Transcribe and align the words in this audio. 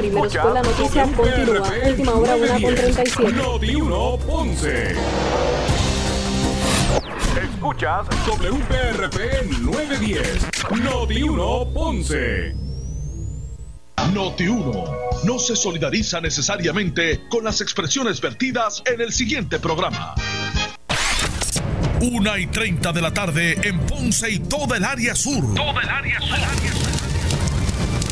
Primeros 0.00 0.34
con 0.34 0.54
la 0.54 0.62
noticia 0.62 1.02
continúa. 1.14 1.72
Última 1.86 2.12
hora, 2.14 2.36
una 2.36 2.52
con 2.52 2.74
37. 2.74 3.32
Noti 3.32 3.74
1 3.74 4.18
Ponce. 4.26 4.94
Escuchas 7.42 8.06
WPRP 8.26 9.60
910. 9.60 10.48
Noti 10.82 11.22
1 11.22 11.72
Ponce. 11.74 12.54
Noti 14.14 14.48
1 14.48 14.84
no 15.24 15.38
se 15.38 15.54
solidariza 15.54 16.18
necesariamente 16.22 17.20
con 17.28 17.44
las 17.44 17.60
expresiones 17.60 18.22
vertidas 18.22 18.82
en 18.86 19.02
el 19.02 19.12
siguiente 19.12 19.58
programa. 19.58 20.14
Una 22.00 22.38
y 22.38 22.46
30 22.46 22.90
de 22.92 23.02
la 23.02 23.12
tarde 23.12 23.58
en 23.68 23.78
Ponce 23.80 24.30
y 24.30 24.38
toda 24.38 24.78
el 24.78 24.84
área 24.84 25.14
sur. 25.14 25.54
Toda 25.54 25.82
el 25.82 25.88
área 25.90 26.18
sur. 26.20 26.79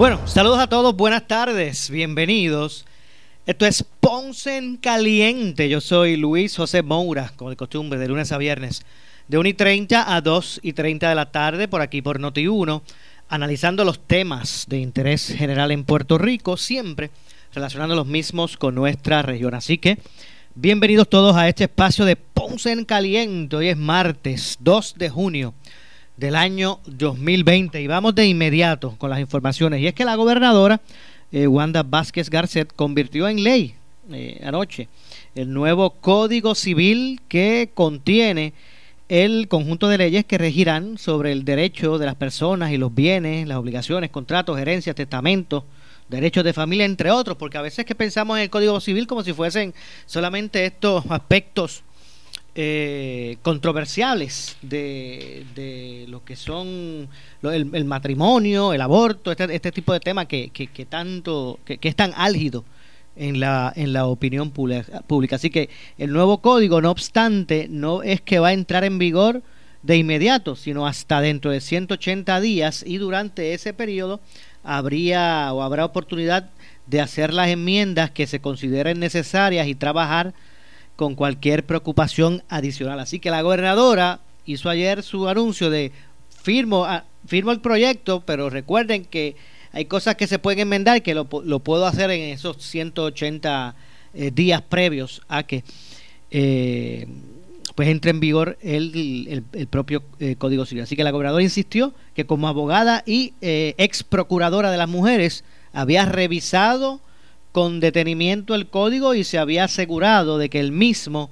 Bueno, 0.00 0.26
saludos 0.26 0.58
a 0.60 0.66
todos, 0.66 0.96
buenas 0.96 1.28
tardes, 1.28 1.90
bienvenidos. 1.90 2.86
Esto 3.44 3.66
es 3.66 3.84
Ponce 4.00 4.56
en 4.56 4.78
Caliente. 4.78 5.68
Yo 5.68 5.82
soy 5.82 6.16
Luis 6.16 6.56
José 6.56 6.80
Moura, 6.80 7.34
como 7.36 7.50
de 7.50 7.56
costumbre, 7.56 7.98
de 7.98 8.08
lunes 8.08 8.32
a 8.32 8.38
viernes, 8.38 8.80
de 9.28 9.36
1 9.36 9.50
y 9.50 9.52
30 9.52 10.16
a 10.16 10.22
2 10.22 10.60
y 10.62 10.72
30 10.72 11.06
de 11.10 11.14
la 11.14 11.30
tarde, 11.30 11.68
por 11.68 11.82
aquí 11.82 12.00
por 12.00 12.18
Noti1, 12.18 12.80
analizando 13.28 13.84
los 13.84 14.00
temas 14.00 14.64
de 14.70 14.78
interés 14.78 15.34
general 15.36 15.70
en 15.70 15.84
Puerto 15.84 16.16
Rico, 16.16 16.56
siempre 16.56 17.10
relacionando 17.52 17.94
los 17.94 18.06
mismos 18.06 18.56
con 18.56 18.74
nuestra 18.74 19.20
región. 19.20 19.52
Así 19.52 19.76
que, 19.76 19.98
bienvenidos 20.54 21.10
todos 21.10 21.36
a 21.36 21.46
este 21.46 21.64
espacio 21.64 22.06
de 22.06 22.16
Ponce 22.16 22.72
en 22.72 22.86
Caliente. 22.86 23.54
Hoy 23.54 23.68
es 23.68 23.76
martes 23.76 24.56
2 24.60 24.94
de 24.96 25.10
junio 25.10 25.52
del 26.20 26.36
año 26.36 26.80
2020 26.84 27.80
y 27.80 27.86
vamos 27.86 28.14
de 28.14 28.26
inmediato 28.26 28.94
con 28.98 29.08
las 29.08 29.20
informaciones. 29.20 29.80
Y 29.80 29.86
es 29.86 29.94
que 29.94 30.04
la 30.04 30.16
gobernadora 30.16 30.82
eh, 31.32 31.46
Wanda 31.46 31.82
Vázquez 31.82 32.28
Garcet 32.28 32.72
convirtió 32.76 33.26
en 33.26 33.42
ley 33.42 33.74
eh, 34.12 34.38
anoche 34.44 34.88
el 35.34 35.52
nuevo 35.52 35.90
Código 35.90 36.54
Civil 36.54 37.22
que 37.26 37.70
contiene 37.72 38.52
el 39.08 39.48
conjunto 39.48 39.88
de 39.88 39.96
leyes 39.96 40.26
que 40.26 40.36
regirán 40.36 40.98
sobre 40.98 41.32
el 41.32 41.44
derecho 41.44 41.96
de 41.96 42.06
las 42.06 42.16
personas 42.16 42.70
y 42.70 42.76
los 42.76 42.94
bienes, 42.94 43.48
las 43.48 43.56
obligaciones, 43.56 44.10
contratos, 44.10 44.58
herencias, 44.58 44.94
testamentos, 44.94 45.64
derechos 46.10 46.44
de 46.44 46.52
familia, 46.52 46.84
entre 46.84 47.10
otros, 47.10 47.38
porque 47.38 47.56
a 47.56 47.62
veces 47.62 47.86
que 47.86 47.94
pensamos 47.94 48.36
en 48.36 48.42
el 48.42 48.50
Código 48.50 48.78
Civil 48.80 49.06
como 49.06 49.24
si 49.24 49.32
fuesen 49.32 49.72
solamente 50.04 50.66
estos 50.66 51.04
aspectos 51.08 51.82
eh, 52.54 53.36
controversiales 53.42 54.56
de, 54.60 55.46
de, 55.54 56.06
lo 56.08 56.24
que 56.24 56.34
son 56.34 57.08
el, 57.42 57.84
matrimonio, 57.84 58.72
el 58.72 58.80
aborto, 58.80 59.30
este, 59.30 59.54
este 59.54 59.72
tipo 59.72 59.92
de 59.92 60.00
temas 60.00 60.26
que, 60.26 60.50
que, 60.50 60.86
tanto, 60.86 61.60
que, 61.64 61.78
es 61.80 61.96
tan 61.96 62.12
álgido 62.16 62.64
en 63.16 63.38
la, 63.38 63.72
en 63.76 63.92
la 63.92 64.06
opinión 64.06 64.50
pública. 64.50 65.36
Así 65.36 65.50
que 65.50 65.68
el 65.96 66.12
nuevo 66.12 66.38
código, 66.38 66.80
no 66.80 66.90
obstante, 66.90 67.68
no 67.70 68.02
es 68.02 68.20
que 68.20 68.40
va 68.40 68.48
a 68.48 68.52
entrar 68.52 68.84
en 68.84 68.98
vigor 68.98 69.42
de 69.82 69.96
inmediato, 69.96 70.56
sino 70.56 70.86
hasta 70.86 71.20
dentro 71.20 71.50
de 71.50 71.60
180 71.60 72.40
días 72.40 72.84
y 72.86 72.98
durante 72.98 73.54
ese 73.54 73.72
periodo 73.72 74.20
habría 74.62 75.52
o 75.52 75.62
habrá 75.62 75.84
oportunidad 75.84 76.50
de 76.86 77.00
hacer 77.00 77.32
las 77.32 77.48
enmiendas 77.48 78.10
que 78.10 78.26
se 78.26 78.40
consideren 78.40 78.98
necesarias 78.98 79.68
y 79.68 79.74
trabajar 79.74 80.34
con 81.00 81.14
cualquier 81.14 81.64
preocupación 81.64 82.42
adicional. 82.50 83.00
Así 83.00 83.20
que 83.20 83.30
la 83.30 83.40
gobernadora 83.40 84.20
hizo 84.44 84.68
ayer 84.68 85.02
su 85.02 85.28
anuncio 85.28 85.70
de 85.70 85.92
firmo, 86.28 86.84
ah, 86.84 87.06
firmo 87.26 87.52
el 87.52 87.60
proyecto, 87.60 88.20
pero 88.26 88.50
recuerden 88.50 89.06
que 89.06 89.34
hay 89.72 89.86
cosas 89.86 90.16
que 90.16 90.26
se 90.26 90.38
pueden 90.38 90.58
enmendar 90.58 91.00
que 91.00 91.14
lo, 91.14 91.24
puedo 91.24 91.86
hacer 91.86 92.10
en 92.10 92.20
esos 92.34 92.58
180 92.58 93.74
eh, 94.12 94.30
días 94.30 94.60
previos 94.60 95.22
a 95.28 95.44
que 95.44 95.64
eh, 96.30 97.06
pues 97.74 97.88
entre 97.88 98.10
en 98.10 98.20
vigor 98.20 98.58
el, 98.60 99.42
el, 99.54 99.66
propio 99.68 100.02
eh, 100.18 100.36
Código 100.36 100.66
Civil. 100.66 100.82
Así 100.82 100.96
que 100.96 101.04
la 101.04 101.12
gobernadora 101.12 101.42
insistió 101.42 101.94
que 102.12 102.26
como 102.26 102.46
abogada 102.46 103.02
y 103.06 103.32
ex 103.40 104.02
procuradora 104.02 104.70
de 104.70 104.76
las 104.76 104.88
mujeres 104.90 105.44
había 105.72 106.04
revisado 106.04 107.00
con 107.52 107.80
detenimiento 107.80 108.54
el 108.54 108.68
código 108.68 109.14
y 109.14 109.24
se 109.24 109.38
había 109.38 109.64
asegurado 109.64 110.38
de 110.38 110.48
que 110.48 110.60
el 110.60 110.72
mismo 110.72 111.30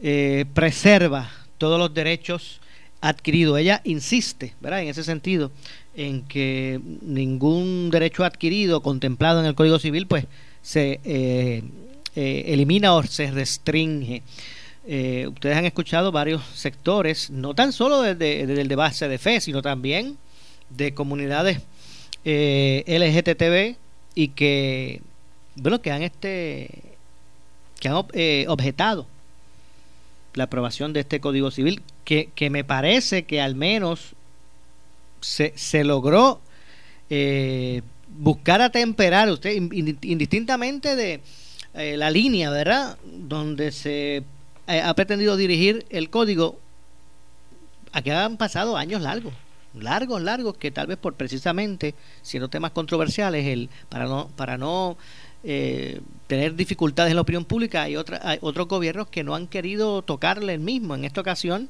eh, 0.00 0.46
preserva 0.54 1.30
todos 1.58 1.78
los 1.78 1.92
derechos 1.92 2.60
adquiridos. 3.00 3.58
Ella 3.58 3.80
insiste, 3.84 4.54
¿verdad? 4.60 4.82
En 4.82 4.88
ese 4.88 5.04
sentido, 5.04 5.50
en 5.94 6.22
que 6.22 6.80
ningún 7.02 7.90
derecho 7.90 8.24
adquirido 8.24 8.80
contemplado 8.80 9.40
en 9.40 9.46
el 9.46 9.54
Código 9.54 9.78
Civil, 9.78 10.06
pues 10.06 10.24
se 10.62 11.00
eh, 11.04 11.62
eh, 12.16 12.44
elimina 12.46 12.94
o 12.94 13.02
se 13.02 13.30
restringe. 13.30 14.22
ustedes 14.84 15.56
han 15.56 15.66
escuchado 15.66 16.12
varios 16.12 16.42
sectores, 16.54 17.30
no 17.30 17.54
tan 17.54 17.72
solo 17.72 18.00
desde, 18.00 18.42
el 18.42 18.68
de 18.68 18.76
base 18.76 19.06
de 19.06 19.18
fe, 19.18 19.40
sino 19.40 19.60
también 19.60 20.16
de 20.70 20.94
comunidades 20.94 21.60
LGTB 22.24 23.76
y 24.14 24.28
que 24.28 25.00
bueno, 25.56 25.80
que 25.80 25.90
han 25.90 26.02
este 26.02 26.92
que 27.80 27.88
han 27.88 28.06
eh, 28.12 28.44
objetado 28.48 29.06
la 30.34 30.44
aprobación 30.44 30.92
de 30.92 31.00
este 31.00 31.20
Código 31.20 31.50
Civil, 31.50 31.82
que, 32.04 32.30
que 32.34 32.48
me 32.48 32.64
parece 32.64 33.24
que 33.24 33.40
al 33.40 33.54
menos 33.54 34.14
se, 35.20 35.52
se 35.56 35.84
logró 35.84 36.40
eh, 37.10 37.82
buscar 38.08 38.62
atemperar 38.62 39.30
usted 39.30 39.54
indistintamente 39.54 40.96
de 40.96 41.20
eh, 41.74 41.96
la 41.96 42.10
línea, 42.10 42.50
¿verdad? 42.50 42.96
Donde 43.04 43.72
se 43.72 44.24
ha 44.66 44.94
pretendido 44.94 45.36
dirigir 45.36 45.84
el 45.90 46.08
código. 46.08 46.58
Aquí 47.92 48.10
han 48.10 48.36
pasado 48.36 48.76
años 48.76 49.02
largos, 49.02 49.34
largos, 49.74 50.22
largos, 50.22 50.56
que 50.56 50.70
tal 50.70 50.86
vez 50.86 50.98
por 50.98 51.14
precisamente 51.14 51.94
siendo 52.22 52.48
temas 52.48 52.70
controversiales, 52.70 53.46
el 53.46 53.68
para 53.88 54.06
no 54.06 54.28
para 54.36 54.56
no 54.56 54.96
eh, 55.44 56.00
tener 56.28 56.54
dificultades 56.54 57.10
en 57.10 57.16
la 57.16 57.22
opinión 57.22 57.44
pública. 57.44 57.82
Hay, 57.82 57.96
otra, 57.96 58.20
hay 58.22 58.38
otros 58.40 58.68
gobiernos 58.68 59.08
que 59.08 59.24
no 59.24 59.34
han 59.34 59.46
querido 59.46 60.02
tocarle 60.02 60.54
el 60.54 60.60
mismo. 60.60 60.94
En 60.94 61.04
esta 61.04 61.20
ocasión 61.20 61.68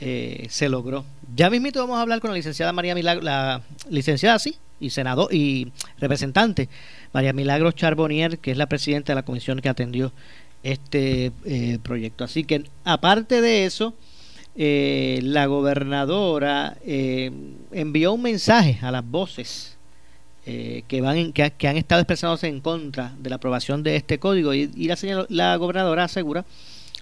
eh, 0.00 0.46
se 0.50 0.68
logró. 0.68 1.04
Ya 1.34 1.48
mismito 1.48 1.80
vamos 1.80 1.98
a 1.98 2.02
hablar 2.02 2.20
con 2.20 2.30
la 2.30 2.36
licenciada 2.36 2.72
María 2.72 2.94
Milagro, 2.94 3.22
la 3.22 3.62
licenciada, 3.88 4.38
sí, 4.38 4.56
y 4.78 4.90
senador 4.90 5.32
y 5.32 5.72
representante 5.98 6.68
María 7.12 7.32
Milagros 7.32 7.74
Charbonnier, 7.76 8.38
que 8.38 8.50
es 8.50 8.58
la 8.58 8.66
presidenta 8.66 9.12
de 9.12 9.14
la 9.14 9.24
comisión 9.24 9.60
que 9.60 9.68
atendió 9.68 10.12
este 10.62 11.32
eh, 11.44 11.78
proyecto. 11.82 12.24
Así 12.24 12.44
que 12.44 12.64
aparte 12.84 13.40
de 13.40 13.64
eso, 13.64 13.94
la 14.56 15.46
gobernadora 15.46 16.76
envió 16.82 18.14
un 18.14 18.22
mensaje 18.22 18.78
a 18.80 18.90
las 18.90 19.08
voces 19.08 19.75
eh, 20.48 20.84
que, 20.86 21.00
van 21.00 21.32
que, 21.32 21.66
han 21.66 21.76
estado 21.76 22.00
expresándose 22.02 22.46
en 22.46 22.60
contra 22.60 23.12
de 23.18 23.30
la 23.30 23.36
aprobación 23.36 23.82
de 23.82 23.96
este 23.96 24.20
código 24.20 24.54
y, 24.54 24.68
la, 24.86 24.96
la 25.28 25.56
gobernadora 25.56 26.04
asegura, 26.04 26.44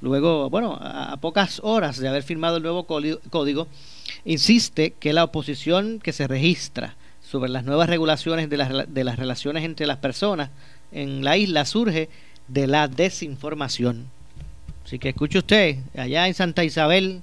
luego, 0.00 0.48
bueno, 0.48 0.78
a, 0.80 1.14
pocas 1.18 1.60
horas 1.62 1.98
de 1.98 2.08
haber 2.08 2.22
firmado 2.22 2.56
el 2.56 2.62
nuevo 2.62 2.86
código, 2.86 3.68
insiste 4.24 4.94
que 4.98 5.12
la 5.12 5.24
oposición 5.24 6.00
que 6.02 6.14
se 6.14 6.26
registra 6.26 6.96
sobre 7.20 7.50
las 7.50 7.64
nuevas 7.64 7.90
regulaciones 7.90 8.48
de 8.48 8.56
las, 8.56 8.94
de 8.94 9.04
las 9.04 9.18
relaciones 9.18 9.62
entre 9.64 9.86
las 9.86 9.98
personas 9.98 10.48
en 10.90 11.22
la 11.22 11.36
isla 11.36 11.66
surge 11.66 12.08
de 12.48 12.66
la 12.66 12.88
desinformación. 12.88 14.06
Así 14.86 14.98
que 14.98 15.10
escuche 15.10 15.36
usted, 15.36 15.80
allá 15.94 16.26
en 16.28 16.32
Santa 16.32 16.64
Isabel, 16.64 17.20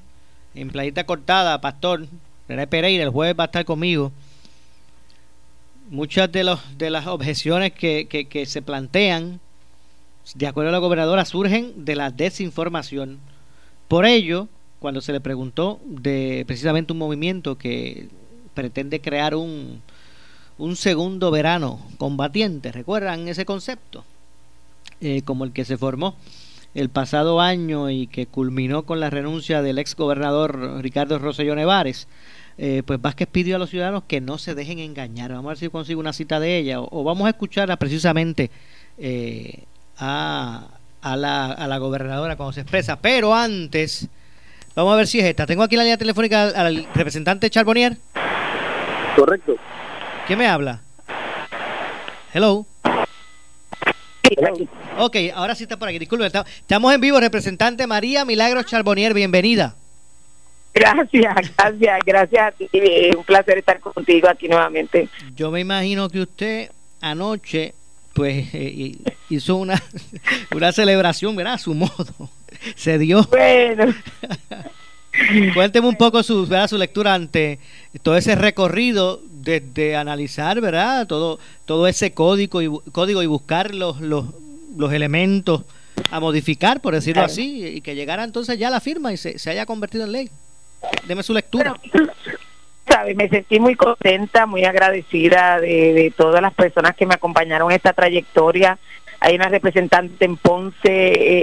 en 0.54 0.70
Playita 0.70 1.04
Cortada, 1.06 1.62
Pastor, 1.62 2.06
René 2.48 2.68
Pereira, 2.68 3.04
el 3.04 3.10
jueves 3.10 3.36
va 3.40 3.46
a 3.46 3.48
estar 3.48 3.66
conmigo 3.66 4.12
muchas 5.92 6.32
de, 6.32 6.44
los, 6.44 6.60
de 6.78 6.90
las 6.90 7.06
objeciones 7.06 7.74
que, 7.74 8.08
que, 8.08 8.46
se 8.48 8.62
plantean, 8.64 9.40
de 10.34 10.48
acuerdo 10.48 10.70
a 10.70 10.72
la 10.72 10.80
gobernadora, 10.80 11.26
surgen 11.26 11.86
de 11.86 11.96
la 11.96 12.10
desinformación. 12.10 13.20
Por 13.88 14.06
ello, 14.06 14.48
cuando 14.80 15.02
se 15.02 15.12
le 15.12 15.20
preguntó 15.20 15.80
de 15.86 16.46
precisamente 16.48 16.94
un 16.94 17.00
movimiento 17.00 17.58
que 17.58 18.08
pretende 18.54 19.02
crear 19.02 19.36
un, 19.36 19.82
un 20.58 20.76
segundo 20.78 21.30
verano 21.30 21.86
combatiente. 21.98 22.72
¿Recuerdan 22.72 23.28
ese 23.28 23.46
concepto? 23.46 24.06
Eh, 25.02 25.24
como 25.24 25.44
el 25.44 25.52
que 25.52 25.66
se 25.66 25.78
formó 25.78 26.16
el 26.74 26.90
pasado 26.90 27.42
año 27.42 27.90
y 27.90 28.08
que 28.08 28.26
culminó 28.26 28.84
con 28.84 29.00
la 29.00 29.10
renuncia 29.10 29.62
del 29.62 29.80
ex 29.80 29.96
gobernador 29.96 30.82
Ricardo 30.82 31.20
Rosselló 31.20 31.56
Nevares. 31.56 32.08
Eh, 32.58 32.84
pues 32.86 33.02
Vázquez 33.02 33.28
pidió 33.28 33.56
a 33.56 33.60
los 33.60 33.70
ciudadanos 33.70 34.04
que 34.08 34.22
no 34.22 34.38
se 34.38 34.56
dejen 34.56 34.80
engañar. 34.80 35.32
Vamos 35.32 35.46
a 35.46 35.50
ver 35.50 35.58
si 35.58 35.70
consigo 35.70 36.00
una 36.00 36.14
cita 36.14 36.40
de 36.40 36.58
ella 36.58 36.80
o, 36.80 37.04
vamos 37.04 37.26
a 37.26 37.30
escucharla 37.30 37.78
precisamente 37.78 38.52
eh, 38.98 39.64
a, 39.98 40.68
a, 41.02 41.16
la, 41.16 41.52
a 41.52 41.68
la 41.68 41.78
gobernadora 41.78 42.36
cuando 42.36 42.54
se 42.54 42.62
expresa. 42.62 43.00
Pero 43.00 43.34
antes, 43.34 44.08
vamos 44.76 44.94
a 44.94 44.98
ver 44.98 45.08
si 45.08 45.20
es 45.20 45.26
esta. 45.26 45.46
Tengo 45.46 45.64
aquí 45.64 45.76
la 45.76 45.84
línea 45.84 45.98
telefónica 45.98 46.44
al, 46.50 46.88
representante 46.94 47.50
Charbonnier. 47.50 47.98
Correcto. 49.16 49.56
¿Quién 50.28 50.40
me 50.40 50.48
habla? 50.48 50.82
Hello. 52.34 52.66
Ok, 54.98 55.16
ahora 55.34 55.56
sí 55.56 55.64
está 55.64 55.78
por 55.78 55.88
aquí. 55.88 56.00
Disculpe, 56.00 56.26
estamos 56.26 56.94
en 56.94 57.02
vivo. 57.02 57.20
Representante 57.20 57.88
María 57.88 58.26
Milagros 58.26 58.66
Charbonnier, 58.66 59.14
bienvenida. 59.14 59.76
Gracias, 60.74 61.36
gracias, 61.58 62.00
gracias 62.06 62.48
a 62.48 62.52
ti. 62.52 62.70
Un 63.18 63.24
placer 63.24 63.58
estar 63.58 63.80
contigo 63.80 64.30
aquí 64.30 64.48
nuevamente. 64.48 65.10
Yo 65.36 65.52
me 65.52 65.60
imagino 65.60 66.10
que 66.10 66.22
usted 66.22 66.72
anoche 67.02 67.74
pues 68.14 68.54
eh, 68.54 68.98
hizo 69.30 69.56
una, 69.56 69.82
una 70.56 70.72
celebración, 70.72 71.36
¿verdad? 71.36 71.54
A 71.54 71.58
su 71.58 71.74
modo. 71.74 72.30
Se 72.76 72.98
dio. 72.98 73.24
Bueno. 73.24 73.94
Cuénteme 75.54 75.88
un 75.88 75.98
poco 75.98 76.24
su, 76.24 76.48
¿verdad? 76.48 76.70
su 76.70 76.78
lectura 76.78 77.14
ante 77.14 77.60
todo 78.02 78.16
ese 78.16 78.36
recorrido 78.36 79.22
de, 79.42 79.96
analizar, 79.96 80.62
¿verdad? 80.62 81.08
Todo, 81.08 81.40
todo 81.66 81.88
ese 81.88 82.14
código 82.14 82.62
y, 82.62 82.70
código 82.92 83.24
y 83.24 83.28
buscar 83.28 83.74
los, 83.74 84.02
los, 84.02 84.26
los 84.78 84.94
elementos 84.94 85.64
a 86.10 86.20
modificar, 86.20 86.82
por 86.82 86.94
decirlo 86.94 87.24
así, 87.24 87.66
y 87.66 87.82
que 87.82 87.96
llegara 87.96 88.24
entonces 88.24 88.58
ya 88.58 88.70
la 88.70 88.80
firma 88.80 89.14
y 89.14 89.18
se, 89.18 89.38
se 89.38 89.50
haya 89.50 89.66
convertido 89.66 90.06
en 90.06 90.12
ley. 90.12 90.30
Deme 91.08 91.24
su 91.24 91.34
lectura. 91.34 91.80
sabe, 92.88 93.14
me 93.14 93.30
sentí 93.30 93.60
muy 93.60 93.76
contenta, 93.76 94.46
muy 94.46 94.66
agradecida 94.66 95.60
de, 95.60 95.94
de 95.94 96.14
todas 96.16 96.42
las 96.42 96.54
personas 96.54 96.96
que 96.96 97.06
me 97.06 97.14
acompañaron 97.14 97.72
en 97.72 97.76
esta 97.76 97.94
trayectoria 97.94 98.78
hay 99.24 99.36
una 99.36 99.50
representante 99.50 100.26
en 100.26 100.36
Ponce, 100.36 100.82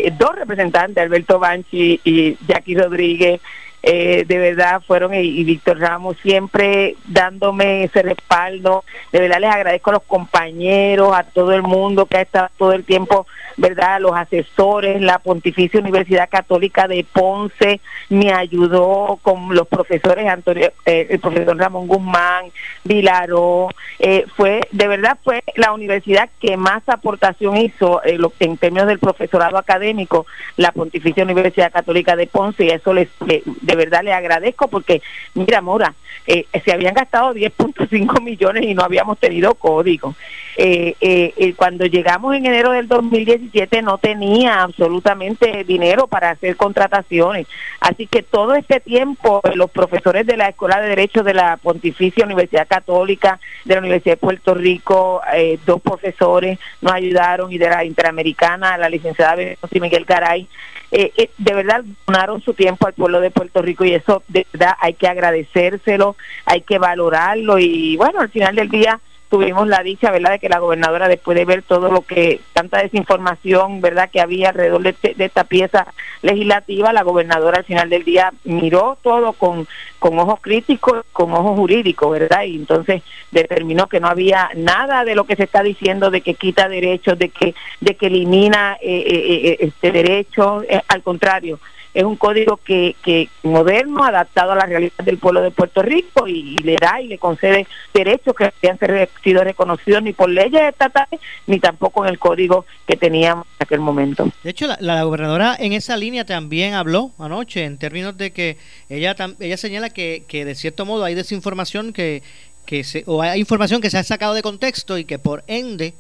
eh, 0.07 0.13
dos 0.19 0.35
representantes, 0.35 1.01
Alberto 1.01 1.39
Banchi 1.39 2.01
y 2.03 2.37
Jackie 2.49 2.75
Rodríguez, 2.75 3.41
eh, 3.83 4.25
de 4.27 4.39
verdad 4.39 4.83
fueron 4.87 5.15
y, 5.15 5.45
Víctor 5.45 5.79
Ramos 5.79 6.17
siempre 6.23 6.97
dándome 7.07 7.85
ese 7.85 8.03
respaldo. 8.03 8.85
De 9.13 9.21
verdad 9.21 9.41
les 9.41 9.55
agradezco 9.55 9.91
a 9.91 9.95
los 9.95 10.03
compañeros, 10.03 11.15
a 11.15 11.23
todo 11.23 11.53
el 11.53 11.63
mundo 11.63 12.07
que 12.07 12.19
ha 12.19 12.23
estado 12.23 12.49
todo 12.57 12.73
el 12.73 12.85
tiempo, 12.85 13.27
verdad, 13.57 14.01
los 14.01 14.15
asesores, 14.15 15.01
la 15.01 15.19
Pontificia 15.19 15.81
Universidad 15.81 16.29
Católica 16.29 16.89
de 16.89 17.05
Ponce 17.05 17.81
me 18.09 18.33
ayudó 18.33 19.19
con 19.23 19.55
los 19.55 19.69
profesores 19.69 20.29
Antonio, 20.29 20.73
eh, 20.85 21.07
el 21.11 21.21
profesor 21.21 21.57
Ramón 21.57 21.87
Guzmán, 21.87 22.47
Vilaró, 22.85 23.69
eh, 23.99 24.25
fue 24.37 24.69
de 24.71 24.89
verdad 24.89 25.19
fue 25.23 25.43
la 25.57 25.73
universidad 25.73 26.29
que 26.41 26.57
más 26.57 26.89
aportación 26.89 27.57
hizo 27.57 28.01
en 28.05 28.57
términos 28.57 28.87
del 28.87 28.99
profesorado 28.99 29.59
académico, 29.59 30.27
la 30.57 30.73
Pontificia 30.73 31.25
Universidad 31.25 31.73
Católica 31.73 32.17
de 32.17 32.27
Ponce 32.27 32.65
y 32.65 32.71
eso 32.71 32.93
les 32.93 33.09
de 33.21 33.77
verdad 33.77 34.03
le 34.05 34.13
agradezco 34.13 34.69
porque, 34.69 35.03
mira, 35.35 35.61
Mora, 35.61 35.95
eh, 36.27 36.47
se 36.63 36.73
habían 36.73 36.95
gastado 36.95 37.33
10.5 37.33 38.21
millones 38.23 38.65
y 38.65 38.75
no 38.75 38.83
habíamos 38.83 39.19
tenido 39.19 39.55
código. 39.55 40.15
Eh, 40.57 40.95
eh, 41.01 41.55
cuando 41.57 41.87
llegamos 41.87 42.35
en 42.35 42.45
enero 42.45 42.73
del 42.73 42.89
2017 42.89 43.81
no 43.81 43.97
tenía 43.97 44.63
absolutamente 44.63 45.65
dinero 45.65 46.07
para 46.07 46.31
hacer 46.31 46.57
contrataciones. 46.57 47.47
Así 47.81 48.07
que 48.07 48.23
todo 48.23 48.55
este 48.55 48.81
tiempo 48.81 49.41
los 49.55 49.71
profesores 49.71 50.27
de 50.27 50.37
la 50.37 50.49
Escuela 50.49 50.81
de 50.81 50.89
Derecho 50.89 51.23
de 51.23 51.33
la 51.33 51.57
Pontificia 51.57 52.27
Universidad 52.27 52.69
Católica, 52.69 53.41
de 53.65 53.75
la 53.75 53.81
Universidad 53.81 53.88
de 53.89 54.17
Puerto 54.17 54.55
Rico, 54.55 55.21
dos 55.67 55.81
profesores 55.81 56.59
nos 56.81 56.93
ayudaron 56.93 57.53
y 57.53 57.59
de 57.59 57.69
la 57.69 57.85
Interamericana, 57.85 58.77
la 58.79 58.89
licenciada 58.89 59.35
Benito 59.35 59.69
Miguel 59.81 60.07
Caray, 60.07 60.49
eh, 60.91 61.13
eh, 61.19 61.31
de 61.37 61.55
verdad 61.55 61.85
donaron 62.07 62.41
su 62.41 62.55
tiempo 62.55 62.87
al 62.87 62.95
pueblo 62.95 63.21
de 63.21 63.31
Puerto 63.31 63.61
Rico 63.61 63.85
y 63.85 63.93
eso 63.93 64.23
de 64.29 64.47
verdad 64.53 64.75
hay 64.81 64.95
que 64.95 65.07
agradecérselo, 65.07 66.17
hay 66.47 66.63
que 66.63 66.79
valorarlo 66.79 67.59
y 67.59 67.97
bueno, 67.97 68.21
al 68.21 68.31
final 68.31 68.55
del 68.55 68.71
día 68.71 68.99
tuvimos 69.29 69.69
la 69.69 69.83
dicha, 69.83 70.11
¿verdad?, 70.11 70.33
de 70.33 70.39
que 70.39 70.49
la 70.49 70.59
gobernadora, 70.59 71.09
después 71.09 71.37
de 71.37 71.45
ver 71.45 71.63
todo 71.63 71.91
lo 71.91 72.03
que, 72.03 72.41
tanta 72.53 72.79
desinformación, 72.79 73.81
¿verdad?, 73.81 74.11
que 74.11 74.21
había 74.21 74.51
alrededor 74.51 74.83
de, 74.83 74.91
este, 74.91 75.15
esta 75.19 75.45
pieza 75.45 75.87
legislativa, 76.23 76.93
la 76.93 77.03
gobernadora 77.03 77.59
al 77.59 77.65
final 77.65 77.91
del 77.91 78.05
día 78.05 78.33
miró 78.45 78.99
todo 79.03 79.33
con, 79.35 79.67
con 79.99 80.19
ojos 80.19 80.41
críticos, 80.41 81.05
con 81.13 81.33
ojos 81.33 81.57
jurídicos, 81.57 82.11
¿verdad? 82.11 82.45
Y 82.45 82.57
entonces 82.57 83.03
determinó 83.31 83.87
que 83.87 84.01
no 84.01 84.09
había 84.09 84.51
nada 84.55 85.05
de 85.05 85.15
lo 85.15 85.25
que 85.25 85.37
se 85.37 85.45
está 85.45 85.63
diciendo 85.63 86.11
de 86.11 86.23
que 86.23 86.35
quita 86.35 86.69
derechos, 86.69 87.19
de 87.19 87.29
que, 87.29 87.55
de 87.81 87.97
que 87.97 88.07
elimina 88.07 88.79
eh, 88.81 89.05
eh, 89.07 89.57
este 89.61 89.93
derecho, 89.93 90.63
al 90.89 91.03
contrario 91.03 91.59
es 91.99 92.05
un 92.05 92.15
código 92.15 92.59
que, 92.59 92.95
que 93.03 93.29
moderno, 93.43 94.05
adaptado 94.05 94.53
a 94.53 94.55
la 94.55 94.67
realidad 94.67 95.05
del 95.05 95.19
pueblo 95.19 95.43
de 95.43 95.51
Puerto 95.51 95.83
Rico 95.83 96.29
y, 96.29 96.57
le 96.59 96.77
da 96.77 97.01
y 97.01 97.09
le 97.09 97.19
concede 97.19 97.67
derechos 97.93 98.37
que 98.37 98.53
no 98.63 98.71
han 98.71 99.09
sido 99.25 99.43
reconocidos 99.43 100.05
ni 100.05 100.13
por 100.13 100.31
leyes 100.31 100.63
estatales 100.63 101.21
ni 101.49 101.59
tampoco 101.59 102.05
en 102.05 102.11
el 102.11 102.21
código 102.21 102.67
que 102.87 102.97
teníamos 102.97 103.49
en 103.59 103.65
aquel 103.65 103.81
momento. 103.81 104.31
De 104.45 104.51
hecho, 104.51 104.69
la, 104.79 105.03
gobernadora 105.03 105.57
en 105.59 105.73
esa 105.73 105.97
línea 105.97 106.25
también 106.25 106.75
habló 106.75 107.11
anoche 107.19 107.65
en 107.65 107.79
términos 107.79 108.17
de 108.17 108.33
que 108.33 108.59
ella 108.89 109.17
ella 109.41 109.57
señala 109.57 109.91
que, 109.91 110.23
que 110.29 110.45
de 110.45 110.55
cierto 110.55 110.87
modo 110.87 111.03
hay 111.03 111.17
desinformación 111.17 111.93
que, 111.93 112.23
que 112.65 112.85
se, 112.85 113.03
o 113.07 113.23
hay 113.23 113.41
información 113.41 113.81
que 113.81 113.91
se 113.91 113.99
ha 113.99 114.05
sacado 114.05 114.35
de 114.35 114.43
contexto 114.43 114.99
y 114.99 115.05
que 115.05 115.19
por 115.19 115.43
ende 115.49 115.95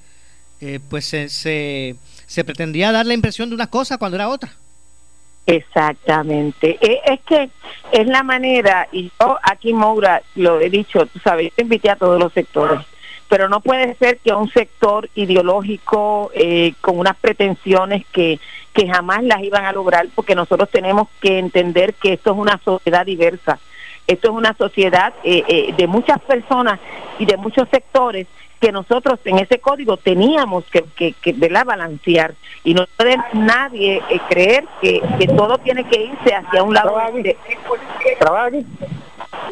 eh, 0.60 0.78
pues 0.88 1.06
se, 1.06 1.28
se 1.28 2.44
pretendía 2.44 2.92
dar 2.92 3.04
la 3.04 3.14
impresión 3.14 3.48
de 3.48 3.56
una 3.56 3.66
cosa 3.66 3.98
cuando 3.98 4.16
era 4.16 4.28
otra. 4.28 4.52
Exactamente. 5.48 6.78
E, 6.78 7.00
es 7.06 7.20
que 7.20 7.48
es 7.90 8.06
la 8.06 8.22
manera, 8.22 8.86
y 8.92 9.10
yo 9.18 9.38
aquí, 9.42 9.72
Moura, 9.72 10.20
lo 10.34 10.60
he 10.60 10.68
dicho, 10.68 11.06
tú 11.06 11.18
sabes, 11.20 11.52
yo 11.56 11.62
invité 11.62 11.88
a 11.88 11.96
todos 11.96 12.20
los 12.20 12.34
sectores, 12.34 12.80
pero 13.30 13.48
no 13.48 13.60
puede 13.60 13.94
ser 13.94 14.18
que 14.18 14.34
un 14.34 14.50
sector 14.50 15.08
ideológico 15.14 16.30
eh, 16.34 16.74
con 16.82 16.98
unas 16.98 17.16
pretensiones 17.16 18.04
que, 18.12 18.38
que 18.74 18.88
jamás 18.88 19.24
las 19.24 19.42
iban 19.42 19.64
a 19.64 19.72
lograr, 19.72 20.08
porque 20.14 20.34
nosotros 20.34 20.68
tenemos 20.68 21.08
que 21.18 21.38
entender 21.38 21.94
que 21.94 22.12
esto 22.12 22.32
es 22.32 22.36
una 22.36 22.60
sociedad 22.62 23.06
diversa. 23.06 23.58
Esto 24.06 24.28
es 24.28 24.34
una 24.34 24.52
sociedad 24.52 25.14
eh, 25.24 25.44
eh, 25.48 25.74
de 25.74 25.86
muchas 25.86 26.20
personas 26.20 26.78
y 27.18 27.24
de 27.24 27.38
muchos 27.38 27.66
sectores 27.70 28.26
que 28.60 28.72
nosotros 28.72 29.20
en 29.24 29.38
ese 29.38 29.58
código 29.58 29.96
teníamos 29.96 30.64
que, 30.66 30.84
que, 30.96 31.12
que 31.12 31.32
balancear 31.64 32.34
y 32.64 32.74
no 32.74 32.86
puede 32.96 33.16
nadie 33.32 34.02
eh, 34.10 34.20
creer 34.28 34.64
que, 34.80 35.00
que, 35.18 35.26
todo 35.28 35.58
tiene 35.58 35.84
que 35.88 36.04
irse 36.04 36.34
hacia 36.34 36.62
un 36.62 36.74
lado 36.74 36.96
de... 37.14 37.36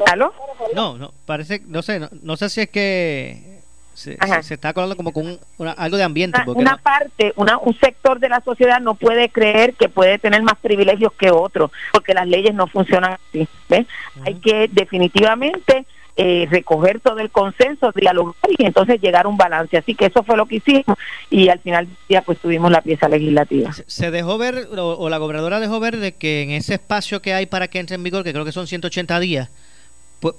¿Aló? 0.06 0.32
No, 0.74 0.98
no, 0.98 1.12
parece, 1.24 1.62
no 1.66 1.82
sé, 1.82 2.00
no, 2.22 2.36
sé 2.36 2.48
si 2.48 2.60
es 2.62 2.68
que 2.68 3.60
se, 3.94 4.16
está 4.50 4.70
acordando 4.70 4.96
como 4.96 5.12
con 5.12 5.38
algo 5.76 5.96
de 5.96 6.02
ambiente. 6.02 6.40
Una, 6.46 6.76
parte, 6.76 7.32
una, 7.36 7.58
un 7.58 7.74
sector 7.78 8.18
de 8.20 8.28
la 8.28 8.40
sociedad 8.40 8.80
no 8.80 8.94
puede 8.94 9.30
creer 9.30 9.74
que 9.74 9.88
puede 9.88 10.18
tener 10.18 10.42
más 10.42 10.56
privilegios 10.56 11.12
que 11.14 11.30
otro, 11.30 11.70
porque 11.92 12.14
las 12.14 12.26
leyes 12.26 12.54
no 12.54 12.66
funcionan 12.66 13.14
así. 13.14 13.48
¿ves? 13.68 13.86
Hay 14.24 14.34
que 14.34 14.68
definitivamente 14.70 15.86
eh, 16.18 16.48
recoger 16.50 17.00
todo 17.00 17.18
el 17.18 17.30
consenso, 17.30 17.92
dialogar 17.94 18.34
y 18.56 18.64
entonces 18.64 19.00
llegar 19.02 19.26
a 19.26 19.28
un 19.28 19.36
balance. 19.36 19.76
Así 19.76 19.94
que 19.94 20.06
eso 20.06 20.22
fue 20.22 20.38
lo 20.38 20.46
que 20.46 20.56
hicimos 20.56 20.96
y 21.28 21.50
al 21.50 21.58
final 21.58 21.86
del 21.86 21.96
día 22.08 22.22
pues 22.22 22.38
tuvimos 22.38 22.70
la 22.70 22.80
pieza 22.80 23.06
legislativa. 23.06 23.70
Se 23.86 24.10
dejó 24.10 24.38
ver, 24.38 24.68
o, 24.78 25.08
la 25.10 25.18
gobernadora 25.18 25.60
dejó 25.60 25.78
ver 25.78 25.98
de 25.98 26.12
que 26.12 26.42
en 26.42 26.50
ese 26.52 26.74
espacio 26.74 27.20
que 27.20 27.34
hay 27.34 27.44
para 27.44 27.68
que 27.68 27.80
entre 27.80 27.96
en 27.96 28.02
vigor, 28.02 28.24
que 28.24 28.32
creo 28.32 28.46
que 28.46 28.52
son 28.52 28.66
180 28.66 29.20
días, 29.20 29.50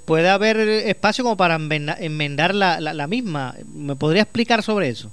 puede 0.06 0.30
haber 0.30 0.58
espacio 0.58 1.24
como 1.24 1.38
para 1.38 1.56
enmendar 1.56 2.56
la, 2.56 2.80
la, 2.80 3.08
misma. 3.08 3.54
¿Me 3.72 3.96
podría 3.96 4.24
explicar 4.24 4.64
sobre 4.64 4.90
eso? 4.90 5.12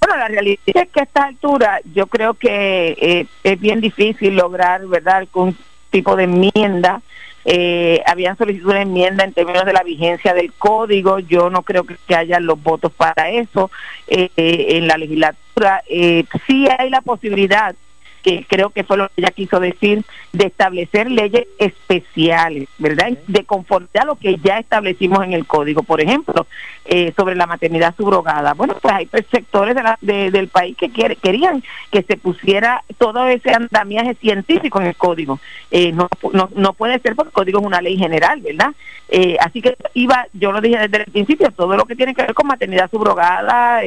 Bueno, 0.00 0.16
la 0.16 0.26
realidad 0.26 0.58
es 0.64 0.88
que 0.88 1.00
a 1.00 1.04
esta 1.04 1.24
altura 1.24 1.80
yo 1.94 2.08
creo 2.08 2.34
que 2.34 2.96
eh, 3.00 3.26
es 3.44 3.60
bien 3.60 3.80
difícil 3.80 4.34
lograr, 4.34 4.84
¿verdad?, 4.86 5.18
algún 5.18 5.56
tipo 5.90 6.16
de 6.16 6.24
enmienda 6.24 7.00
eh, 7.44 8.02
habían 8.06 8.36
solicitado 8.36 8.72
una 8.72 8.82
enmienda 8.82 9.24
en 9.24 9.32
términos 9.32 9.64
de 9.64 9.72
la 9.72 9.82
vigencia 9.82 10.34
del 10.34 10.52
código. 10.52 11.18
Yo 11.18 11.50
no 11.50 11.62
creo 11.62 11.84
que, 11.84 11.96
haya 12.14 12.40
los 12.40 12.62
votos 12.62 12.92
para 12.92 13.30
eso 13.30 13.70
eh, 14.06 14.30
en 14.36 14.86
la 14.86 14.98
legislatura. 14.98 15.82
Eh, 15.88 16.24
sí 16.46 16.66
hay 16.78 16.90
la 16.90 17.00
posibilidad 17.00 17.74
que 18.22 18.44
creo 18.48 18.70
que 18.70 18.84
fue 18.84 18.96
lo 18.96 19.08
que 19.08 19.14
ella 19.18 19.30
quiso 19.30 19.60
decir, 19.60 20.04
de 20.32 20.46
establecer 20.46 21.10
leyes 21.10 21.46
especiales, 21.58 22.68
¿verdad? 22.78 23.10
De 23.26 23.44
conformidad 23.44 24.02
a 24.02 24.06
lo 24.06 24.16
que 24.16 24.36
ya 24.36 24.58
establecimos 24.58 25.24
en 25.24 25.32
el 25.32 25.46
código. 25.46 25.82
Por 25.82 26.00
ejemplo, 26.00 26.46
eh, 26.84 27.12
sobre 27.16 27.34
la 27.34 27.46
maternidad 27.46 27.94
subrogada. 27.96 28.54
Bueno, 28.54 28.74
pues 28.80 28.94
hay 28.94 29.06
pues, 29.06 29.26
sectores 29.30 29.74
de 29.74 29.82
la, 29.82 29.98
del 30.00 30.48
país 30.48 30.76
que 30.76 30.90
querían 30.90 31.62
que 31.90 32.02
se 32.02 32.16
pusiera 32.16 32.82
todo 32.96 33.26
ese 33.28 33.50
andamiaje 33.50 34.14
científico 34.14 34.80
en 34.80 34.86
el 34.88 34.96
código. 34.96 35.38
Eh, 35.70 35.92
no, 35.92 36.08
no, 36.32 36.48
no 36.54 36.72
puede 36.72 36.98
ser 37.00 37.14
porque 37.14 37.28
el 37.28 37.34
código 37.34 37.60
es 37.60 37.66
una 37.66 37.82
ley 37.82 37.96
general, 37.96 38.40
¿verdad? 38.40 38.72
Eh, 39.10 39.36
así 39.40 39.60
que 39.62 39.76
iba, 39.94 40.26
yo 40.32 40.52
lo 40.52 40.60
dije 40.60 40.78
desde 40.78 41.04
el 41.04 41.12
principio, 41.12 41.50
todo 41.50 41.76
lo 41.76 41.84
que 41.84 41.96
tiene 41.96 42.14
que 42.14 42.22
ver 42.22 42.34
con 42.34 42.46
maternidad 42.46 42.90
subrogada, 42.90 43.80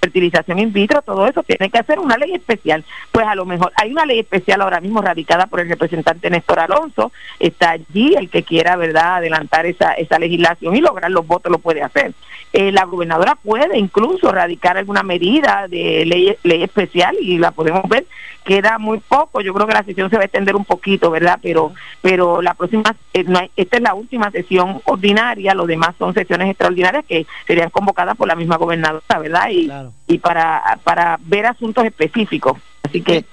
fertilización 0.00 0.58
in 0.58 0.72
vitro, 0.72 1.02
todo 1.02 1.26
eso 1.26 1.42
tiene 1.42 1.70
que 1.70 1.78
hacer 1.78 1.98
una 1.98 2.16
ley 2.16 2.34
especial. 2.34 2.84
Pues 3.12 3.26
a 3.26 3.34
lo 3.34 3.44
mejor 3.46 3.67
hay 3.76 3.92
una 3.92 4.06
ley 4.06 4.20
especial 4.20 4.60
ahora 4.60 4.80
mismo 4.80 5.02
radicada 5.02 5.46
por 5.46 5.60
el 5.60 5.68
representante 5.68 6.30
Néstor 6.30 6.60
Alonso, 6.60 7.12
está 7.38 7.70
allí 7.70 8.14
el 8.16 8.28
que 8.28 8.42
quiera, 8.42 8.76
¿verdad?, 8.76 9.16
adelantar 9.16 9.66
esa, 9.66 9.92
esa 9.94 10.18
legislación 10.18 10.76
y 10.76 10.80
lograr 10.80 11.10
los 11.10 11.26
votos 11.26 11.50
lo 11.50 11.58
puede 11.58 11.82
hacer. 11.82 12.12
Eh, 12.52 12.72
la 12.72 12.84
gobernadora 12.84 13.34
puede 13.34 13.78
incluso 13.78 14.32
radicar 14.32 14.78
alguna 14.78 15.02
medida 15.02 15.66
de 15.68 16.06
ley, 16.06 16.34
ley 16.44 16.62
especial 16.62 17.14
y 17.20 17.36
la 17.36 17.50
podemos 17.50 17.86
ver. 17.88 18.06
Queda 18.42 18.78
muy 18.78 19.00
poco. 19.00 19.42
Yo 19.42 19.52
creo 19.52 19.66
que 19.66 19.74
la 19.74 19.82
sesión 19.82 20.08
se 20.08 20.16
va 20.16 20.22
a 20.22 20.24
extender 20.24 20.56
un 20.56 20.64
poquito 20.64 21.10
verdad 21.10 21.38
pero 21.42 21.72
pero 22.00 22.40
la 22.40 22.54
próxima 22.54 22.96
eh, 23.12 23.50
esta 23.54 23.76
es 23.76 23.82
la 23.82 23.92
última 23.92 24.30
sesión 24.30 24.80
ordinaria. 24.86 25.54
Los 25.54 25.66
demás 25.66 25.94
son 25.98 26.14
sesiones 26.14 26.48
extraordinarias 26.48 27.04
que 27.06 27.26
serían 27.46 27.68
convocadas 27.68 28.16
por 28.16 28.28
la 28.28 28.34
misma 28.34 28.56
gobernadora 28.56 29.18
verdad 29.18 29.50
y 29.50 29.70
y 30.06 30.18
para 30.18 30.78
para 30.84 31.18
ver 31.20 31.44
asuntos 31.46 31.84
específicos 31.84 32.56
así 32.82 33.02
que 33.02 33.24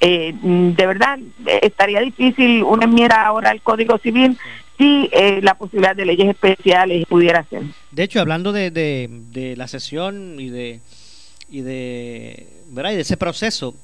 eh, 0.00 0.34
de 0.42 0.86
verdad 0.86 1.18
estaría 1.62 2.00
difícil 2.00 2.62
una 2.62 2.84
enmienda 2.84 3.24
ahora 3.26 3.50
al 3.50 3.62
código 3.62 3.98
civil 3.98 4.38
si 4.78 5.10
la 5.42 5.54
posibilidad 5.54 5.94
de 5.94 6.06
leyes 6.06 6.28
especiales 6.30 7.06
pudiera 7.06 7.44
ser 7.44 7.62
de 7.92 8.04
hecho, 8.04 8.20
hablando 8.20 8.52
de, 8.52 8.70
de, 8.70 9.54
la 9.56 9.68
sesión 9.68 10.40
y 10.40 10.48
de 10.48 10.80
y 11.50 11.60
de, 11.60 12.48
¿verdad? 12.70 12.92
y 12.92 12.94
de 12.94 13.02
ese 13.02 13.18
proceso, 13.18 13.74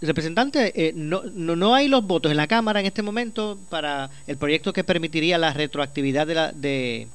representante, 0.00 0.88
eh, 0.88 0.92
no, 0.96 1.22
no, 1.22 1.74
hay 1.76 1.86
los 1.86 2.04
votos 2.04 2.32
en 2.32 2.36
la 2.36 2.48
Cámara 2.48 2.80
en 2.80 2.86
este 2.86 3.02
momento 3.02 3.56
para 3.70 4.10
el 4.26 4.36
proyecto 4.36 4.72
que 4.72 4.82
permitiría 4.82 5.38
la 5.38 5.52
retroactividad 5.52 6.26
de 6.26 6.34
la 6.34 6.50
de, 6.50 7.06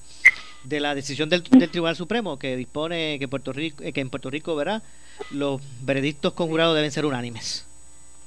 de 0.64 0.80
la 0.80 0.96
decisión 0.96 1.30
del, 1.30 1.44
Tribunal 1.44 1.96
Supremo 1.96 2.38
que 2.38 2.56
dispone 2.56 3.18
que 3.20 3.28
Puerto 3.28 3.54
Rico 3.54 3.84
eh, 3.84 3.94
que 3.94 4.02
en 4.02 4.10
Puerto 4.10 4.30
Rico 4.30 4.56
verá 4.56 4.82
los 5.32 5.62
veredictos 5.82 6.34
conjurados 6.34 6.76
deben 6.76 6.92
ser 6.92 7.06
unánimes. 7.06 7.66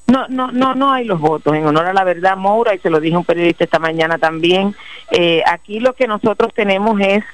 No, 0.06 0.26
no, 0.28 0.52
no, 0.52 0.74
no 0.74 0.92
hay 0.92 1.04
los 1.04 1.20
votos. 1.20 1.54
En 1.54 1.64
honor 1.64 1.86
a 1.86 1.94
la 1.94 2.04
verdad, 2.04 2.36
Moura, 2.36 2.74
y 2.74 2.78
se 2.78 2.90
lo 2.90 3.00
dije 3.00 3.16
un 3.16 3.24
periodista 3.24 3.64
esta 3.64 3.78
mañana 3.78 4.18
también, 4.18 4.74
eh, 5.10 5.42
aquí 5.46 5.80
lo 5.80 5.94
que 5.94 6.06
nosotros 6.06 6.52
tenemos 6.54 7.00
es 7.00 7.24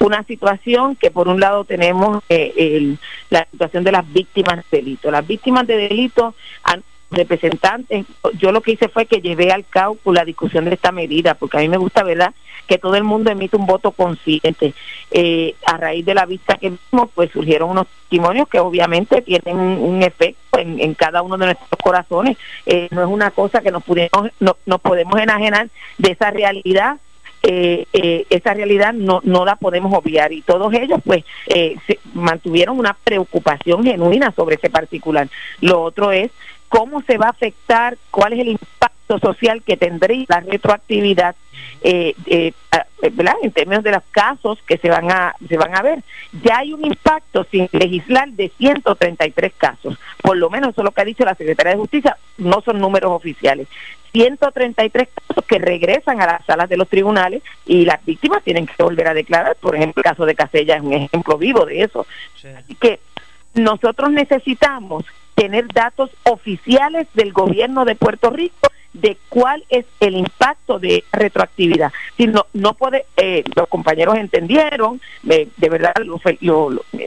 una 0.00 0.24
situación 0.24 0.96
que 0.96 1.10
por 1.10 1.28
un 1.28 1.40
lado 1.40 1.64
tenemos 1.64 2.22
eh, 2.28 2.96
la 3.30 3.46
situación 3.50 3.84
de 3.84 3.92
las 3.92 4.10
víctimas 4.12 4.64
de 4.70 4.78
delito. 4.78 5.10
Las 5.10 5.26
víctimas 5.26 5.66
de 5.66 5.76
delito 5.76 6.34
representantes, 7.10 8.06
yo 8.38 8.52
lo 8.52 8.62
que 8.62 8.72
hice 8.72 8.88
fue 8.88 9.06
que 9.06 9.20
llevé 9.20 9.52
al 9.52 9.66
cálculo 9.66 10.14
la 10.14 10.24
discusión 10.24 10.64
de 10.64 10.74
esta 10.74 10.92
medida, 10.92 11.34
porque 11.34 11.58
a 11.58 11.60
mí 11.60 11.68
me 11.68 11.76
gusta, 11.76 12.02
¿verdad?, 12.02 12.32
que 12.72 12.78
todo 12.78 12.94
el 12.94 13.04
mundo 13.04 13.30
emite 13.30 13.54
un 13.54 13.66
voto 13.66 13.90
consciente. 13.90 14.72
Eh, 15.10 15.54
a 15.66 15.76
raíz 15.76 16.06
de 16.06 16.14
la 16.14 16.24
vista 16.24 16.56
que 16.56 16.70
vimos, 16.70 17.10
pues 17.14 17.30
surgieron 17.30 17.68
unos 17.68 17.86
testimonios 17.86 18.48
que 18.48 18.60
obviamente 18.60 19.20
tienen 19.20 19.58
un, 19.58 20.02
efecto 20.02 20.58
en, 20.58 20.94
cada 20.94 21.20
uno 21.20 21.36
de 21.36 21.46
nuestros 21.46 21.78
corazones. 21.82 22.38
Eh, 22.64 22.88
no 22.90 23.02
es 23.02 23.08
una 23.08 23.30
cosa 23.30 23.60
que 23.60 23.70
nos, 23.70 23.84
pudimos, 23.84 24.30
no, 24.40 24.56
nos 24.64 24.80
podemos 24.80 25.20
enajenar 25.20 25.68
de 25.98 26.12
esa 26.12 26.30
realidad 26.30 26.96
eh, 27.42 28.24
esa 28.30 28.54
realidad 28.54 28.94
no, 28.94 29.20
no 29.24 29.44
la 29.44 29.56
podemos 29.56 29.92
obviar 29.92 30.32
y 30.32 30.42
todos 30.42 30.72
ellos 30.74 31.00
pues 31.04 31.24
eh, 31.48 31.76
mantuvieron 32.14 32.78
una 32.78 32.96
preocupación 33.04 33.84
genuina 33.84 34.32
sobre 34.34 34.54
ese 34.54 34.70
particular. 34.70 35.28
Lo 35.60 35.82
otro 35.82 36.10
es 36.12 36.30
cómo 36.68 37.02
se 37.02 37.18
va 37.18 37.26
a 37.26 37.30
afectar, 37.30 37.98
cuál 38.10 38.32
es 38.32 38.38
el 38.38 38.48
impacto 38.48 38.92
social 39.18 39.62
que 39.62 39.76
tendría 39.76 40.24
la 40.28 40.40
retroactividad 40.40 41.34
eh, 41.82 42.14
eh, 42.26 42.52
en 43.42 43.52
términos 43.52 43.82
de 43.82 43.90
los 43.90 44.02
casos 44.10 44.58
que 44.66 44.78
se 44.78 44.88
van 44.88 45.10
a 45.10 45.34
se 45.48 45.56
van 45.56 45.74
a 45.76 45.82
ver. 45.82 46.02
Ya 46.44 46.58
hay 46.58 46.72
un 46.72 46.84
impacto 46.84 47.44
sin 47.50 47.68
legislar 47.72 48.28
de 48.30 48.50
133 48.56 49.52
casos, 49.56 49.98
por 50.22 50.36
lo 50.36 50.50
menos 50.50 50.70
eso 50.70 50.82
es 50.82 50.84
lo 50.84 50.90
que 50.92 51.00
ha 51.00 51.04
dicho 51.04 51.24
la 51.24 51.34
Secretaría 51.34 51.72
de 51.72 51.78
Justicia, 51.78 52.16
no 52.38 52.60
son 52.60 52.80
números 52.80 53.12
oficiales. 53.12 53.68
133 54.12 55.08
casos 55.08 55.44
que 55.46 55.58
regresan 55.58 56.20
a 56.20 56.26
las 56.26 56.44
salas 56.44 56.68
de 56.68 56.76
los 56.76 56.88
tribunales 56.88 57.42
y 57.64 57.86
las 57.86 58.04
víctimas 58.04 58.42
tienen 58.42 58.66
que 58.66 58.82
volver 58.82 59.08
a 59.08 59.14
declarar. 59.14 59.56
Por 59.56 59.74
ejemplo, 59.74 60.00
el 60.00 60.04
caso 60.04 60.26
de 60.26 60.34
Casella 60.34 60.76
es 60.76 60.82
un 60.82 60.92
ejemplo 60.92 61.38
vivo 61.38 61.64
de 61.64 61.82
eso. 61.82 62.06
Así 62.58 62.74
que 62.74 63.00
nosotros 63.54 64.10
necesitamos 64.10 65.04
tener 65.34 65.66
datos 65.72 66.10
oficiales 66.24 67.08
del 67.14 67.32
gobierno 67.32 67.84
de 67.84 67.94
Puerto 67.94 68.30
Rico 68.30 68.70
de 68.92 69.16
cuál 69.28 69.64
es 69.68 69.86
el 70.00 70.16
impacto 70.16 70.78
de 70.78 71.04
retroactividad. 71.12 71.92
Si 72.16 72.26
no, 72.26 72.46
no 72.52 72.74
puede, 72.74 73.06
eh, 73.16 73.42
los 73.56 73.68
compañeros 73.68 74.16
entendieron, 74.16 75.00
de 75.22 75.48
verdad 75.58 75.94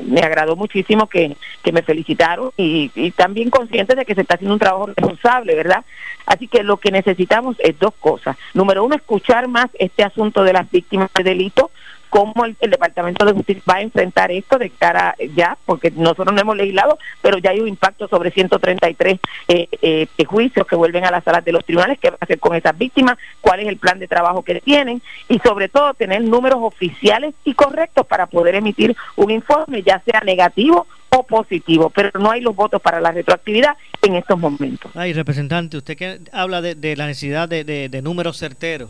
me 0.04 0.22
agradó 0.22 0.56
muchísimo 0.56 1.08
que, 1.08 1.36
que 1.64 1.72
me 1.72 1.84
felicitaron 1.84 2.52
y, 2.58 2.92
y, 2.96 3.12
también 3.12 3.50
conscientes 3.50 3.96
de 3.96 4.06
que 4.06 4.16
se 4.16 4.22
está 4.22 4.36
haciendo 4.36 4.54
un 4.54 4.60
trabajo 4.60 4.88
responsable, 4.88 5.56
¿verdad? 5.56 5.86
Así 6.26 6.48
que 6.48 6.64
lo 6.64 6.78
que 6.78 6.92
necesitamos 6.92 7.56
es 7.60 7.78
dos 7.78 7.94
cosas. 8.00 8.38
Número 8.54 8.84
uno, 8.84 8.96
escuchar 8.96 9.48
más 9.48 9.68
este 9.78 10.04
asunto 10.04 10.44
de 10.44 10.54
las 10.54 10.70
víctimas 10.72 11.10
de 11.16 11.24
delito, 11.24 11.72
cómo 12.16 12.46
el, 12.46 12.56
Departamento 12.58 13.26
de 13.26 13.34
Justicia 13.34 13.62
va 13.70 13.76
a 13.76 13.82
enfrentar 13.82 14.32
esto 14.32 14.58
de 14.58 14.70
cara 14.70 15.16
ya, 15.36 15.58
porque 15.66 15.92
nosotros 15.92 16.34
no 16.34 16.40
hemos 16.40 16.56
legislado, 16.56 16.98
pero 17.22 17.40
ya 17.40 17.50
hay 17.50 17.60
un 17.60 17.68
impacto 17.68 18.08
sobre 18.08 18.32
133 18.32 19.20
eh, 19.50 19.68
eh, 19.82 20.08
juicios 20.26 20.66
que 20.66 20.78
vuelven 20.78 21.04
a 21.04 21.12
las 21.12 21.26
salas 21.26 21.44
de 21.44 21.52
los 21.52 21.66
tribunales, 21.66 22.00
qué 22.00 22.12
va 22.12 22.18
a 22.22 22.24
hacer 22.24 22.40
con 22.40 22.56
esas 22.56 22.78
víctimas, 22.78 23.18
cuál 23.42 23.60
es 23.60 23.68
el 23.68 23.76
plan 23.76 24.00
de 24.00 24.08
trabajo 24.08 24.44
que 24.44 24.62
tienen 24.62 25.02
y 25.28 25.40
sobre 25.40 25.68
todo 25.68 25.94
tener 25.94 26.22
números 26.22 26.60
oficiales 26.62 27.34
y 27.44 27.54
correctos 27.54 28.08
para 28.08 28.28
poder 28.28 28.56
emitir 28.56 28.96
un 29.18 29.32
informe, 29.32 29.84
ya 29.84 30.02
sea 30.06 30.22
negativo 30.22 30.88
o 31.10 31.24
positivo, 31.24 31.90
pero 31.90 32.12
no 32.18 32.32
hay 32.32 32.40
los 32.40 32.56
votos 32.56 32.82
para 32.82 33.02
la 33.02 33.12
retroactividad 33.12 33.76
en 34.02 34.16
estos 34.16 34.40
momentos. 34.40 34.90
Ay, 34.96 35.12
representante, 35.12 35.76
usted 35.76 35.98
que 35.98 36.22
habla 36.32 36.62
de, 36.62 36.96
la 36.96 37.08
necesidad 37.08 37.50
de 37.50 38.02
números 38.02 38.38
certeros. 38.38 38.90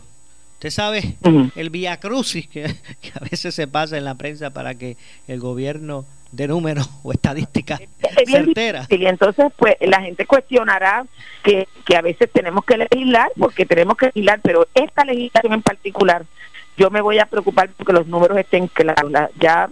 Usted 0.56 0.70
sabe 0.70 1.16
el 1.54 1.68
vía 1.68 2.00
crucis 2.00 2.48
que, 2.48 2.64
a 2.64 3.24
veces 3.30 3.54
se 3.54 3.68
pasa 3.68 3.98
en 3.98 4.04
la 4.04 4.14
prensa 4.14 4.50
para 4.50 4.74
que 4.74 4.96
el 5.28 5.38
gobierno 5.38 6.06
de 6.32 6.48
números 6.48 6.88
o 7.02 7.12
estadísticas 7.12 7.80
certeras. 8.26 8.86
Y 8.90 9.04
entonces, 9.04 9.52
pues 9.56 9.76
la 9.80 10.00
gente 10.00 10.24
cuestionará 10.24 11.04
que, 11.42 11.68
que 11.84 11.96
a 11.96 12.00
veces 12.00 12.30
tenemos 12.32 12.64
que 12.64 12.78
legislar, 12.78 13.30
porque 13.38 13.66
tenemos 13.66 13.98
que 13.98 14.06
legislar, 14.06 14.40
pero 14.42 14.66
esta 14.74 15.04
legislación 15.04 15.52
en 15.52 15.62
particular 15.62 16.24
yo 16.76 16.90
me 16.90 17.00
voy 17.00 17.18
a 17.18 17.26
preocupar 17.26 17.70
porque 17.76 17.92
los 17.92 18.06
números 18.06 18.36
estén 18.38 18.68
claros. 18.68 19.10
ya, 19.38 19.68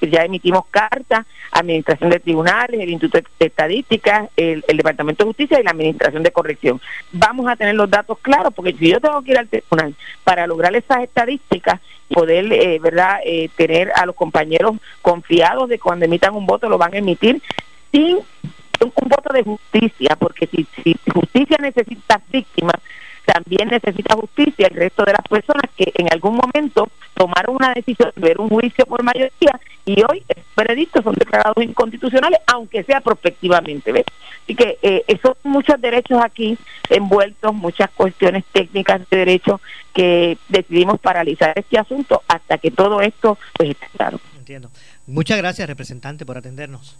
ya 0.00 0.24
emitimos 0.24 0.64
cartas, 0.70 1.26
Administración 1.52 2.10
de 2.10 2.20
Tribunales, 2.20 2.80
el 2.80 2.90
Instituto 2.90 3.28
de 3.38 3.46
Estadística, 3.46 4.28
el, 4.36 4.64
Departamento 4.66 5.24
de 5.24 5.28
Justicia 5.28 5.60
y 5.60 5.62
la 5.62 5.70
Administración 5.70 6.22
de 6.22 6.32
Corrección. 6.32 6.80
Vamos 7.12 7.46
a 7.48 7.56
tener 7.56 7.74
los 7.74 7.90
datos 7.90 8.18
claros 8.20 8.52
porque 8.54 8.72
si 8.72 8.88
yo 8.88 9.00
tengo 9.00 9.20
que 9.22 9.32
ir 9.32 9.38
al 9.38 9.48
tribunal 9.48 9.94
para 10.24 10.46
lograr 10.46 10.74
esas 10.74 11.02
estadísticas, 11.02 11.80
poder, 12.08 12.50
eh, 12.52 12.78
¿verdad?, 12.78 13.20
eh, 13.24 13.50
tener 13.56 13.92
a 13.94 14.06
los 14.06 14.16
compañeros 14.16 14.76
confiados 15.02 15.68
de 15.68 15.78
cuando 15.78 16.04
emitan 16.06 16.34
un 16.34 16.46
voto 16.46 16.68
lo 16.68 16.78
van 16.78 16.94
a 16.94 16.98
emitir 16.98 17.42
sin 17.90 18.16
un, 18.16 18.92
un 18.94 19.08
voto 19.08 19.32
de 19.32 19.42
justicia, 19.42 20.16
porque 20.18 20.46
si, 20.46 20.66
si 20.82 20.96
justicia 21.12 21.56
necesita 21.60 22.20
víctimas, 22.30 22.76
también 23.24 23.68
necesita 23.68 24.14
justicia 24.14 24.66
el 24.68 24.76
resto 24.76 25.04
de 25.04 25.12
las 25.12 25.26
personas 25.28 25.64
que 25.76 25.92
en 25.94 26.12
algún 26.12 26.36
momento 26.36 26.88
tomaron 27.14 27.56
una 27.56 27.72
decisión 27.72 28.12
de 28.16 28.28
ver 28.28 28.40
un 28.40 28.48
juicio 28.48 28.84
por 28.86 29.02
mayoría 29.02 29.60
y 29.84 30.02
hoy 30.02 30.24
veredictos 30.56 31.04
son 31.04 31.14
declarados 31.14 31.62
inconstitucionales, 31.62 32.40
aunque 32.46 32.84
sea 32.84 33.00
prospectivamente. 33.00 33.92
¿ves? 33.92 34.04
Así 34.44 34.54
que 34.54 34.78
eh, 34.82 35.04
son 35.22 35.34
muchos 35.44 35.80
derechos 35.80 36.20
aquí 36.22 36.58
envueltos, 36.90 37.54
muchas 37.54 37.90
cuestiones 37.90 38.44
técnicas 38.52 39.08
de 39.10 39.16
derecho 39.16 39.60
que 39.94 40.38
decidimos 40.48 41.00
paralizar 41.00 41.52
este 41.56 41.78
asunto 41.78 42.22
hasta 42.28 42.58
que 42.58 42.70
todo 42.70 43.00
esto 43.00 43.38
pues 43.54 43.70
esté 43.70 43.86
claro. 43.96 44.20
Entiendo. 44.36 44.70
Muchas 45.06 45.38
gracias, 45.38 45.68
representante, 45.68 46.26
por 46.26 46.38
atendernos. 46.38 46.96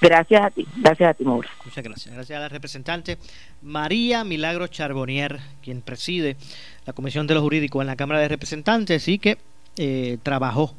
Gracias 0.00 0.42
a 0.42 0.50
ti, 0.50 0.66
gracias 0.76 1.10
a 1.10 1.14
ti, 1.14 1.24
Maura. 1.24 1.50
Muchas 1.64 1.84
gracias. 1.84 2.14
Gracias 2.14 2.36
a 2.36 2.40
la 2.40 2.48
representante 2.48 3.18
María 3.60 4.24
Milagro 4.24 4.66
Charbonier, 4.66 5.40
quien 5.62 5.82
preside 5.82 6.36
la 6.86 6.94
Comisión 6.94 7.26
de 7.26 7.34
los 7.34 7.42
Jurídicos 7.42 7.82
en 7.82 7.86
la 7.86 7.96
Cámara 7.96 8.20
de 8.20 8.28
Representantes 8.28 9.06
y 9.08 9.18
que 9.18 9.36
eh, 9.76 10.18
trabajó 10.22 10.74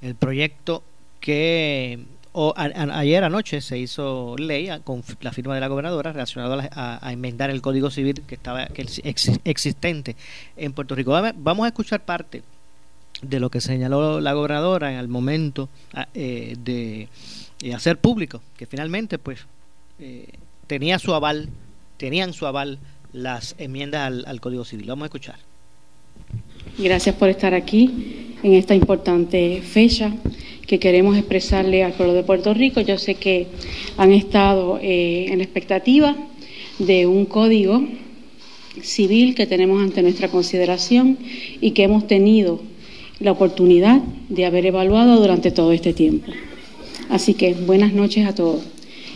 el 0.00 0.14
proyecto 0.14 0.82
que 1.20 2.00
o, 2.32 2.52
ayer 2.56 3.24
anoche 3.24 3.60
se 3.60 3.78
hizo 3.78 4.36
ley 4.38 4.68
con 4.84 5.02
la 5.20 5.32
firma 5.32 5.54
de 5.54 5.60
la 5.60 5.68
gobernadora 5.68 6.12
relacionado 6.12 6.60
a, 6.70 7.12
enmendar 7.12 7.50
el 7.50 7.62
Código 7.62 7.90
Civil 7.90 8.22
que 8.26 8.34
estaba 8.34 8.68
existente 9.44 10.16
en 10.56 10.72
Puerto 10.72 10.94
Rico. 10.94 11.18
Vamos 11.36 11.64
a 11.64 11.68
escuchar 11.68 12.04
parte 12.04 12.42
de 13.22 13.40
lo 13.40 13.48
que 13.48 13.60
señaló 13.60 14.20
la 14.20 14.34
gobernadora 14.34 14.92
en 14.92 14.98
el 14.98 15.08
momento 15.08 15.70
eh, 16.12 16.56
de 16.58 17.08
eh, 17.62 17.74
hacer 17.74 17.98
público, 17.98 18.42
que 18.56 18.66
finalmente 18.66 19.18
pues 19.18 19.46
eh, 19.98 20.28
tenía 20.66 20.98
su 20.98 21.14
aval, 21.14 21.48
tenían 21.96 22.32
su 22.32 22.46
aval 22.46 22.78
las 23.12 23.54
enmiendas 23.58 24.06
al, 24.06 24.24
al 24.26 24.40
Código 24.40 24.64
Civil. 24.64 24.86
Vamos 24.86 25.04
a 25.04 25.06
escuchar. 25.06 25.36
Gracias 26.78 27.14
por 27.14 27.28
estar 27.28 27.54
aquí 27.54 28.36
en 28.42 28.54
esta 28.54 28.74
importante 28.74 29.62
fecha 29.62 30.12
que 30.66 30.78
queremos 30.78 31.16
expresarle 31.16 31.84
al 31.84 31.92
pueblo 31.92 32.12
de 32.12 32.22
Puerto 32.22 32.52
Rico. 32.52 32.80
Yo 32.80 32.98
sé 32.98 33.14
que 33.14 33.46
han 33.96 34.12
estado 34.12 34.78
eh, 34.82 35.26
en 35.30 35.38
la 35.38 35.44
expectativa 35.44 36.16
de 36.78 37.06
un 37.06 37.24
código 37.24 37.82
civil 38.82 39.34
que 39.34 39.46
tenemos 39.46 39.82
ante 39.82 40.02
nuestra 40.02 40.28
consideración 40.28 41.18
y 41.60 41.70
que 41.70 41.84
hemos 41.84 42.06
tenido 42.06 42.60
la 43.20 43.32
oportunidad 43.32 44.02
de 44.28 44.44
haber 44.44 44.66
evaluado 44.66 45.18
durante 45.18 45.50
todo 45.50 45.72
este 45.72 45.94
tiempo. 45.94 46.30
Así 47.08 47.34
que 47.34 47.54
buenas 47.54 47.92
noches 47.92 48.26
a 48.26 48.34
todos, 48.34 48.62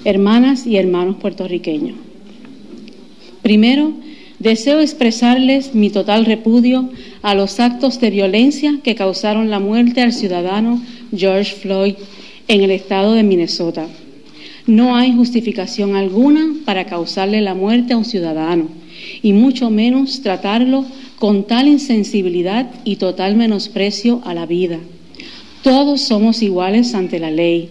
hermanas 0.05 0.67
y 0.67 0.77
hermanos 0.77 1.17
puertorriqueños. 1.17 1.97
Primero, 3.43 3.93
deseo 4.39 4.81
expresarles 4.81 5.75
mi 5.75 5.91
total 5.91 6.25
repudio 6.25 6.89
a 7.23 7.35
los 7.35 7.59
actos 7.59 8.01
de 8.01 8.11
violencia 8.11 8.79
que 8.83 8.95
causaron 8.95 9.51
la 9.51 9.61
muerte 9.61 10.03
al 10.03 10.13
ciudadano 10.13 10.81
George 11.15 11.55
Floyd 11.55 11.95
en 12.49 12.61
el 12.63 12.71
estado 12.71 13.13
de 13.15 13.23
Minnesota. 13.23 13.87
No 14.67 14.95
hay 14.95 15.13
justificación 15.13 15.97
alguna 15.97 16.55
para 16.65 16.85
causarle 16.85 17.41
la 17.41 17.55
muerte 17.55 17.93
a 17.93 17.97
un 17.97 18.05
ciudadano, 18.05 18.69
y 19.23 19.33
mucho 19.33 19.71
menos 19.71 20.23
tratarlo 20.23 20.85
con 21.19 21.45
tal 21.45 21.67
insensibilidad 21.67 22.71
y 22.85 22.97
total 22.97 23.37
menosprecio 23.37 24.21
a 24.25 24.35
la 24.35 24.47
vida. 24.47 24.79
Todos 25.63 26.03
somos 26.03 26.43
iguales 26.43 26.95
ante 26.95 27.19
la 27.19 27.31
ley, 27.31 27.69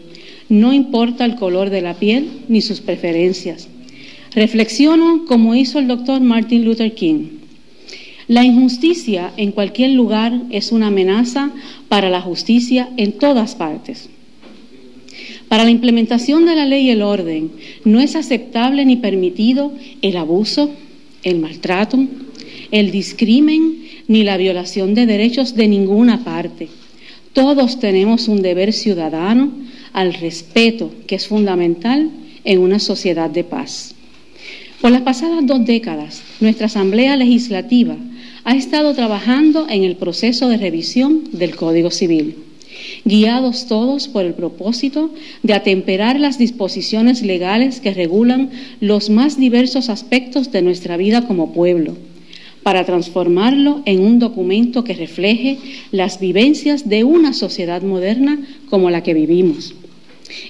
no 0.50 0.74
importa 0.74 1.25
el 1.25 1.36
color 1.36 1.70
de 1.70 1.82
la 1.82 1.94
piel 1.94 2.27
ni 2.48 2.62
sus 2.62 2.82
preferencias. 2.82 3.70
Reflexiono 4.34 5.25
como 5.27 5.56
hizo 5.56 5.79
el 5.79 5.88
doctor 5.88 6.22
Martin 6.22 6.65
Luther 6.65 6.94
King. 6.94 7.39
La 8.27 8.44
injusticia 8.44 9.32
en 9.38 9.51
cualquier 9.51 9.91
lugar 9.91 10.34
es 10.51 10.72
una 10.72 10.88
amenaza 10.88 11.51
para 11.88 12.10
la 12.10 12.22
justicia 12.22 12.89
en 12.98 13.13
todas 13.13 13.56
partes. 13.56 14.10
Para 15.48 15.63
la 15.63 15.72
implementación 15.72 16.46
de 16.46 16.56
la 16.56 16.65
ley 16.65 16.88
y 16.88 16.89
el 16.91 17.01
orden 17.01 17.51
no 17.86 18.00
es 18.00 18.15
aceptable 18.15 18.86
ni 18.86 18.98
permitido 18.98 19.74
el 20.03 20.15
abuso, 20.18 20.70
el 21.24 21.39
maltrato, 21.39 22.00
el 22.72 22.91
discrimen 22.91 23.84
ni 24.08 24.24
la 24.24 24.38
violación 24.38 24.94
de 24.94 25.08
derechos 25.08 25.56
de 25.56 25.68
ninguna 25.68 26.24
parte. 26.24 26.68
Todos 27.34 27.79
tenemos 27.79 28.27
un 28.27 28.44
deber 28.44 28.74
ciudadano 28.74 29.51
al 29.93 30.13
respeto 30.13 30.91
que 31.08 31.15
es 31.15 31.27
fundamental 31.27 32.10
en 32.43 32.60
una 32.60 32.79
sociedad 32.79 33.29
de 33.29 33.43
paz. 33.43 33.96
Por 34.81 34.91
las 34.91 35.01
pasadas 35.01 35.46
dos 35.46 35.65
décadas, 35.65 36.22
nuestra 36.39 36.67
Asamblea 36.67 37.17
Legislativa 37.17 37.98
ha 38.46 38.55
estado 38.55 38.93
trabajando 38.93 39.67
en 39.69 39.84
el 39.84 39.98
proceso 39.98 40.48
de 40.48 40.58
revisión 40.58 41.25
del 41.34 41.55
Código 41.55 41.91
Civil, 41.91 42.36
guiados 43.03 43.67
todos 43.67 44.08
por 44.08 44.24
el 44.24 44.34
propósito 44.34 45.13
de 45.43 45.53
atemperar 45.53 46.19
las 46.19 46.38
disposiciones 46.38 47.24
legales 47.24 47.81
que 47.81 47.93
regulan 47.93 48.51
los 48.79 49.10
más 49.10 49.38
diversos 49.38 49.89
aspectos 49.89 50.51
de 50.53 50.62
nuestra 50.62 50.96
vida 50.96 51.27
como 51.27 51.51
pueblo, 51.51 51.98
para 52.63 52.86
transformarlo 52.86 53.81
en 53.86 54.00
un 54.00 54.19
documento 54.19 54.84
que 54.84 54.93
refleje 54.93 55.58
las 55.91 56.19
vivencias 56.19 56.88
de 56.88 57.03
una 57.03 57.34
sociedad 57.34 57.81
moderna 57.81 58.39
como 58.69 58.89
la 58.89 59.03
que 59.03 59.13
vivimos. 59.13 59.75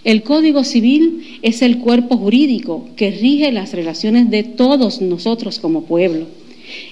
El 0.03 0.23
Código 0.23 0.63
Civil 0.63 1.39
es 1.41 1.61
el 1.61 1.79
cuerpo 1.79 2.17
jurídico 2.17 2.87
que 2.95 3.11
rige 3.11 3.51
las 3.51 3.73
relaciones 3.73 4.29
de 4.29 4.43
todos 4.43 5.01
nosotros 5.01 5.59
como 5.59 5.83
pueblo 5.83 6.27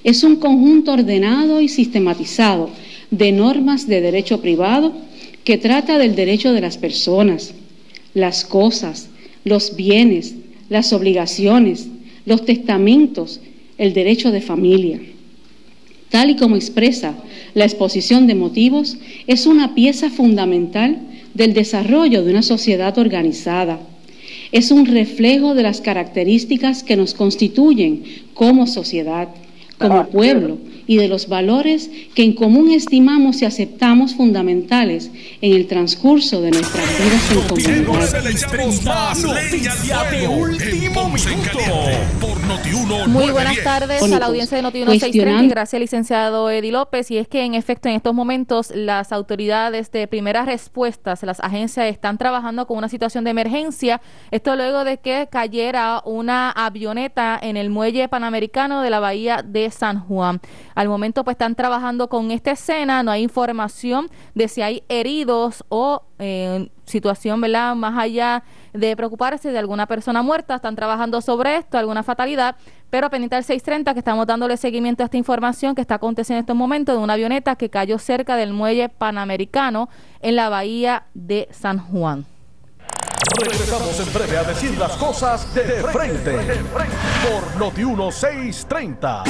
es 0.03 0.23
un 0.23 0.37
conjunto 0.37 0.93
ordenado 0.93 1.61
y 1.61 1.67
sistematizado 1.67 2.69
de 3.11 3.31
normas 3.31 3.87
de 3.87 4.01
derecho 4.01 4.41
privado 4.41 4.93
que 5.43 5.57
trata 5.57 5.97
del 5.97 6.15
derecho 6.15 6.51
de 6.53 6.61
las 6.61 6.77
personas, 6.77 7.53
las 8.13 8.43
cosas, 8.43 9.09
los 9.43 9.75
bienes, 9.75 10.35
las 10.69 10.91
obligaciones, 10.91 11.87
los 12.25 12.43
testamentos, 12.45 13.39
el 13.77 13.93
derecho 13.93 14.31
de 14.31 14.41
familia. 14.41 14.99
Tal 16.09 16.31
y 16.31 16.35
como 16.35 16.55
expresa 16.55 17.15
la 17.53 17.65
exposición 17.65 18.27
de 18.27 18.35
motivos, 18.35 18.97
es 19.27 19.45
una 19.45 19.75
pieza 19.75 20.09
fundamental 20.09 20.99
del 21.37 21.53
desarrollo 21.53 22.23
de 22.23 22.31
una 22.31 22.41
sociedad 22.41 22.97
organizada. 22.97 23.79
Es 24.51 24.71
un 24.71 24.87
reflejo 24.87 25.53
de 25.53 25.61
las 25.61 25.81
características 25.81 26.83
que 26.83 26.97
nos 26.97 27.13
constituyen 27.13 28.03
como 28.33 28.65
sociedad 28.65 29.29
como 29.77 30.07
pueblo 30.07 30.57
y 30.87 30.97
de 30.97 31.07
los 31.07 31.27
valores 31.27 31.89
que 32.15 32.23
en 32.23 32.33
común 32.33 32.71
estimamos 32.71 33.41
y 33.41 33.45
aceptamos 33.45 34.15
fundamentales 34.15 35.11
en 35.41 35.53
el 35.53 35.67
transcurso 35.67 36.41
de 36.41 36.51
nuestras 36.51 36.85
vidas 36.97 37.31
en 37.31 37.41
comunidad. 37.47 37.87
Muy 43.07 43.31
buenas 43.31 43.61
tardes 43.63 44.01
a 44.01 44.19
la 44.19 44.25
audiencia 44.25 44.55
de 44.55 44.63
Noti 44.63 44.79
630 44.79 45.43
y 45.43 45.49
gracias 45.49 45.79
licenciado 45.79 46.49
Eddie 46.49 46.71
López. 46.71 47.11
Y 47.11 47.17
es 47.17 47.27
que 47.27 47.43
en 47.43 47.53
efecto 47.53 47.89
en 47.89 47.95
estos 47.95 48.13
momentos 48.13 48.71
las 48.73 49.11
autoridades 49.11 49.91
de 49.91 50.07
primeras 50.07 50.45
respuestas, 50.45 51.23
las 51.23 51.41
agencias 51.41 51.87
están 51.87 52.17
trabajando 52.17 52.65
con 52.65 52.77
una 52.77 52.87
situación 52.87 53.25
de 53.25 53.31
emergencia. 53.31 54.01
Esto 54.31 54.55
luego 54.55 54.85
de 54.85 54.97
que 54.97 55.27
cayera 55.29 56.01
una 56.05 56.51
avioneta 56.51 57.37
en 57.41 57.57
el 57.57 57.69
muelle 57.69 58.07
panamericano 58.07 58.81
de 58.81 58.89
la 58.89 58.99
bahía 58.99 59.43
de 59.45 59.66
San 59.71 59.99
Juan. 59.99 60.39
Al 60.75 60.89
momento 60.89 61.23
pues 61.23 61.35
están 61.35 61.55
trabajando 61.55 62.09
con 62.09 62.31
esta 62.31 62.51
escena, 62.51 63.03
no 63.03 63.11
hay 63.11 63.23
información 63.23 64.09
de 64.35 64.47
si 64.47 64.61
hay 64.61 64.83
heridos 64.89 65.63
o 65.69 66.03
eh, 66.19 66.69
situación, 66.85 67.41
¿verdad? 67.41 67.75
Más 67.75 67.97
allá 67.97 68.43
de 68.73 68.95
preocuparse 68.95 69.51
de 69.51 69.59
alguna 69.59 69.87
persona 69.87 70.21
muerta, 70.21 70.55
están 70.55 70.75
trabajando 70.75 71.21
sobre 71.21 71.57
esto, 71.57 71.77
alguna 71.77 72.03
fatalidad, 72.03 72.55
pero 72.89 73.09
pendiente 73.09 73.35
al 73.35 73.43
630 73.43 73.93
que 73.93 73.99
estamos 73.99 74.25
dándole 74.25 74.57
seguimiento 74.57 75.03
a 75.03 75.05
esta 75.05 75.17
información 75.17 75.75
que 75.75 75.81
está 75.81 75.95
aconteciendo 75.95 76.39
en 76.39 76.43
estos 76.43 76.55
momentos 76.55 76.95
de 76.95 77.03
una 77.03 77.13
avioneta 77.13 77.55
que 77.55 77.69
cayó 77.69 77.99
cerca 77.99 78.35
del 78.35 78.53
muelle 78.53 78.89
panamericano 78.89 79.89
en 80.21 80.35
la 80.35 80.49
bahía 80.49 81.05
de 81.13 81.47
San 81.51 81.79
Juan. 81.79 82.25
Regresamos 83.35 83.99
en 83.99 84.13
breve 84.13 84.37
a 84.37 84.43
decir 84.43 84.77
las 84.77 84.93
cosas 84.93 85.53
de 85.53 85.63
frente 85.91 86.31
por 86.31 87.55
Noti 87.57 87.83
1630. 87.83 89.23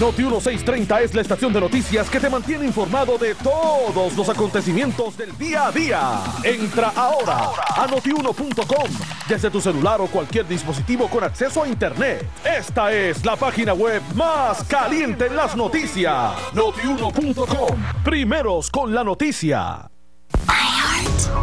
Noti 0.00 0.22
1630 0.22 1.02
es 1.02 1.14
la 1.14 1.20
estación 1.20 1.52
de 1.52 1.60
noticias 1.60 2.08
que 2.08 2.18
te 2.18 2.30
mantiene 2.30 2.64
informado 2.64 3.18
de 3.18 3.34
todos 3.34 4.16
los 4.16 4.30
acontecimientos 4.30 5.14
del 5.14 5.36
día 5.36 5.66
a 5.66 5.72
día. 5.72 6.22
Entra 6.42 6.90
ahora 6.96 7.50
a 7.76 7.86
notiuno.com 7.86 8.90
desde 9.28 9.50
tu 9.50 9.60
celular 9.60 10.00
o 10.00 10.06
cualquier 10.06 10.48
dispositivo 10.48 11.06
con 11.06 11.22
acceso 11.22 11.62
a 11.62 11.68
internet. 11.68 12.26
Esta 12.42 12.90
es 12.94 13.22
la 13.26 13.36
página 13.36 13.74
web 13.74 14.00
más 14.14 14.64
caliente 14.64 15.26
en 15.26 15.36
las 15.36 15.54
noticias. 15.54 16.32
notiuno.com. 16.54 17.78
Primeros 18.02 18.70
con 18.70 18.94
la 18.94 19.04
noticia. 19.04 19.90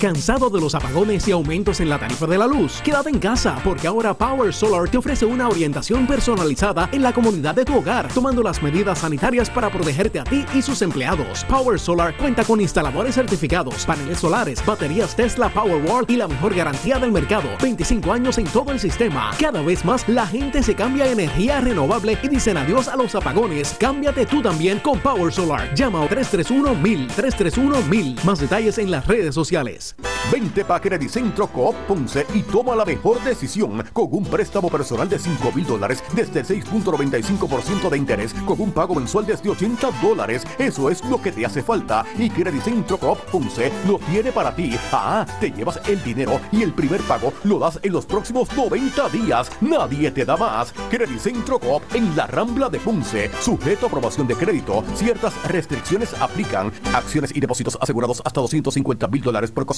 ¿Cansado 0.00 0.48
de 0.48 0.60
los 0.60 0.76
apagones 0.76 1.26
y 1.26 1.32
aumentos 1.32 1.80
en 1.80 1.88
la 1.88 1.98
tarifa 1.98 2.24
de 2.28 2.38
la 2.38 2.46
luz? 2.46 2.80
Quédate 2.84 3.10
en 3.10 3.18
casa 3.18 3.60
porque 3.64 3.88
ahora 3.88 4.14
Power 4.14 4.54
Solar 4.54 4.88
te 4.88 4.96
ofrece 4.96 5.26
una 5.26 5.48
orientación 5.48 6.06
personalizada 6.06 6.88
en 6.92 7.02
la 7.02 7.12
comunidad 7.12 7.56
de 7.56 7.64
tu 7.64 7.76
hogar, 7.76 8.06
tomando 8.14 8.40
las 8.40 8.62
medidas 8.62 9.00
sanitarias 9.00 9.50
para 9.50 9.72
protegerte 9.72 10.20
a 10.20 10.24
ti 10.24 10.46
y 10.54 10.62
sus 10.62 10.82
empleados. 10.82 11.44
Power 11.46 11.80
Solar 11.80 12.16
cuenta 12.16 12.44
con 12.44 12.60
instaladores 12.60 13.16
certificados, 13.16 13.84
paneles 13.84 14.20
solares, 14.20 14.64
baterías 14.64 15.16
Tesla 15.16 15.48
Powerwall 15.48 16.04
y 16.06 16.14
la 16.14 16.28
mejor 16.28 16.54
garantía 16.54 17.00
del 17.00 17.10
mercado. 17.10 17.48
25 17.60 18.12
años 18.12 18.38
en 18.38 18.44
todo 18.44 18.70
el 18.70 18.78
sistema. 18.78 19.32
Cada 19.40 19.62
vez 19.62 19.84
más 19.84 20.08
la 20.08 20.28
gente 20.28 20.62
se 20.62 20.76
cambia 20.76 21.06
a 21.06 21.10
energía 21.10 21.60
renovable 21.60 22.16
y 22.22 22.28
dicen 22.28 22.56
adiós 22.56 22.86
a 22.86 22.94
los 22.94 23.16
apagones. 23.16 23.74
Cámbiate 23.80 24.26
tú 24.26 24.42
también 24.42 24.78
con 24.78 25.00
Power 25.00 25.32
Solar. 25.32 25.74
Llama 25.74 26.04
a 26.04 26.08
331 26.08 26.80
1000 26.80 27.08
331 27.08 27.82
1000. 27.88 28.20
Más 28.24 28.38
detalles 28.38 28.78
en 28.78 28.92
las 28.92 29.04
redes 29.04 29.34
sociales. 29.34 29.87
Vente 30.30 30.64
pa' 30.64 30.80
Centro 31.08 31.46
Coop 31.46 31.74
Ponce 31.86 32.26
y 32.34 32.42
toma 32.42 32.76
la 32.76 32.84
mejor 32.84 33.22
decisión 33.22 33.82
con 33.92 34.08
un 34.10 34.24
préstamo 34.24 34.68
personal 34.68 35.08
de 35.08 35.18
5 35.18 35.52
mil 35.52 35.66
dólares 35.66 36.02
desde 36.14 36.40
el 36.40 36.46
6.95% 36.46 37.88
de 37.88 37.96
interés 37.96 38.34
con 38.46 38.60
un 38.60 38.72
pago 38.72 38.94
mensual 38.94 39.24
desde 39.26 39.48
80 39.48 39.90
dólares. 40.02 40.46
Eso 40.58 40.90
es 40.90 41.04
lo 41.04 41.20
que 41.20 41.32
te 41.32 41.46
hace 41.46 41.62
falta 41.62 42.04
y 42.18 42.30
Centro 42.60 42.98
Coop 42.98 43.18
Ponce 43.30 43.72
lo 43.86 43.98
tiene 43.98 44.32
para 44.32 44.54
ti. 44.54 44.76
Ah, 44.92 45.26
te 45.40 45.50
llevas 45.50 45.80
el 45.88 46.02
dinero 46.02 46.40
y 46.52 46.62
el 46.62 46.72
primer 46.72 47.00
pago 47.02 47.32
lo 47.44 47.58
das 47.58 47.78
en 47.82 47.92
los 47.92 48.04
próximos 48.04 48.54
90 48.54 49.08
días. 49.08 49.50
Nadie 49.60 50.10
te 50.10 50.24
da 50.24 50.36
más. 50.36 50.74
Centro 51.18 51.58
Coop 51.58 51.82
en 51.94 52.14
la 52.16 52.26
Rambla 52.26 52.68
de 52.68 52.80
Ponce. 52.80 53.30
Sujeto 53.40 53.86
a 53.86 53.88
aprobación 53.88 54.26
de 54.26 54.34
crédito. 54.34 54.84
Ciertas 54.94 55.34
restricciones 55.48 56.12
aplican. 56.20 56.72
Acciones 56.94 57.34
y 57.34 57.40
depósitos 57.40 57.78
asegurados 57.80 58.20
hasta 58.24 58.40
250 58.40 59.06
mil 59.08 59.22
dólares 59.22 59.50
por 59.50 59.66
cosa 59.66 59.77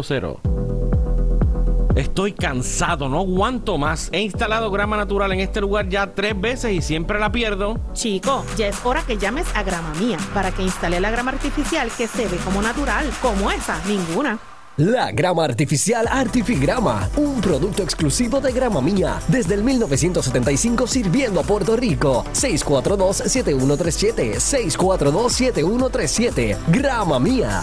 259-8200. 0.00 0.60
Estoy 1.96 2.32
cansado, 2.32 3.08
no 3.08 3.18
aguanto 3.18 3.76
más. 3.76 4.10
He 4.12 4.20
instalado 4.20 4.70
grama 4.70 4.96
natural 4.96 5.32
en 5.32 5.40
este 5.40 5.60
lugar 5.60 5.88
ya 5.88 6.14
tres 6.14 6.40
veces 6.40 6.72
y 6.72 6.82
siempre 6.82 7.18
la 7.18 7.32
pierdo. 7.32 7.80
Chico, 7.92 8.44
ya 8.56 8.68
es 8.68 8.76
hora 8.84 9.02
que 9.02 9.18
llames 9.18 9.48
a 9.54 9.64
Grama 9.64 9.92
Mía 9.94 10.16
para 10.32 10.52
que 10.52 10.62
instale 10.62 11.00
la 11.00 11.10
grama 11.10 11.32
artificial 11.32 11.90
que 11.90 12.06
se 12.06 12.28
ve 12.28 12.36
como 12.44 12.62
natural, 12.62 13.10
como 13.20 13.50
esa, 13.50 13.82
ninguna. 13.86 14.38
La 14.76 15.10
grama 15.12 15.44
artificial 15.44 16.08
Artifigrama, 16.08 17.10
un 17.16 17.42
producto 17.42 17.82
exclusivo 17.82 18.40
de 18.40 18.52
Grama 18.52 18.80
Mía, 18.80 19.20
desde 19.28 19.54
el 19.54 19.62
1975 19.62 20.86
sirviendo 20.86 21.40
a 21.40 21.42
Puerto 21.42 21.76
Rico. 21.76 22.24
642-7137, 22.32 24.36
642-7137, 24.36 26.56
Grama 26.68 27.18
Mía. 27.18 27.62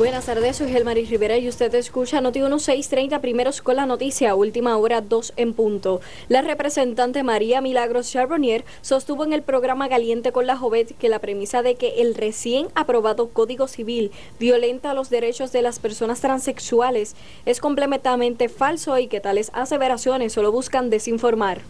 Buenas 0.00 0.24
tardes, 0.24 0.56
soy 0.56 0.72
Gelmaris 0.72 1.10
Rivera 1.10 1.36
y 1.36 1.46
usted 1.46 1.74
escucha 1.74 2.22
Noti 2.22 2.40
1630 2.40 3.20
primeros 3.20 3.60
con 3.60 3.76
la 3.76 3.84
noticia, 3.84 4.34
última 4.34 4.74
hora 4.78 5.02
2 5.02 5.34
en 5.36 5.52
punto. 5.52 6.00
La 6.28 6.40
representante 6.40 7.22
María 7.22 7.60
Milagros 7.60 8.10
Charbonnier 8.10 8.64
sostuvo 8.80 9.24
en 9.24 9.34
el 9.34 9.42
programa 9.42 9.90
Caliente 9.90 10.32
con 10.32 10.46
la 10.46 10.56
Jovet 10.56 10.96
que 10.96 11.10
la 11.10 11.18
premisa 11.18 11.60
de 11.60 11.74
que 11.74 12.00
el 12.00 12.14
recién 12.14 12.68
aprobado 12.74 13.28
Código 13.28 13.68
Civil 13.68 14.10
violenta 14.38 14.94
los 14.94 15.10
derechos 15.10 15.52
de 15.52 15.60
las 15.60 15.80
personas 15.80 16.22
transexuales 16.22 17.14
es 17.44 17.60
completamente 17.60 18.48
falso 18.48 18.98
y 18.98 19.06
que 19.06 19.20
tales 19.20 19.50
aseveraciones 19.52 20.32
solo 20.32 20.50
buscan 20.50 20.88
desinformar. 20.88 21.60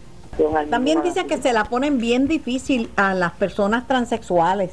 También 0.69 1.03
dice 1.03 1.25
que 1.25 1.35
se 1.35 1.51
la 1.51 1.65
ponen 1.65 1.97
bien 1.97 2.29
difícil 2.29 2.89
a 2.95 3.13
las 3.13 3.33
personas 3.33 3.89
transexuales 3.89 4.71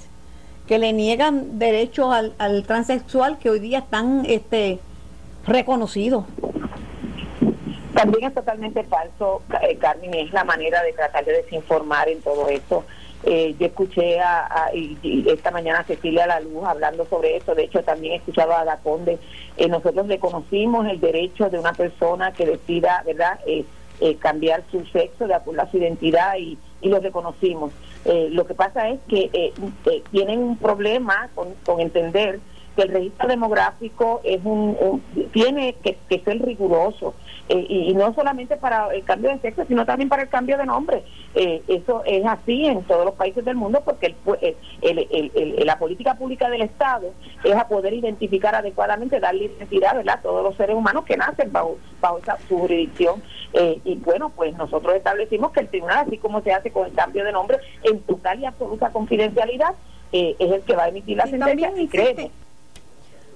que 0.68 0.78
le 0.78 0.92
niegan 0.92 1.59
derechos 1.59 2.12
al, 2.14 2.35
al 2.38 2.62
transexual 2.64 3.38
que 3.38 3.48
hoy 3.48 3.59
día 3.59 3.78
están 3.78 4.24
este, 4.26 4.78
reconocidos. 5.46 6.26
También 7.94 8.28
es 8.28 8.35
totalmente 8.35 8.85
falso, 8.85 9.42
eh, 9.62 9.76
Carmen, 9.76 10.12
es 10.14 10.31
la 10.33 10.44
manera 10.44 10.83
de 10.83 10.92
tratar 10.92 11.24
de 11.24 11.33
desinformar 11.33 12.09
en 12.09 12.20
todo 12.20 12.48
esto. 12.48 12.85
Eh, 13.24 13.57
yo 13.59 13.66
escuché 13.66 14.20
a, 14.20 14.70
esta 15.02 15.50
mañana 15.50 15.81
a 15.81 15.85
Cecilia 15.85 16.26
La 16.26 16.38
Luz 16.38 16.64
hablando 16.64 17.04
sobre 17.07 17.37
eso, 17.37 17.54
de 17.54 17.64
hecho 17.64 17.83
también 17.83 18.12
he 18.12 18.16
escuchado 18.16 18.54
a 18.54 18.64
la 18.64 18.76
Conde. 18.76 19.18
Eh, 19.57 19.68
nosotros 19.68 20.07
reconocimos 20.07 20.87
el 20.87 21.00
derecho 21.00 21.48
de 21.48 21.59
una 21.59 21.72
persona 21.72 22.33
que 22.33 22.46
decida, 22.46 23.02
¿verdad?, 23.07 23.40
cambiar 24.20 24.62
su 24.70 24.87
sexo 24.87 25.26
de 25.26 25.35
acuerdo 25.35 25.62
a 25.62 25.70
su 25.72 25.78
identidad 25.78 26.37
y, 26.38 26.57
y 26.83 26.88
lo 26.88 27.00
reconocimos. 27.00 27.72
Eh, 28.04 28.28
lo 28.30 28.46
que 28.46 28.54
pasa 28.54 28.88
es 28.88 29.00
que 29.08 29.30
eh, 29.32 29.52
eh, 29.87 30.02
tienen 30.11 30.40
un 30.40 30.56
problema 30.56 31.28
con, 31.34 31.80
entender 31.80 32.40
que 32.76 32.82
el 32.82 32.88
registro 32.90 33.28
demográfico 33.28 34.20
es 34.24 34.40
un, 34.44 35.02
tiene 35.32 35.74
que, 35.82 35.98
ser 36.24 36.40
riguroso 36.42 37.14
eh, 37.48 37.66
y, 37.68 37.94
no 37.94 38.12
solamente 38.12 38.58
para 38.58 38.94
el 38.94 39.04
cambio 39.04 39.30
de 39.30 39.38
sexo 39.38 39.64
sino 39.66 39.87
también 39.87 40.11
para 40.11 40.22
el 40.22 40.28
cambio 40.28 40.58
de 40.58 40.66
nombre 40.66 41.02
eh, 41.34 41.62
eso 41.66 42.02
es 42.04 42.24
así 42.26 42.66
en 42.66 42.82
todos 42.82 43.06
los 43.06 43.14
países 43.14 43.42
del 43.42 43.56
mundo 43.56 43.80
porque 43.84 44.14
el, 44.82 45.66
la 45.66 45.78
política 45.78 46.14
pública 46.14 46.50
del 46.50 46.62
Estado 46.62 47.11
es 47.44 47.54
a 47.54 47.66
poder 47.66 47.94
identificar 47.94 48.54
adecuadamente 48.54 49.18
darle 49.18 49.44
identidad 49.44 49.96
¿verdad? 49.96 50.18
a 50.18 50.22
todos 50.22 50.44
los 50.44 50.56
seres 50.56 50.76
humanos 50.76 51.06
que 51.06 51.16
nacen 51.16 51.50
bajo, 51.50 51.78
bajo 52.02 52.20
su 52.46 52.58
jurisdicción 52.58 53.22
eh, 53.54 53.80
y 53.82 53.94
bueno 53.96 54.28
pues 54.28 54.54
nosotros 54.58 54.94
establecimos 54.94 55.52
que 55.52 55.61
el 55.61 55.68
tribunal 55.68 56.04
así 56.06 56.18
como 56.18 56.42
se 56.42 56.52
hace 56.52 56.70
con 56.70 56.87
el 56.87 56.92
cambio 56.92 57.24
de 57.24 57.32
nombre 57.32 57.58
en 57.82 58.00
total 58.00 58.40
y 58.40 58.44
absoluta 58.44 58.90
confidencialidad 58.90 59.74
es 60.12 60.37
el 60.38 60.62
que 60.62 60.76
va 60.76 60.84
a 60.84 60.88
emitir 60.88 61.16
la 61.16 61.26
sentencia 61.26 61.72
y 61.76 61.88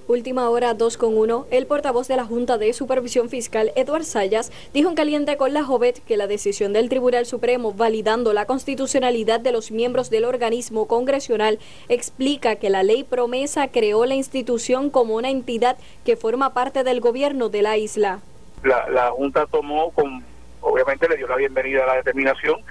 Última 0.07 0.49
hora 0.49 0.73
2 0.73 0.97
con 0.97 1.17
1. 1.17 1.47
El 1.49 1.65
portavoz 1.65 2.09
de 2.09 2.17
la 2.17 2.25
Junta 2.25 2.57
de 2.57 2.73
Supervisión 2.73 3.29
Fiscal, 3.29 3.71
Eduard 3.77 4.03
Sayas, 4.03 4.51
dijo 4.73 4.89
en 4.89 4.95
caliente 4.95 5.37
con 5.37 5.53
la 5.53 5.63
Jovet 5.63 6.03
que 6.03 6.17
la 6.17 6.27
decisión 6.27 6.73
del 6.73 6.89
Tribunal 6.89 7.25
Supremo 7.25 7.71
validando 7.71 8.33
la 8.33 8.45
constitucionalidad 8.45 9.39
de 9.39 9.53
los 9.53 9.71
miembros 9.71 10.09
del 10.09 10.25
organismo 10.25 10.87
congresional 10.87 11.57
explica 11.87 12.57
que 12.57 12.69
la 12.69 12.83
ley 12.83 13.05
promesa 13.05 13.69
creó 13.69 14.05
la 14.05 14.15
institución 14.15 14.89
como 14.89 15.15
una 15.15 15.29
entidad 15.29 15.77
que 16.03 16.17
forma 16.17 16.53
parte 16.53 16.83
del 16.83 16.99
gobierno 16.99 17.47
de 17.47 17.61
la 17.61 17.77
isla. 17.77 18.19
La, 18.63 19.11
Junta 19.11 19.45
tomó 19.45 19.91
con 19.91 20.21
obviamente 20.59 21.07
le 21.07 21.15
dio 21.15 21.27
la 21.27 21.37
bienvenida 21.37 21.83
a 21.83 21.87
la 21.87 21.95
determinación 21.95 22.61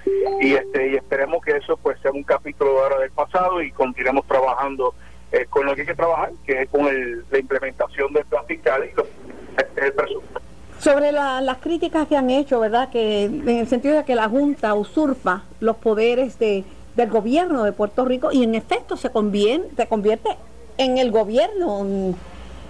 y 0.41 0.55
este 0.55 0.93
y 0.93 0.97
esperemos 0.97 1.43
que 1.45 1.57
eso 1.57 1.77
pues 1.77 1.99
sea 2.01 2.11
un 2.11 2.23
capítulo 2.23 2.83
ahora 2.83 2.99
del 2.99 3.11
pasado 3.11 3.63
y 3.63 3.71
continuemos 3.71 4.27
trabajando 4.27 4.95
eh, 5.33 5.47
con 5.49 5.67
lo 5.67 5.75
que 5.75 5.81
hay 5.83 5.87
que 5.87 5.95
trabajar, 5.95 6.31
que 6.45 6.63
es 6.63 6.69
con 6.69 6.85
la 6.85 7.39
implementación 7.39 8.13
del 8.13 8.25
plan 8.27 8.45
fiscal 8.47 8.85
y 8.85 9.81
el 9.81 9.93
presupuesto. 9.93 10.41
Sobre 10.79 11.13
las 11.13 11.59
críticas 11.59 12.09
que 12.09 12.17
han 12.17 12.29
hecho, 12.29 12.61
¿verdad? 12.61 12.91
Que 12.91 13.25
en 13.25 13.49
el 13.49 13.69
sentido 13.69 13.97
de 13.97 14.05
que 14.05 14.15
la 14.15 14.29
Junta 14.29 14.75
usurpa 14.75 15.45
los 15.61 15.77
poderes 15.77 16.39
de, 16.39 16.65
del 16.97 17.09
gobierno 17.09 17.63
de 17.65 17.73
Puerto 17.73 18.05
Rico 18.05 18.33
y 18.33 18.43
en 18.43 18.55
efecto 18.55 18.97
se, 18.97 19.11
conviene, 19.11 19.65
se 19.77 19.87
convierte 19.87 20.31
en 20.79 20.99
el 20.99 21.13
gobierno 21.13 22.15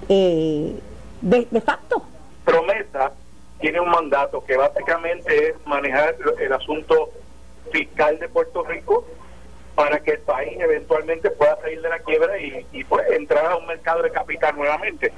eh, 0.08 0.78
de, 1.22 1.48
de 1.50 1.60
facto. 1.62 2.02
Promesa 2.44 3.12
tiene 3.60 3.80
un 3.80 3.88
mandato 3.88 4.44
que 4.44 4.56
básicamente 4.56 5.48
es 5.48 5.66
manejar 5.66 6.16
el 6.38 6.52
asunto 6.52 7.10
fiscal 7.72 8.18
de 8.18 8.28
Puerto 8.28 8.62
Rico 8.64 9.06
para 9.74 10.00
que 10.00 10.12
el 10.12 10.20
país 10.20 10.58
eventualmente 10.60 11.30
pueda 11.30 11.56
salir 11.60 11.80
de 11.80 11.88
la 11.88 11.98
quiebra 12.00 12.38
y, 12.38 12.66
y 12.72 12.84
pues, 12.84 13.10
entrar 13.10 13.46
a 13.46 13.56
un 13.56 13.66
mercado 13.66 14.02
de 14.02 14.10
capital 14.10 14.56
nuevamente. 14.56 15.12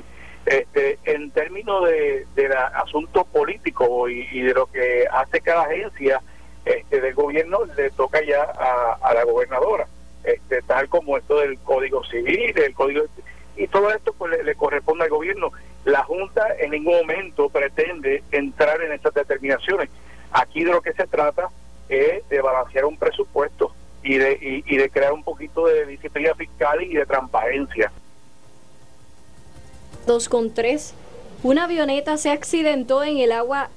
Este, 0.46 0.98
en 1.04 1.30
términos 1.30 1.88
de, 1.88 2.26
de 2.34 2.54
asunto 2.74 3.24
político 3.24 4.10
y, 4.10 4.42
de 4.42 4.52
lo 4.52 4.66
que 4.66 5.06
hace 5.10 5.40
cada 5.40 5.62
agencia 5.62 6.20
este, 6.66 7.00
del 7.00 7.14
gobierno, 7.14 7.60
le 7.76 7.90
toca 7.90 8.22
ya 8.22 8.42
a, 8.42 9.14
la 9.14 9.24
gobernadora, 9.24 9.86
este, 10.22 10.60
tal 10.62 10.88
como 10.90 11.16
esto 11.16 11.38
del 11.38 11.58
Código 11.60 12.04
Civil, 12.04 12.52
el 12.56 12.74
Código 12.74 13.04
y 13.56 13.68
todo 13.68 13.90
esto 13.90 14.12
pues 14.12 14.44
le, 14.44 14.54
corresponde 14.54 15.04
al 15.04 15.10
gobierno. 15.10 15.50
La 15.84 16.02
Junta 16.02 16.46
en 16.58 16.72
ningún 16.72 16.96
momento 16.96 17.48
pretende 17.48 18.22
entrar 18.30 18.82
en 18.82 18.92
estas 18.92 19.14
determinaciones. 19.14 19.88
Aquí 20.32 20.64
de 20.64 20.72
lo 20.72 20.82
que 20.82 20.92
se 20.92 21.06
trata 21.06 21.48
es 21.88 22.28
de 22.28 22.40
balancear 22.42 22.84
un 22.84 22.98
presupuesto 22.98 23.72
y 24.04 24.18
de, 24.18 24.62
y, 24.66 24.76
de 24.76 24.90
crear 24.90 25.12
un 25.12 25.24
poquito 25.24 25.66
de 25.66 25.86
disciplina 25.86 26.34
fiscal 26.34 26.82
y 26.82 26.94
de 26.94 27.06
transparencia. 27.06 27.90
Dos 30.06 30.28
con 30.28 30.52
tres. 30.52 30.94
Una 31.42 31.64
avioneta 31.64 32.18
se 32.18 32.30
accidentó 32.30 33.02
en 33.02 33.18
el 33.18 33.32
agua 33.32 33.70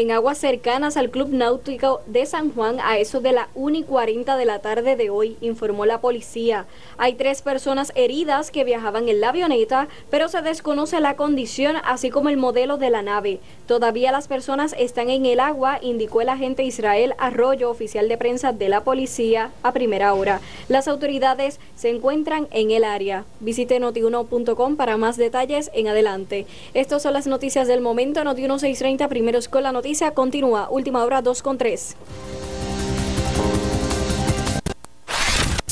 en 0.00 0.12
aguas 0.12 0.38
cercanas 0.38 0.96
al 0.96 1.10
Club 1.10 1.30
Náutico 1.30 2.02
de 2.06 2.24
San 2.24 2.52
Juan 2.52 2.78
a 2.80 2.98
eso 2.98 3.20
de 3.20 3.32
la 3.32 3.48
1 3.56 3.78
y 3.78 3.82
40 3.82 4.36
de 4.36 4.44
la 4.44 4.60
tarde 4.60 4.94
de 4.94 5.10
hoy, 5.10 5.36
informó 5.40 5.86
la 5.86 6.00
policía. 6.00 6.66
Hay 6.98 7.14
tres 7.14 7.42
personas 7.42 7.90
heridas 7.96 8.52
que 8.52 8.62
viajaban 8.62 9.08
en 9.08 9.20
la 9.20 9.30
avioneta, 9.30 9.88
pero 10.08 10.28
se 10.28 10.40
desconoce 10.40 11.00
la 11.00 11.16
condición 11.16 11.76
así 11.84 12.10
como 12.10 12.28
el 12.28 12.36
modelo 12.36 12.76
de 12.76 12.90
la 12.90 13.02
nave. 13.02 13.40
Todavía 13.66 14.12
las 14.12 14.28
personas 14.28 14.74
están 14.78 15.10
en 15.10 15.26
el 15.26 15.40
agua, 15.40 15.80
indicó 15.82 16.20
el 16.20 16.28
agente 16.28 16.62
Israel 16.62 17.14
Arroyo, 17.18 17.68
oficial 17.68 18.08
de 18.08 18.16
prensa 18.16 18.52
de 18.52 18.68
la 18.68 18.84
policía, 18.84 19.50
a 19.64 19.72
primera 19.72 20.14
hora. 20.14 20.40
Las 20.68 20.86
autoridades 20.86 21.58
se 21.74 21.90
encuentran 21.90 22.46
en 22.52 22.70
el 22.70 22.84
área. 22.84 23.24
Visite 23.40 23.80
notiuno.com 23.80 24.76
para 24.76 24.96
más 24.96 25.16
detalles 25.16 25.72
en 25.74 25.88
adelante. 25.88 26.46
Estas 26.72 27.02
son 27.02 27.14
las 27.14 27.26
noticias 27.26 27.66
del 27.66 27.80
momento. 27.80 28.22
Noti 28.22 28.42
1630, 28.42 29.08
primeros 29.08 29.48
con 29.48 29.64
la 29.64 29.72
noticia 29.72 29.87
noticia 29.88 30.10
continúa. 30.10 30.68
Última 30.68 31.02
hora 31.02 31.22
2 31.22 31.40
con 31.40 31.56
3. 31.56 31.96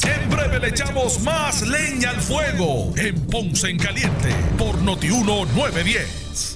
En 0.06 0.30
breve 0.30 0.58
le 0.58 0.68
echamos 0.68 1.20
más 1.20 1.60
leña 1.60 2.10
al 2.10 2.20
fuego 2.22 2.94
en 2.96 3.26
Ponce 3.26 3.68
en 3.68 3.78
Caliente 3.78 4.30
por 4.56 4.80
Notiuno 4.80 5.44
910. 5.54 6.55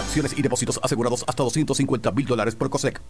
Acciones 0.00 0.34
y 0.36 0.42
depósitos 0.42 0.80
asegurados 0.82 1.24
hasta 1.26 1.42
250 1.42 2.10
mil 2.12 2.26
dólares 2.26 2.54
por 2.54 2.70
COSEC. 2.70 3.00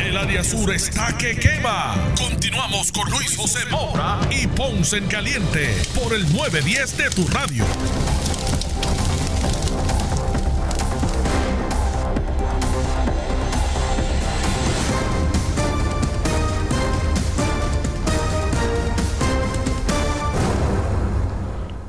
El 0.00 0.16
área 0.16 0.44
sur 0.44 0.72
está 0.72 1.16
que 1.16 1.36
quema. 1.36 1.94
Continuamos 2.18 2.92
con 2.92 3.10
Luis 3.10 3.36
José 3.36 3.60
Moura 3.70 4.20
y 4.30 4.46
Ponce 4.46 4.98
en 4.98 5.06
Caliente 5.06 5.74
por 5.94 6.12
el 6.12 6.22
910 6.32 6.96
de 6.96 7.10
tu 7.10 7.26
radio. 7.28 7.64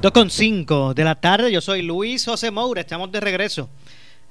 2 0.05 0.11
con 0.11 0.29
5 0.29 0.93
de 0.93 1.03
la 1.03 1.15
tarde, 1.15 1.51
yo 1.51 1.61
soy 1.61 1.81
Luis 1.81 2.25
José 2.25 2.51
Moura, 2.51 2.81
estamos 2.81 3.11
de 3.11 3.19
regreso. 3.19 3.71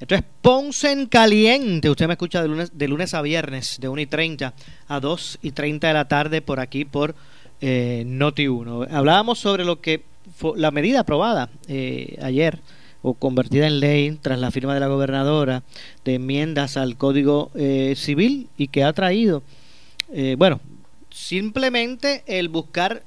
Esto 0.01 0.17
es 0.17 0.85
en 0.85 1.07
Caliente. 1.07 1.89
Usted 1.89 2.07
me 2.07 2.15
escucha 2.15 2.43
de 2.43 2.49
lunes, 2.49 2.71
de 2.77 2.89
lunes 2.89 3.15
a 3.15 3.23
viernes, 3.23 3.79
de 3.81 3.89
1 3.89 4.01
y 4.03 4.07
30 4.07 4.55
a 4.89 5.01
2 5.01 5.39
y 5.43 5.53
30 5.53 5.89
de 5.89 5.95
la 5.95 6.09
tarde, 6.09 6.43
por 6.43 6.61
aquí 6.61 6.85
por 6.85 7.15
eh, 7.61 8.03
Noti 8.07 8.49
1. 8.49 8.89
Hablábamos 8.91 9.39
sobre 9.39 9.65
lo 9.65 9.81
que 9.81 10.03
fue 10.37 10.59
la 10.59 10.71
medida 10.71 11.01
aprobada 11.01 11.49
eh, 11.69 12.19
ayer 12.23 12.59
o 13.03 13.15
convertida 13.15 13.67
en 13.67 13.81
ley 13.81 14.19
tras 14.21 14.39
la 14.39 14.51
firma 14.51 14.75
de 14.75 14.81
la 14.81 14.89
gobernadora 14.89 15.63
de 16.05 16.15
enmiendas 16.15 16.77
al 16.77 16.97
Código 16.97 17.51
eh, 17.55 17.95
Civil 17.97 18.49
y 18.57 18.69
que 18.69 18.83
ha 18.83 18.93
traído, 18.93 19.43
bueno, 20.37 20.61
simplemente 21.11 22.25
el 22.27 22.49
buscar 22.49 23.03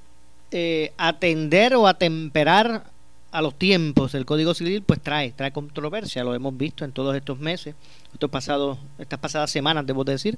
eh, 0.49 0.93
atender 0.97 1.75
o 1.75 1.87
atemperar 1.87 2.85
a 3.31 3.41
los 3.41 3.55
tiempos 3.55 4.13
del 4.13 4.25
Código 4.25 4.53
Civil, 4.53 4.83
pues 4.83 5.01
trae, 5.01 5.31
trae 5.31 5.51
controversia, 5.51 6.23
lo 6.23 6.33
hemos 6.33 6.57
visto 6.57 6.85
en 6.85 6.91
todos 6.91 7.15
estos 7.15 7.39
meses, 7.39 7.75
estos 8.13 8.29
pasados, 8.29 8.77
estas 8.97 9.19
pasadas 9.19 9.51
semanas, 9.51 9.85
debo 9.85 10.03
decir, 10.03 10.37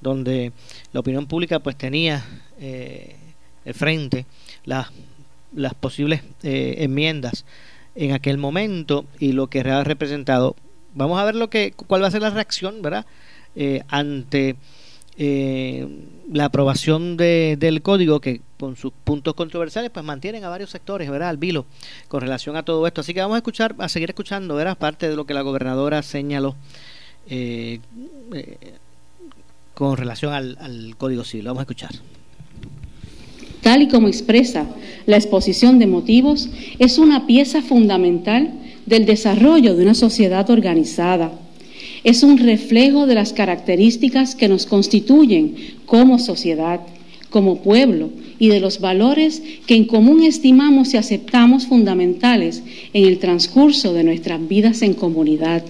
donde 0.00 0.52
la 0.92 1.00
opinión 1.00 1.26
pública 1.26 1.58
pues 1.58 1.76
tenía 1.76 2.24
eh, 2.58 3.16
frente 3.74 4.26
las, 4.64 4.88
las 5.52 5.74
posibles 5.74 6.22
eh, 6.42 6.76
enmiendas 6.78 7.44
en 7.94 8.12
aquel 8.12 8.38
momento 8.38 9.04
y 9.18 9.32
lo 9.32 9.48
que 9.48 9.60
ha 9.60 9.82
representado. 9.84 10.54
Vamos 10.94 11.20
a 11.20 11.24
ver 11.24 11.34
lo 11.34 11.50
que, 11.50 11.72
cuál 11.72 12.02
va 12.02 12.06
a 12.06 12.12
ser 12.12 12.22
la 12.22 12.30
reacción, 12.30 12.80
¿verdad? 12.82 13.04
Eh, 13.56 13.82
ante 13.88 14.56
eh, 15.18 15.86
la 16.32 16.46
aprobación 16.46 17.16
de, 17.16 17.56
del 17.58 17.82
código 17.82 18.20
que 18.20 18.40
con 18.58 18.76
sus 18.76 18.92
puntos 19.04 19.34
controversiales 19.34 19.90
pues 19.90 20.04
mantienen 20.04 20.44
a 20.44 20.48
varios 20.48 20.70
sectores, 20.70 21.10
¿verdad? 21.10 21.28
Al 21.28 21.36
vilo 21.36 21.66
con 22.08 22.20
relación 22.20 22.56
a 22.56 22.62
todo 22.62 22.86
esto. 22.86 23.02
Así 23.02 23.12
que 23.12 23.20
vamos 23.20 23.34
a 23.34 23.38
escuchar, 23.38 23.74
a 23.78 23.88
seguir 23.88 24.08
escuchando, 24.10 24.54
¿verdad? 24.54 24.78
Parte 24.78 25.08
de 25.08 25.16
lo 25.16 25.26
que 25.26 25.34
la 25.34 25.42
gobernadora 25.42 26.02
señaló 26.02 26.56
eh, 27.28 27.80
con 29.74 29.96
relación 29.96 30.32
al, 30.32 30.56
al 30.60 30.96
código 30.96 31.24
civil. 31.24 31.46
Vamos 31.46 31.60
a 31.60 31.62
escuchar 31.62 31.90
tal 33.62 33.82
y 33.82 33.88
como 33.88 34.08
expresa 34.08 34.66
la 35.04 35.16
exposición 35.16 35.78
de 35.78 35.86
motivos, 35.86 36.48
es 36.78 36.96
una 36.96 37.26
pieza 37.26 37.60
fundamental 37.60 38.50
del 38.86 39.04
desarrollo 39.04 39.74
de 39.74 39.82
una 39.82 39.94
sociedad 39.94 40.48
organizada, 40.50 41.30
es 42.04 42.22
un 42.22 42.38
reflejo 42.38 43.06
de 43.06 43.14
las 43.14 43.32
características 43.32 44.34
que 44.34 44.48
nos 44.48 44.66
constituyen 44.66 45.54
como 45.86 46.18
sociedad, 46.18 46.80
como 47.30 47.62
pueblo 47.62 48.10
y 48.38 48.48
de 48.48 48.60
los 48.60 48.80
valores 48.80 49.42
que 49.66 49.74
en 49.74 49.84
común 49.84 50.22
estimamos 50.22 50.94
y 50.94 50.96
aceptamos 50.96 51.66
fundamentales 51.66 52.62
en 52.92 53.04
el 53.04 53.18
transcurso 53.18 53.92
de 53.92 54.04
nuestras 54.04 54.46
vidas 54.46 54.82
en 54.82 54.94
comunidad. 54.94 55.62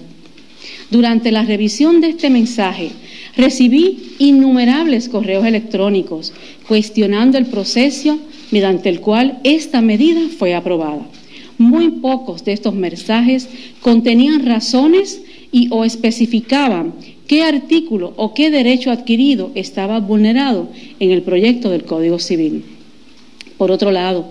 Durante 0.91 1.31
la 1.31 1.43
revisión 1.43 2.01
de 2.01 2.09
este 2.09 2.29
mensaje, 2.29 2.89
recibí 3.35 4.15
innumerables 4.19 5.09
correos 5.09 5.45
electrónicos 5.45 6.33
cuestionando 6.67 7.37
el 7.37 7.45
proceso 7.45 8.19
mediante 8.51 8.89
el 8.89 8.99
cual 8.99 9.39
esta 9.43 9.81
medida 9.81 10.21
fue 10.37 10.55
aprobada. 10.55 11.07
Muy 11.57 11.89
pocos 11.89 12.45
de 12.45 12.53
estos 12.53 12.73
mensajes 12.73 13.49
contenían 13.81 14.45
razones 14.45 15.21
y 15.51 15.67
o 15.71 15.85
especificaban 15.85 16.93
qué 17.27 17.43
artículo 17.43 18.13
o 18.17 18.33
qué 18.33 18.51
derecho 18.51 18.91
adquirido 18.91 19.51
estaba 19.55 19.99
vulnerado 19.99 20.69
en 20.99 21.11
el 21.11 21.21
proyecto 21.21 21.69
del 21.69 21.83
Código 21.83 22.19
Civil. 22.19 22.63
Por 23.57 23.71
otro 23.71 23.91
lado, 23.91 24.25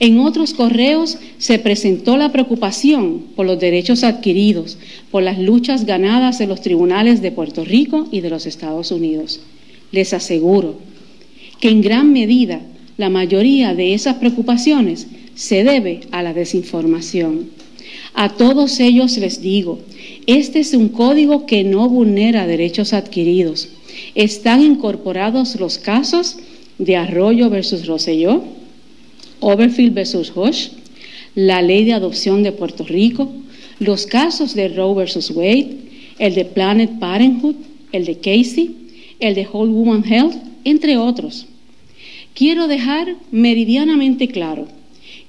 en 0.00 0.20
otros 0.20 0.54
correos 0.54 1.18
se 1.38 1.58
presentó 1.58 2.16
la 2.16 2.30
preocupación 2.30 3.24
por 3.34 3.44
los 3.44 3.58
derechos 3.58 4.04
adquiridos, 4.04 4.78
por 5.10 5.22
las 5.22 5.38
luchas 5.38 5.84
ganadas 5.84 6.40
en 6.40 6.48
los 6.48 6.60
tribunales 6.60 7.20
de 7.20 7.32
Puerto 7.32 7.64
Rico 7.64 8.06
y 8.10 8.20
de 8.20 8.30
los 8.30 8.46
Estados 8.46 8.92
Unidos. 8.92 9.40
Les 9.90 10.12
aseguro 10.12 10.78
que 11.60 11.70
en 11.70 11.80
gran 11.80 12.12
medida 12.12 12.60
la 12.96 13.10
mayoría 13.10 13.74
de 13.74 13.94
esas 13.94 14.16
preocupaciones 14.16 15.08
se 15.34 15.64
debe 15.64 16.00
a 16.10 16.22
la 16.22 16.34
desinformación. 16.34 17.50
A 18.14 18.30
todos 18.30 18.80
ellos 18.80 19.16
les 19.18 19.40
digo 19.40 19.80
este 20.28 20.58
es 20.58 20.74
un 20.74 20.90
código 20.90 21.46
que 21.46 21.64
no 21.64 21.88
vulnera 21.88 22.46
derechos 22.46 22.92
adquiridos. 22.92 23.70
Están 24.14 24.62
incorporados 24.62 25.56
los 25.58 25.78
casos 25.78 26.36
de 26.76 26.96
Arroyo 26.96 27.48
versus 27.48 27.86
Rosselló, 27.86 28.44
Overfield 29.40 29.94
versus 29.94 30.30
Hush, 30.36 30.68
la 31.34 31.62
ley 31.62 31.86
de 31.86 31.94
adopción 31.94 32.42
de 32.42 32.52
Puerto 32.52 32.84
Rico, 32.84 33.32
los 33.78 34.04
casos 34.04 34.54
de 34.54 34.68
Roe 34.68 34.94
versus 34.94 35.30
Wade, 35.30 35.76
el 36.18 36.34
de 36.34 36.44
Planet 36.44 36.98
Parenthood, 36.98 37.56
el 37.92 38.04
de 38.04 38.18
Casey, 38.18 38.76
el 39.20 39.34
de 39.34 39.48
Whole 39.50 39.72
Woman 39.72 40.04
Health, 40.04 40.36
entre 40.64 40.98
otros. 40.98 41.46
Quiero 42.34 42.68
dejar 42.68 43.16
meridianamente 43.30 44.28
claro 44.28 44.68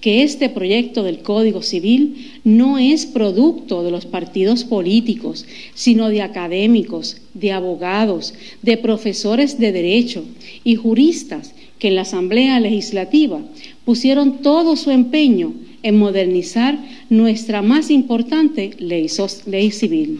que 0.02 0.24
este 0.24 0.50
proyecto 0.50 1.04
del 1.04 1.20
Código 1.20 1.62
Civil 1.62 2.32
no 2.44 2.78
es 2.78 3.06
producto 3.06 3.84
de 3.84 3.92
los 3.92 4.06
partidos 4.06 4.64
políticos, 4.64 5.46
sino 5.74 6.10
de 6.10 6.22
académicos, 6.22 7.18
de 7.34 7.52
abogados, 7.52 8.34
de 8.62 8.78
profesores 8.78 9.60
de 9.60 9.72
derecho 9.72 10.24
y 10.64 10.76
juristas 10.76 11.54
que 11.80 11.90
en 11.90 11.96
la 11.96 12.02
Asamblea 12.02 12.60
Legislativa 12.60 13.42
pusieron 13.86 14.42
todo 14.42 14.76
su 14.76 14.92
empeño 14.92 15.54
en 15.84 15.98
modernizar 15.98 16.78
nuestra 17.10 17.62
más 17.62 17.90
importante 17.90 18.72
ley, 18.80 19.08
ley 19.46 19.72
civil. 19.72 20.20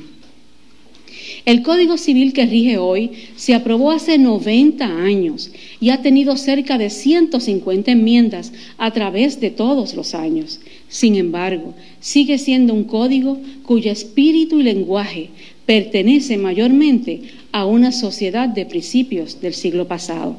El 1.50 1.64
Código 1.64 1.98
Civil 1.98 2.32
que 2.32 2.46
rige 2.46 2.78
hoy 2.78 3.10
se 3.36 3.56
aprobó 3.56 3.90
hace 3.90 4.20
90 4.20 4.86
años 4.86 5.50
y 5.82 5.90
ha 5.90 6.00
tenido 6.04 6.38
cerca 6.38 6.78
de 6.78 6.92
150 6.92 7.90
enmiendas 7.90 8.54
a 8.78 8.92
través 8.92 9.40
de 9.40 9.50
todos 9.50 9.96
los 9.96 10.14
años. 10.14 10.60
Sin 10.90 11.16
embargo, 11.16 11.74
sigue 12.02 12.38
siendo 12.38 12.76
un 12.76 12.84
código 12.84 13.40
cuyo 13.64 13.92
espíritu 13.92 14.60
y 14.60 14.64
lenguaje 14.64 15.30
pertenece 15.66 16.38
mayormente 16.38 17.22
a 17.52 17.66
una 17.66 17.94
sociedad 17.94 18.48
de 18.48 18.68
principios 18.68 19.42
del 19.42 19.56
siglo 19.56 19.88
pasado. 19.88 20.38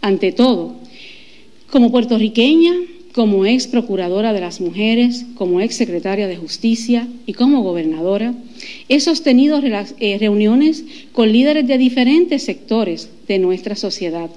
Ante 0.00 0.32
todo, 0.32 0.74
como 1.70 1.92
puertorriqueña, 1.92 2.72
como 3.14 3.46
ex 3.46 3.68
procuradora 3.68 4.32
de 4.32 4.40
las 4.40 4.60
mujeres, 4.60 5.24
como 5.36 5.60
ex 5.60 5.76
secretaria 5.76 6.26
de 6.26 6.36
justicia 6.36 7.06
y 7.26 7.34
como 7.34 7.62
gobernadora, 7.62 8.34
he 8.88 8.98
sostenido 8.98 9.60
eh, 9.62 10.18
reuniones 10.18 10.84
con 11.12 11.32
líderes 11.32 11.68
de 11.68 11.78
diferentes 11.78 12.42
sectores 12.42 13.08
de 13.28 13.38
nuestra 13.38 13.76
sociedad, 13.76 14.30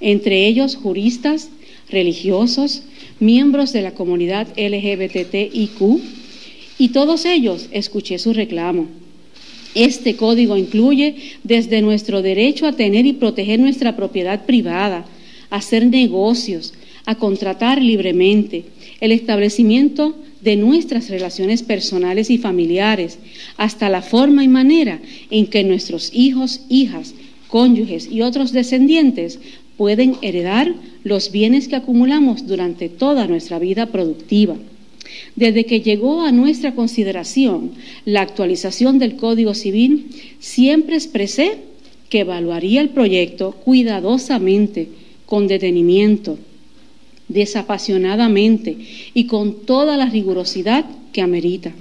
entre 0.00 0.44
ellos 0.48 0.74
juristas, 0.74 1.50
religiosos, 1.88 2.82
miembros 3.20 3.72
de 3.72 3.82
la 3.82 3.92
comunidad 3.92 4.48
LGBTIQ, 4.56 6.00
y 6.78 6.88
todos 6.88 7.26
ellos 7.26 7.68
escuché 7.70 8.18
su 8.18 8.32
reclamo. 8.32 8.88
Este 9.76 10.16
código 10.16 10.56
incluye 10.56 11.14
desde 11.44 11.80
nuestro 11.80 12.22
derecho 12.22 12.66
a 12.66 12.72
tener 12.72 13.06
y 13.06 13.12
proteger 13.12 13.60
nuestra 13.60 13.94
propiedad 13.94 14.46
privada, 14.46 15.06
hacer 15.48 15.86
negocios, 15.86 16.74
a 17.06 17.14
contratar 17.14 17.80
libremente, 17.80 18.64
el 19.00 19.12
establecimiento 19.12 20.16
de 20.42 20.56
nuestras 20.56 21.08
relaciones 21.08 21.62
personales 21.62 22.30
y 22.30 22.38
familiares, 22.38 23.18
hasta 23.56 23.88
la 23.88 24.02
forma 24.02 24.44
y 24.44 24.48
manera 24.48 25.00
en 25.30 25.46
que 25.46 25.64
nuestros 25.64 26.10
hijos, 26.12 26.60
hijas, 26.68 27.14
cónyuges 27.48 28.08
y 28.10 28.22
otros 28.22 28.52
descendientes 28.52 29.38
pueden 29.76 30.16
heredar 30.22 30.74
los 31.04 31.30
bienes 31.30 31.68
que 31.68 31.76
acumulamos 31.76 32.46
durante 32.46 32.88
toda 32.88 33.26
nuestra 33.26 33.58
vida 33.58 33.86
productiva. 33.86 34.56
Desde 35.36 35.64
que 35.64 35.80
llegó 35.80 36.22
a 36.22 36.32
nuestra 36.32 36.74
consideración 36.74 37.72
la 38.04 38.22
actualización 38.22 38.98
del 38.98 39.16
Código 39.16 39.54
Civil, 39.54 40.08
siempre 40.40 40.96
expresé 40.96 41.58
que 42.08 42.20
evaluaría 42.20 42.80
el 42.80 42.90
proyecto 42.90 43.52
cuidadosamente, 43.52 44.88
con 45.26 45.48
detenimiento, 45.48 46.38
desapasionadamente 47.28 48.76
y 49.14 49.24
con 49.24 49.66
toda 49.66 49.96
la 49.96 50.06
rigurosidad 50.06 50.84
que 51.12 51.22
amerita. 51.22 51.72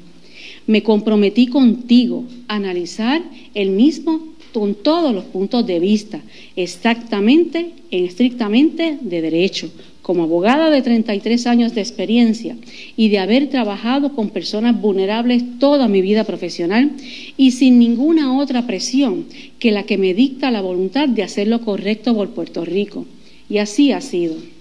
Me 0.67 0.81
comprometí 0.81 1.47
contigo 1.47 2.23
a 2.47 2.55
analizar 2.55 3.21
el 3.53 3.69
mismo 3.69 4.35
con 4.55 4.73
todos 4.73 5.13
los 5.13 5.25
puntos 5.25 5.67
de 5.67 5.79
vista, 5.81 6.21
exactamente, 6.55 7.71
estrictamente 7.91 8.97
de 9.01 9.21
derecho, 9.21 9.69
como 10.01 10.23
abogada 10.23 10.69
de 10.69 10.81
33 10.81 11.45
años 11.45 11.75
de 11.75 11.81
experiencia 11.81 12.55
y 12.95 13.09
de 13.09 13.19
haber 13.19 13.49
trabajado 13.49 14.13
con 14.13 14.29
personas 14.29 14.79
vulnerables 14.79 15.43
toda 15.59 15.89
mi 15.89 16.01
vida 16.01 16.23
profesional 16.23 16.91
y 17.35 17.51
sin 17.51 17.79
ninguna 17.79 18.39
otra 18.39 18.65
presión 18.65 19.25
que 19.59 19.71
la 19.71 19.83
que 19.83 19.97
me 19.97 20.13
dicta 20.13 20.51
la 20.51 20.61
voluntad 20.61 21.09
de 21.09 21.23
hacer 21.23 21.49
lo 21.49 21.59
correcto 21.59 22.15
por 22.15 22.29
Puerto 22.29 22.63
Rico. 22.63 23.05
Y 23.49 23.57
así 23.57 23.91
ha 23.91 23.99
sido. 23.99 24.54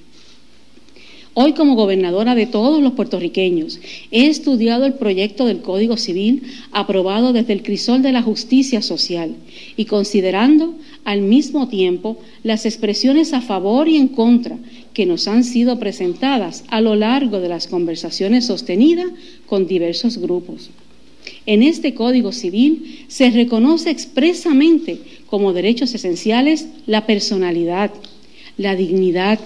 Hoy 1.36 1.54
como 1.54 1.74
gobernadora 1.74 2.36
de 2.36 2.46
todos 2.46 2.80
los 2.80 2.92
puertorriqueños 2.92 3.80
he 4.12 4.28
estudiado 4.28 4.86
el 4.86 4.94
proyecto 4.94 5.46
del 5.46 5.62
Código 5.62 5.96
Civil 5.96 6.44
aprobado 6.70 7.32
desde 7.32 7.54
el 7.54 7.64
crisol 7.64 8.02
de 8.02 8.12
la 8.12 8.22
justicia 8.22 8.82
social 8.82 9.34
y 9.76 9.86
considerando 9.86 10.74
al 11.04 11.22
mismo 11.22 11.66
tiempo 11.66 12.18
las 12.44 12.66
expresiones 12.66 13.32
a 13.32 13.40
favor 13.40 13.88
y 13.88 13.96
en 13.96 14.06
contra 14.06 14.58
que 14.92 15.06
nos 15.06 15.26
han 15.26 15.42
sido 15.42 15.80
presentadas 15.80 16.62
a 16.68 16.80
lo 16.80 16.94
largo 16.94 17.40
de 17.40 17.48
las 17.48 17.66
conversaciones 17.66 18.46
sostenidas 18.46 19.08
con 19.46 19.66
diversos 19.66 20.18
grupos. 20.18 20.70
En 21.46 21.64
este 21.64 21.94
Código 21.94 22.30
Civil 22.30 23.06
se 23.08 23.30
reconoce 23.30 23.90
expresamente 23.90 24.98
como 25.26 25.52
derechos 25.52 25.92
esenciales 25.96 26.68
la 26.86 27.06
personalidad, 27.06 27.90
la 28.56 28.76
dignidad, 28.76 29.40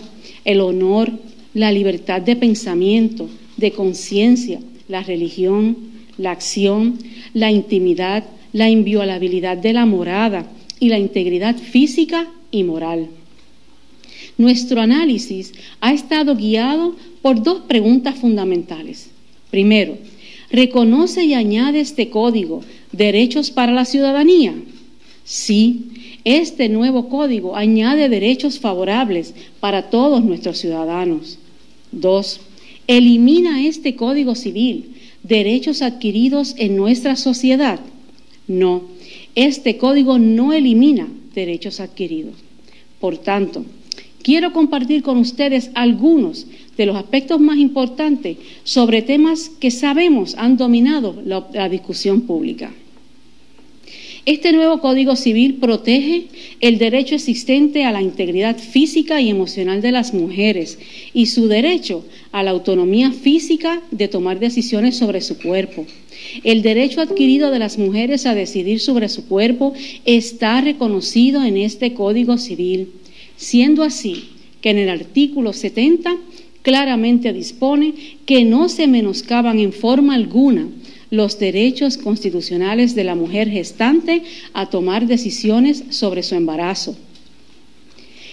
el 0.44 0.60
honor, 0.60 1.12
la 1.54 1.72
libertad 1.72 2.20
de 2.20 2.36
pensamiento, 2.36 3.28
de 3.56 3.72
conciencia, 3.72 4.60
la 4.88 5.02
religión, 5.02 5.76
la 6.16 6.32
acción, 6.32 6.98
la 7.34 7.50
intimidad, 7.50 8.24
la 8.52 8.68
inviolabilidad 8.68 9.56
de 9.56 9.72
la 9.72 9.86
morada 9.86 10.50
y 10.80 10.88
la 10.88 10.98
integridad 10.98 11.56
física 11.56 12.28
y 12.50 12.64
moral. 12.64 13.08
Nuestro 14.36 14.80
análisis 14.80 15.52
ha 15.80 15.92
estado 15.92 16.36
guiado 16.36 16.96
por 17.22 17.42
dos 17.42 17.62
preguntas 17.62 18.16
fundamentales. 18.16 19.10
Primero, 19.50 19.98
¿reconoce 20.50 21.24
y 21.24 21.34
añade 21.34 21.80
este 21.80 22.08
código 22.08 22.62
derechos 22.92 23.50
para 23.50 23.72
la 23.72 23.84
ciudadanía? 23.84 24.54
Sí, 25.24 25.86
este 26.24 26.68
nuevo 26.68 27.08
código 27.08 27.56
añade 27.56 28.08
derechos 28.08 28.58
favorables 28.58 29.34
para 29.60 29.90
todos 29.90 30.24
nuestros 30.24 30.58
ciudadanos. 30.58 31.38
Dos, 31.92 32.40
¿elimina 32.86 33.64
este 33.64 33.96
código 33.96 34.34
civil 34.34 34.94
derechos 35.22 35.82
adquiridos 35.82 36.54
en 36.58 36.76
nuestra 36.76 37.16
sociedad? 37.16 37.80
No, 38.46 38.82
este 39.34 39.76
código 39.76 40.18
no 40.18 40.52
elimina 40.52 41.08
derechos 41.34 41.80
adquiridos. 41.80 42.34
Por 43.00 43.18
tanto, 43.18 43.64
quiero 44.22 44.52
compartir 44.52 45.02
con 45.02 45.18
ustedes 45.18 45.70
algunos 45.74 46.46
de 46.76 46.86
los 46.86 46.96
aspectos 46.96 47.40
más 47.40 47.58
importantes 47.58 48.38
sobre 48.64 49.02
temas 49.02 49.50
que 49.60 49.70
sabemos 49.70 50.34
han 50.36 50.56
dominado 50.56 51.14
la, 51.24 51.68
discusión 51.68 52.22
pública. 52.22 52.72
Este 54.28 54.52
nuevo 54.52 54.80
Código 54.80 55.16
Civil 55.16 55.54
protege 55.54 56.26
el 56.60 56.76
derecho 56.76 57.14
existente 57.14 57.84
a 57.84 57.92
la 57.92 58.02
integridad 58.02 58.58
física 58.58 59.22
y 59.22 59.30
emocional 59.30 59.80
de 59.80 59.90
las 59.90 60.12
mujeres 60.12 60.78
y 61.14 61.24
su 61.24 61.48
derecho 61.48 62.04
a 62.30 62.42
la 62.42 62.50
autonomía 62.50 63.10
física 63.10 63.80
de 63.90 64.06
tomar 64.06 64.38
decisiones 64.38 64.98
sobre 64.98 65.22
su 65.22 65.38
cuerpo. 65.38 65.86
El 66.44 66.60
derecho 66.60 67.00
adquirido 67.00 67.50
de 67.50 67.58
las 67.58 67.78
mujeres 67.78 68.26
a 68.26 68.34
decidir 68.34 68.80
sobre 68.80 69.08
su 69.08 69.26
cuerpo 69.26 69.72
está 70.04 70.60
reconocido 70.60 71.42
en 71.42 71.56
este 71.56 71.94
Código 71.94 72.36
Civil, 72.36 72.88
siendo 73.38 73.82
así 73.82 74.24
que 74.60 74.68
en 74.68 74.76
el 74.76 74.90
artículo 74.90 75.54
70 75.54 76.14
claramente 76.60 77.32
dispone 77.32 77.94
que 78.26 78.44
no 78.44 78.68
se 78.68 78.88
menoscaban 78.88 79.58
en 79.58 79.72
forma 79.72 80.14
alguna 80.14 80.68
los 81.10 81.38
derechos 81.38 81.96
constitucionales 81.96 82.94
de 82.94 83.04
la 83.04 83.14
mujer 83.14 83.48
gestante 83.48 84.22
a 84.52 84.70
tomar 84.70 85.06
decisiones 85.06 85.84
sobre 85.90 86.22
su 86.22 86.34
embarazo. 86.34 86.96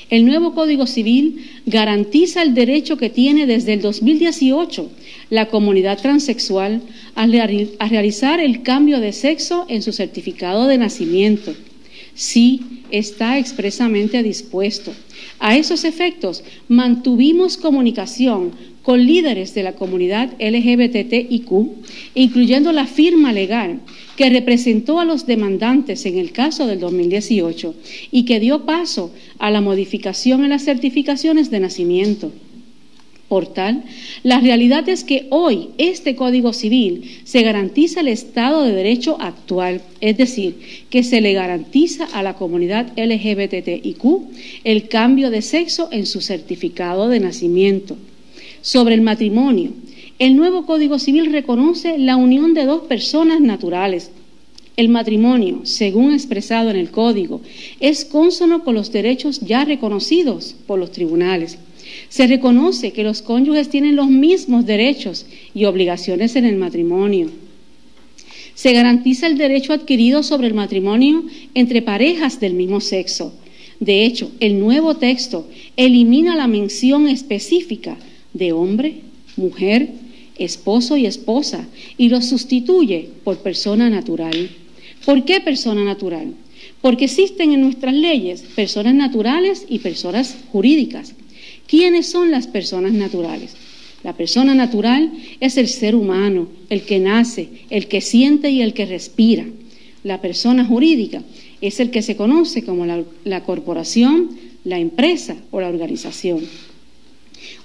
El 0.10 0.26
nuevo 0.26 0.54
Código 0.54 0.86
Civil 0.86 1.50
garantiza 1.66 2.44
el 2.44 2.54
derecho 2.54 2.98
que 2.98 3.10
tiene 3.10 3.48
desde 3.48 3.74
el 3.74 3.82
2018 3.82 4.92
la 5.32 5.48
comunidad 5.48 6.00
transexual 6.00 6.82
a, 7.16 7.26
realizar 7.26 8.40
el 8.40 8.62
cambio 8.62 9.00
de 9.00 9.14
sexo 9.14 9.66
en 9.68 9.82
su 9.82 9.92
certificado 9.94 10.68
de 10.68 10.78
nacimiento. 10.78 11.56
Sí, 12.14 12.84
está 12.92 13.40
expresamente 13.40 14.22
dispuesto. 14.22 14.94
A 15.40 15.58
esos 15.58 15.84
efectos, 15.84 16.44
mantuvimos 16.68 17.58
comunicación 17.58 18.52
con 18.86 19.04
líderes 19.04 19.56
de 19.56 19.64
la 19.64 19.74
comunidad 19.74 20.30
LGBTIQ, 20.40 21.50
incluyendo 22.14 22.72
la 22.72 22.86
firma 22.86 23.34
legal 23.34 23.80
que 24.16 24.30
representó 24.30 25.00
a 25.00 25.06
los 25.06 25.26
demandantes 25.26 26.06
en 26.06 26.20
el 26.20 26.32
caso 26.32 26.68
del 26.68 26.80
2018 26.80 27.74
y 28.12 28.26
que 28.26 28.40
dio 28.40 28.64
paso 28.66 29.12
a 29.40 29.50
la 29.50 29.60
modificación 29.60 30.44
en 30.44 30.52
las 30.52 30.66
certificaciones 30.66 31.50
de 31.50 31.62
nacimiento. 31.62 32.32
Por 33.28 33.48
tal, 33.48 33.86
la 34.22 34.40
realidad 34.40 34.88
es 34.88 35.04
que 35.04 35.26
hoy 35.32 35.70
este 35.80 36.16
Código 36.16 36.54
Civil 36.54 37.22
se 37.24 37.42
garantiza 37.42 38.02
el 38.02 38.08
Estado 38.08 38.62
de 38.62 38.72
Derecho 38.72 39.18
actual, 39.20 39.82
es 40.00 40.16
decir, 40.16 40.60
que 40.92 41.02
se 41.02 41.22
le 41.22 41.34
garantiza 41.34 42.06
a 42.14 42.22
la 42.22 42.36
comunidad 42.36 42.94
LGBTIQ 42.96 44.04
el 44.64 44.88
cambio 44.90 45.32
de 45.32 45.42
sexo 45.42 45.90
en 45.92 46.06
su 46.06 46.22
certificado 46.22 47.10
de 47.10 47.20
nacimiento 47.20 47.98
sobre 48.66 48.96
el 48.96 49.02
matrimonio. 49.02 49.74
El 50.18 50.36
nuevo 50.36 50.66
Código 50.66 50.98
Civil 50.98 51.32
reconoce 51.32 52.00
la 52.00 52.16
unión 52.16 52.56
de 52.56 52.66
dos 52.66 52.82
personas 52.88 53.40
naturales. 53.40 54.10
El 54.76 54.90
matrimonio, 54.90 55.62
según 55.66 56.14
expresado 56.14 56.72
en 56.72 56.76
el 56.76 56.90
Código, 56.90 57.42
es 57.80 58.06
consono 58.06 58.64
con 58.64 58.74
los 58.74 58.92
derechos 58.92 59.40
ya 59.42 59.66
reconocidos 59.66 60.56
por 60.66 60.80
los 60.80 60.92
tribunales. 60.92 61.60
Se 62.10 62.26
reconoce 62.26 62.92
que 62.92 63.04
los 63.04 63.22
cónyuges 63.22 63.70
tienen 63.70 63.96
los 63.96 64.10
mismos 64.10 64.66
derechos 64.66 65.28
y 65.54 65.66
obligaciones 65.66 66.36
en 66.36 66.46
el 66.46 66.56
matrimonio. 66.56 67.30
Se 68.56 68.74
garantiza 68.74 69.28
el 69.28 69.38
derecho 69.38 69.74
adquirido 69.74 70.24
sobre 70.24 70.48
el 70.48 70.56
matrimonio 70.56 71.24
entre 71.54 71.84
parejas 71.84 72.40
del 72.40 72.56
mismo 72.56 72.82
sexo. 72.82 73.32
De 73.80 74.06
hecho, 74.06 74.32
el 74.40 74.60
nuevo 74.60 74.96
texto 74.96 75.48
elimina 75.78 76.36
la 76.36 76.48
mención 76.48 77.08
específica 77.08 77.96
de 78.36 78.52
hombre, 78.52 79.02
mujer, 79.38 79.90
esposo 80.38 80.98
y 80.98 81.06
esposa 81.06 81.66
y 81.98 82.10
lo 82.10 82.22
sustituye 82.22 83.10
por 83.24 83.38
persona 83.38 83.90
natural. 83.90 84.50
¿Por 85.06 85.24
qué 85.26 85.40
persona 85.40 85.84
natural? 85.84 86.34
Porque 86.82 87.06
existen 87.06 87.54
en 87.54 87.62
nuestras 87.62 87.94
leyes 87.94 88.42
personas 88.42 88.94
naturales 88.94 89.66
y 89.70 89.80
personas 89.80 90.36
jurídicas. 90.52 91.16
¿Quiénes 91.68 92.08
son 92.08 92.30
las 92.30 92.48
personas 92.48 92.92
naturales? 92.92 93.56
La 94.04 94.14
persona 94.14 94.54
natural 94.54 95.12
es 95.40 95.58
el 95.58 95.68
ser 95.68 95.96
humano, 95.96 96.48
el 96.70 96.82
que 96.84 97.00
nace, 97.00 97.50
el 97.70 97.88
que 97.88 98.02
siente 98.02 98.52
y 98.52 98.62
el 98.62 98.74
que 98.74 98.86
respira. 98.86 99.46
La 100.04 100.22
persona 100.22 100.66
jurídica 100.66 101.24
es 101.62 101.80
el 101.80 101.90
que 101.90 102.04
se 102.04 102.16
conoce 102.16 102.64
como 102.64 102.86
la, 102.86 103.04
la 103.24 103.44
corporación, 103.44 104.30
la 104.64 104.78
empresa 104.78 105.36
o 105.50 105.62
la 105.62 105.70
organización. 105.70 106.42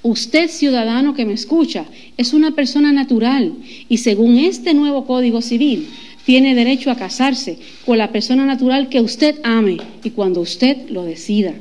Usted, 0.03 0.49
ciudadano 0.49 1.15
que 1.15 1.27
me 1.27 1.35
escucha, 1.35 1.87
es 2.17 2.33
una 2.33 2.53
persona 2.53 2.93
natural 2.93 3.55
y 3.89 3.99
según 3.99 4.39
este 4.39 4.75
nuevo 4.75 5.07
Código 5.07 5.43
Civil, 5.43 5.89
tiene 6.25 6.55
derecho 6.55 6.91
a 6.91 6.97
casarse 6.97 7.59
con 7.85 7.99
la 7.99 8.13
persona 8.13 8.45
natural 8.45 8.89
que 8.89 9.01
usted 9.01 9.41
ame 9.43 9.79
y 10.05 10.11
cuando 10.11 10.41
usted 10.41 10.89
lo 10.89 11.05
decida. 11.05 11.55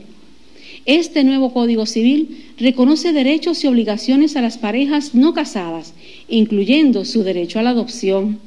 Este 0.85 1.23
nuevo 1.23 1.53
Código 1.53 1.85
Civil 1.85 2.45
reconoce 2.57 3.13
derechos 3.13 3.63
y 3.63 3.67
obligaciones 3.67 4.35
a 4.35 4.41
las 4.41 4.57
parejas 4.57 5.13
no 5.13 5.33
casadas, 5.33 5.93
incluyendo 6.27 7.05
su 7.05 7.23
derecho 7.23 7.59
a 7.59 7.63
la 7.63 7.71
adopción. 7.71 8.39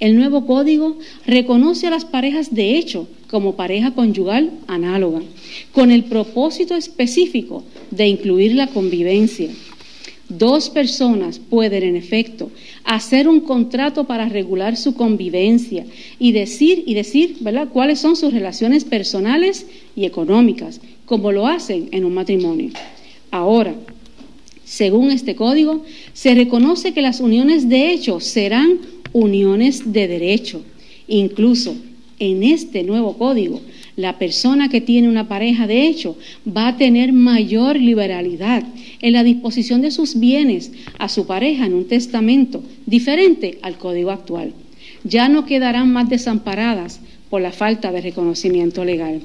El 0.00 0.16
nuevo 0.16 0.46
código 0.46 0.98
reconoce 1.26 1.86
a 1.86 1.90
las 1.90 2.04
parejas 2.04 2.54
de 2.54 2.76
hecho 2.76 3.08
como 3.30 3.56
pareja 3.56 3.92
conyugal 3.92 4.50
análoga, 4.66 5.22
con 5.72 5.90
el 5.90 6.04
propósito 6.04 6.74
específico 6.74 7.64
de 7.90 8.08
incluir 8.08 8.54
la 8.54 8.66
convivencia. 8.66 9.48
Dos 10.28 10.70
personas 10.70 11.38
pueden, 11.38 11.82
en 11.82 11.96
efecto, 11.96 12.50
hacer 12.84 13.28
un 13.28 13.40
contrato 13.40 14.04
para 14.04 14.28
regular 14.28 14.76
su 14.76 14.94
convivencia 14.94 15.84
y 16.18 16.32
decir, 16.32 16.84
y 16.86 16.94
decir 16.94 17.36
¿verdad? 17.40 17.68
cuáles 17.72 17.98
son 17.98 18.16
sus 18.16 18.32
relaciones 18.32 18.84
personales 18.84 19.66
y 19.94 20.04
económicas, 20.04 20.80
como 21.04 21.32
lo 21.32 21.46
hacen 21.46 21.88
en 21.92 22.04
un 22.04 22.14
matrimonio. 22.14 22.70
Ahora, 23.30 23.74
según 24.64 25.10
este 25.10 25.36
código, 25.36 25.84
se 26.12 26.34
reconoce 26.34 26.92
que 26.92 27.02
las 27.02 27.20
uniones 27.20 27.68
de 27.68 27.92
hecho 27.92 28.20
serán 28.20 28.78
uniones 29.12 29.92
de 29.92 30.08
derecho. 30.08 30.62
Incluso 31.08 31.76
en 32.18 32.42
este 32.42 32.82
nuevo 32.84 33.18
código, 33.18 33.60
la 33.96 34.18
persona 34.18 34.68
que 34.68 34.80
tiene 34.80 35.08
una 35.08 35.28
pareja 35.28 35.66
de 35.66 35.86
hecho 35.86 36.16
va 36.46 36.68
a 36.68 36.76
tener 36.76 37.12
mayor 37.12 37.76
liberalidad 37.76 38.64
en 39.00 39.12
la 39.12 39.24
disposición 39.24 39.82
de 39.82 39.90
sus 39.90 40.18
bienes 40.18 40.72
a 40.98 41.08
su 41.08 41.26
pareja 41.26 41.66
en 41.66 41.74
un 41.74 41.88
testamento 41.88 42.62
diferente 42.86 43.58
al 43.62 43.76
código 43.76 44.10
actual. 44.10 44.54
Ya 45.04 45.28
no 45.28 45.44
quedarán 45.46 45.92
más 45.92 46.08
desamparadas 46.08 47.00
por 47.28 47.42
la 47.42 47.52
falta 47.52 47.92
de 47.92 48.00
reconocimiento 48.00 48.84
legal. 48.84 49.20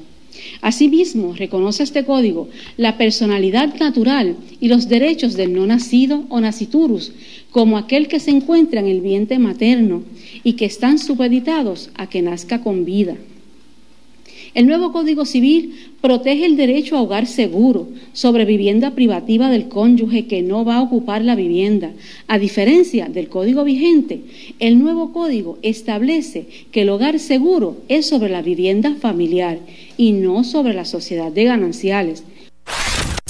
Asimismo, 0.62 1.34
reconoce 1.34 1.84
este 1.84 2.06
código 2.06 2.50
la 2.78 2.98
personalidad 2.98 3.76
natural 3.76 4.36
y 4.60 4.68
los 4.68 4.88
derechos 4.88 5.36
del 5.36 5.54
no 5.54 5.66
nacido 5.66 6.26
o 6.30 6.40
naciturus, 6.40 7.12
como 7.52 7.78
aquel 7.78 8.08
que 8.08 8.20
se 8.20 8.32
encuentra 8.32 8.80
en 8.80 8.88
el 8.88 9.02
vientre 9.02 9.40
materno 9.40 10.04
y 10.44 10.54
que 10.54 10.66
están 10.66 11.00
supeditados 11.00 11.90
a 11.96 12.08
que 12.08 12.22
nazca 12.22 12.62
con 12.62 12.86
vida. 12.86 13.16
El 14.54 14.66
nuevo 14.66 14.92
Código 14.92 15.26
Civil 15.26 15.76
protege 16.02 16.46
el 16.46 16.58
derecho 16.58 16.98
a 16.98 17.02
hogar 17.02 17.28
seguro 17.28 17.90
sobre 18.14 18.44
vivienda 18.46 18.96
privativa 18.96 19.52
del 19.52 19.68
cónyuge 19.68 20.26
que 20.26 20.42
no 20.42 20.66
va 20.66 20.78
a 20.78 20.82
ocupar 20.82 21.24
la 21.24 21.36
vivienda. 21.36 21.92
A 22.28 22.40
diferencia 22.40 23.08
del 23.08 23.30
Código 23.30 23.64
vigente, 23.64 24.22
el 24.58 24.80
nuevo 24.80 25.14
Código 25.14 25.60
establece 25.62 26.48
que 26.72 26.82
el 26.82 26.90
hogar 26.90 27.20
seguro 27.20 27.78
es 27.88 28.08
sobre 28.08 28.30
la 28.30 28.42
vivienda 28.42 28.96
familiar 28.96 29.60
y 29.96 30.14
no 30.14 30.44
sobre 30.44 30.74
la 30.74 30.86
sociedad 30.86 31.32
de 31.32 31.44
gananciales. 31.44 32.24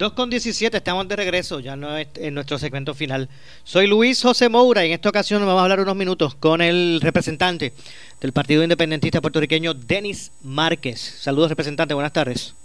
2 0.00 0.14
con 0.14 0.30
17, 0.30 0.78
estamos 0.78 1.06
de 1.08 1.14
regreso, 1.14 1.60
ya 1.60 1.76
no 1.76 1.94
es 1.94 2.08
en 2.16 2.32
nuestro 2.32 2.58
segmento 2.58 2.94
final. 2.94 3.28
Soy 3.64 3.86
Luis 3.86 4.22
José 4.22 4.48
Moura 4.48 4.82
y 4.82 4.86
en 4.86 4.94
esta 4.94 5.10
ocasión 5.10 5.44
vamos 5.44 5.60
a 5.60 5.64
hablar 5.64 5.80
unos 5.80 5.94
minutos 5.94 6.34
con 6.34 6.62
el 6.62 7.02
representante 7.02 7.74
del 8.18 8.32
Partido 8.32 8.62
Independentista 8.62 9.20
puertorriqueño, 9.20 9.74
Denis 9.74 10.32
Márquez. 10.42 10.98
Saludos, 10.98 11.50
representante, 11.50 11.92
buenas 11.92 12.14
tardes. 12.14 12.56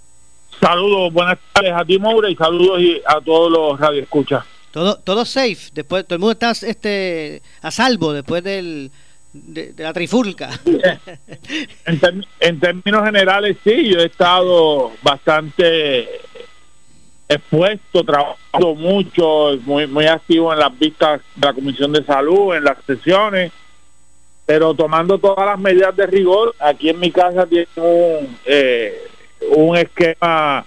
Saludos, 0.62 1.12
buenas 1.12 1.38
tardes 1.52 1.74
a 1.76 1.84
ti, 1.84 2.00
Moura, 2.00 2.30
y 2.30 2.38
saludos 2.38 2.82
a 3.06 3.20
todos 3.20 3.52
los 3.52 3.82
radioescuchas. 3.82 4.46
Todo, 4.72 4.96
todo 5.00 5.26
safe, 5.26 5.72
después, 5.74 6.06
todo 6.06 6.16
el 6.16 6.22
mundo 6.22 6.32
está 6.32 6.52
este, 6.52 7.42
a 7.62 7.70
salvo 7.70 8.14
después 8.14 8.46
del, 8.46 8.92
de, 9.34 9.74
la 9.78 9.92
trifulca. 9.92 10.58
en, 11.86 12.26
en 12.40 12.60
términos 12.62 13.04
generales, 13.04 13.58
sí, 13.62 13.90
yo 13.90 14.00
he 14.00 14.06
estado 14.06 14.94
bastante 15.04 16.08
expuesto, 17.28 18.04
trabajando 18.04 18.76
mucho, 18.76 19.58
muy, 19.66 19.88
muy 19.88 20.06
activo 20.06 20.54
en 20.54 20.60
las 20.60 20.78
vistas 20.78 21.22
de 21.36 21.48
la 21.48 21.54
Comisión 21.54 21.92
de 21.92 22.04
Salud, 22.04 22.56
en 22.56 22.64
las 22.64 22.78
sesiones, 22.86 23.52
pero 24.46 24.74
tomando 24.74 25.18
todas 25.18 25.46
las 25.46 25.60
medidas 25.60 25.96
de 25.96 26.06
rigor. 26.06 26.56
Aquí 26.60 26.90
en 26.90 27.00
mi 27.00 27.12
casa 27.12 27.46
tiene 27.48 27.68
un, 27.76 28.38
eh, 28.46 29.08
un 29.56 29.76
esquema 29.76 30.66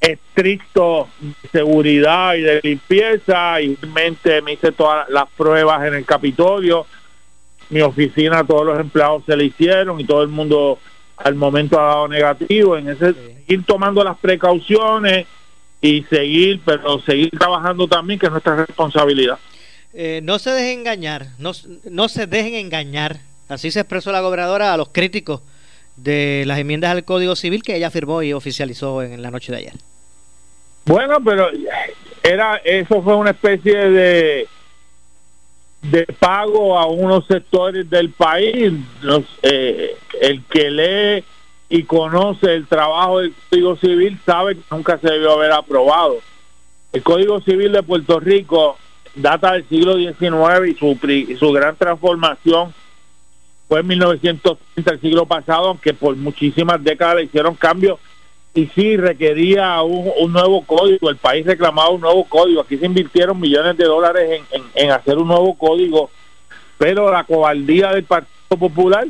estricto 0.00 1.08
de 1.20 1.48
seguridad 1.50 2.34
y 2.34 2.42
de 2.42 2.60
limpieza. 2.62 3.60
Y 3.60 3.76
realmente 3.76 4.40
me 4.42 4.52
hice 4.52 4.72
todas 4.72 5.08
las 5.08 5.28
pruebas 5.36 5.84
en 5.86 5.94
el 5.94 6.04
Capitolio. 6.04 6.86
Mi 7.70 7.82
oficina, 7.82 8.44
todos 8.44 8.64
los 8.64 8.78
empleados 8.78 9.24
se 9.26 9.36
le 9.36 9.46
hicieron 9.46 10.00
y 10.00 10.04
todo 10.04 10.22
el 10.22 10.28
mundo 10.28 10.78
al 11.16 11.34
momento 11.34 11.78
ha 11.78 11.86
dado 11.86 12.08
negativo. 12.08 12.76
En 12.76 12.88
ese, 12.88 13.14
ir 13.48 13.64
tomando 13.64 14.04
las 14.04 14.16
precauciones 14.16 15.26
y 15.80 16.02
seguir, 16.04 16.60
pero 16.64 17.00
seguir 17.02 17.30
trabajando 17.30 17.86
también, 17.86 18.18
que 18.18 18.26
es 18.26 18.32
nuestra 18.32 18.56
responsabilidad. 18.56 19.38
Eh, 19.94 20.20
no 20.22 20.38
se 20.38 20.50
dejen 20.50 20.80
engañar, 20.80 21.28
no, 21.38 21.52
no 21.84 22.08
se 22.08 22.26
dejen 22.26 22.54
engañar. 22.54 23.20
Así 23.48 23.70
se 23.70 23.80
expresó 23.80 24.12
la 24.12 24.20
gobernadora 24.20 24.74
a 24.74 24.76
los 24.76 24.90
críticos 24.90 25.40
de 25.96 26.44
las 26.46 26.58
enmiendas 26.58 26.90
al 26.90 27.04
Código 27.04 27.34
Civil 27.34 27.62
que 27.62 27.76
ella 27.76 27.90
firmó 27.90 28.22
y 28.22 28.32
oficializó 28.32 29.02
en, 29.02 29.22
la 29.22 29.30
noche 29.30 29.52
de 29.52 29.58
ayer. 29.58 29.72
Bueno, 30.84 31.18
pero 31.24 31.48
era 32.22 32.56
eso 32.64 33.02
fue 33.02 33.16
una 33.16 33.30
especie 33.30 33.76
de 33.76 34.48
de 35.82 36.06
pago 36.18 36.78
a 36.78 36.86
unos 36.86 37.26
sectores 37.26 37.88
del 37.88 38.10
país. 38.10 38.72
Eh, 39.42 39.96
el 40.20 40.44
que 40.44 40.70
lee 40.70 41.24
y 41.68 41.82
conoce 41.84 42.54
el 42.54 42.66
trabajo 42.66 43.20
del 43.20 43.34
Código 43.50 43.76
Civil 43.76 44.18
sabe 44.24 44.56
que 44.56 44.62
nunca 44.70 44.98
se 44.98 45.10
debió 45.10 45.32
haber 45.32 45.52
aprobado. 45.52 46.16
El 46.92 47.02
Código 47.02 47.40
Civil 47.40 47.72
de 47.72 47.82
Puerto 47.82 48.20
Rico 48.20 48.78
data 49.14 49.52
del 49.52 49.68
siglo 49.68 49.96
XIX 49.96 50.68
y 50.68 50.74
su, 50.74 50.98
su 51.38 51.52
gran 51.52 51.76
transformación 51.76 52.72
fue 53.68 53.80
en 53.80 53.86
1930, 53.86 54.92
el 54.92 55.00
siglo 55.00 55.26
pasado, 55.26 55.68
aunque 55.68 55.92
por 55.92 56.16
muchísimas 56.16 56.82
décadas 56.82 57.16
le 57.16 57.24
hicieron 57.24 57.54
cambios 57.54 57.98
y 58.54 58.66
sí 58.68 58.96
requería 58.96 59.82
un, 59.82 60.32
nuevo 60.32 60.64
código. 60.64 61.10
El 61.10 61.16
país 61.16 61.44
reclamaba 61.44 61.90
un 61.90 62.00
nuevo 62.00 62.24
código. 62.24 62.62
Aquí 62.62 62.78
se 62.78 62.86
invirtieron 62.86 63.38
millones 63.38 63.76
de 63.76 63.84
dólares 63.84 64.40
en, 64.50 64.62
en 64.74 64.90
hacer 64.90 65.18
un 65.18 65.28
nuevo 65.28 65.56
código, 65.56 66.10
pero 66.78 67.12
la 67.12 67.24
cobardía 67.24 67.92
del 67.92 68.04
Partido 68.04 68.58
Popular 68.58 69.06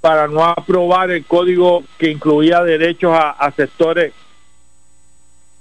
para 0.00 0.28
no 0.28 0.44
aprobar 0.44 1.10
el 1.10 1.24
código 1.24 1.82
que 1.98 2.10
incluía 2.10 2.62
derechos 2.62 3.12
a, 3.14 3.50
sectores, 3.56 4.12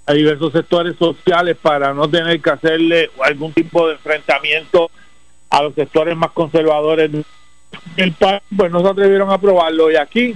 a 0.05 0.13
diversos 0.13 0.53
sectores 0.53 0.95
sociales, 0.97 1.57
para 1.61 1.93
no 1.93 2.09
tener 2.09 2.41
que 2.41 2.49
hacerle 2.49 3.09
algún 3.23 3.53
tipo 3.53 3.88
de 3.88 3.93
enfrentamiento 3.93 4.91
a 5.49 5.63
los 5.63 5.73
sectores 5.73 6.15
más 6.15 6.31
conservadores 6.31 7.11
del 7.95 8.13
país, 8.13 8.41
pues 8.55 8.71
no 8.71 8.81
se 8.81 8.89
atrevieron 8.89 9.29
a 9.29 9.36
aprobarlo. 9.36 9.89
Y 9.91 9.95
aquí 9.95 10.36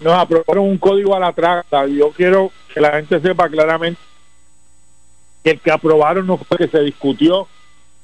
nos 0.00 0.14
aprobaron 0.14 0.64
un 0.64 0.78
código 0.78 1.14
a 1.14 1.20
la 1.20 1.32
trata. 1.32 1.86
Yo 1.86 2.10
quiero 2.10 2.50
que 2.72 2.80
la 2.80 2.92
gente 2.92 3.20
sepa 3.20 3.48
claramente 3.48 4.00
que 5.42 5.50
el 5.50 5.60
que 5.60 5.70
aprobaron 5.70 6.26
no 6.26 6.38
fue 6.38 6.56
que 6.56 6.68
se 6.68 6.80
discutió, 6.80 7.46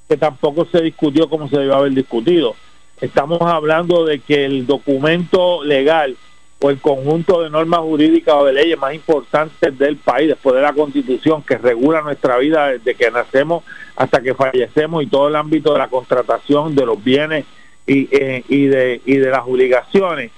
que 0.09 0.17
tampoco 0.17 0.67
se 0.67 0.83
discutió 0.83 1.29
como 1.29 1.49
se 1.49 1.57
debió 1.59 1.77
haber 1.77 1.93
discutido 1.93 2.55
Estamos 3.01 3.41
hablando 3.41 4.05
de 4.05 4.19
que 4.19 4.45
el 4.45 4.67
documento 4.67 5.65
legal 5.65 6.17
o 6.61 6.69
el 6.69 6.79
conjunto 6.79 7.43
de 7.43 7.49
normas 7.49 7.81
jurídicas 7.81 8.35
o 8.35 8.45
de 8.45 8.53
leyes 8.53 8.79
más 8.79 8.95
importantes 8.95 9.79
del 9.79 9.97
país 9.97 10.29
después 10.29 10.55
de 10.55 10.61
la 10.61 10.75
constitución 10.75 11.43
que 11.43 11.57
regula 11.57 12.03
nuestra 12.03 12.37
vida 12.37 12.69
desde 12.69 12.95
que 12.95 13.11
nacemos 13.11 13.65
hasta 13.97 14.21
que 14.21 14.35
fallecemos 14.35 15.03
y 15.03 15.07
todo 15.07 15.29
el 15.29 15.37
ámbito 15.37 15.73
de 15.73 15.79
la 15.79 15.89
contratación 15.89 16.75
de 16.75 16.85
los 16.85 17.03
bienes 17.03 17.47
y, 17.87 18.09
eh, 18.13 18.45
y, 18.49 18.67
de, 18.67 19.01
y 19.07 19.17
de 19.17 19.31
las 19.31 19.47
obligaciones 19.47 20.31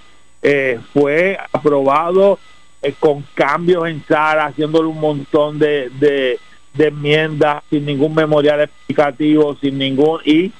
eh, 0.42 0.78
fue 0.92 1.36
aprobado 1.52 2.38
eh, 2.80 2.94
con 2.98 3.24
cambios 3.34 3.88
en 3.88 4.04
Sara, 4.06 4.46
haciéndole 4.46 4.86
un 4.88 5.00
montón 5.00 5.58
de, 5.58 5.90
de, 5.98 6.38
de 6.74 6.86
enmiendas 6.86 7.64
sin 7.70 7.84
ningún 7.84 8.14
memorial 8.14 8.60
explicativo, 8.60 9.56
sin 9.60 9.78
ningún... 9.78 10.20
y 10.24 10.52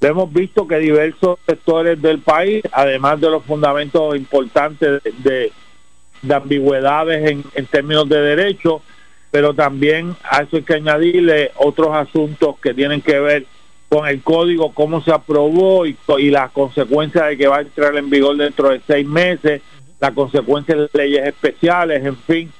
Hemos 0.00 0.32
visto 0.32 0.68
que 0.68 0.78
diversos 0.78 1.38
sectores 1.46 2.00
del 2.00 2.18
país, 2.20 2.62
además 2.72 3.20
de 3.20 3.30
los 3.30 3.44
fundamentos 3.44 4.14
importantes 4.14 5.02
de, 5.02 5.52
ambigüedades 6.30 7.30
en, 7.54 7.66
términos 7.66 8.08
de 8.08 8.20
derecho, 8.20 8.82
pero 9.30 9.54
también 9.54 10.14
a 10.22 10.42
eso 10.42 10.56
hay 10.56 10.62
que 10.62 10.74
añadirle 10.74 11.50
otros 11.56 11.94
asuntos 11.94 12.56
que 12.62 12.74
tienen 12.74 13.00
que 13.00 13.18
ver 13.18 13.46
con 13.88 14.06
el 14.06 14.22
código, 14.22 14.72
cómo 14.74 15.00
se 15.00 15.12
aprobó 15.12 15.86
y, 15.86 15.96
y 16.18 16.30
las 16.30 16.50
consecuencias 16.50 17.28
de 17.28 17.36
que 17.36 17.48
va 17.48 17.58
a 17.58 17.62
entrar 17.62 17.96
en 17.96 18.10
vigor 18.10 18.36
dentro 18.36 18.70
de 18.70 18.80
seis 18.86 19.06
meses, 19.06 19.62
las 19.98 20.12
consecuencias 20.12 20.78
de 20.78 20.88
leyes 20.92 21.26
especiales, 21.26 22.04
en 22.04 22.16
fin. 22.16 22.52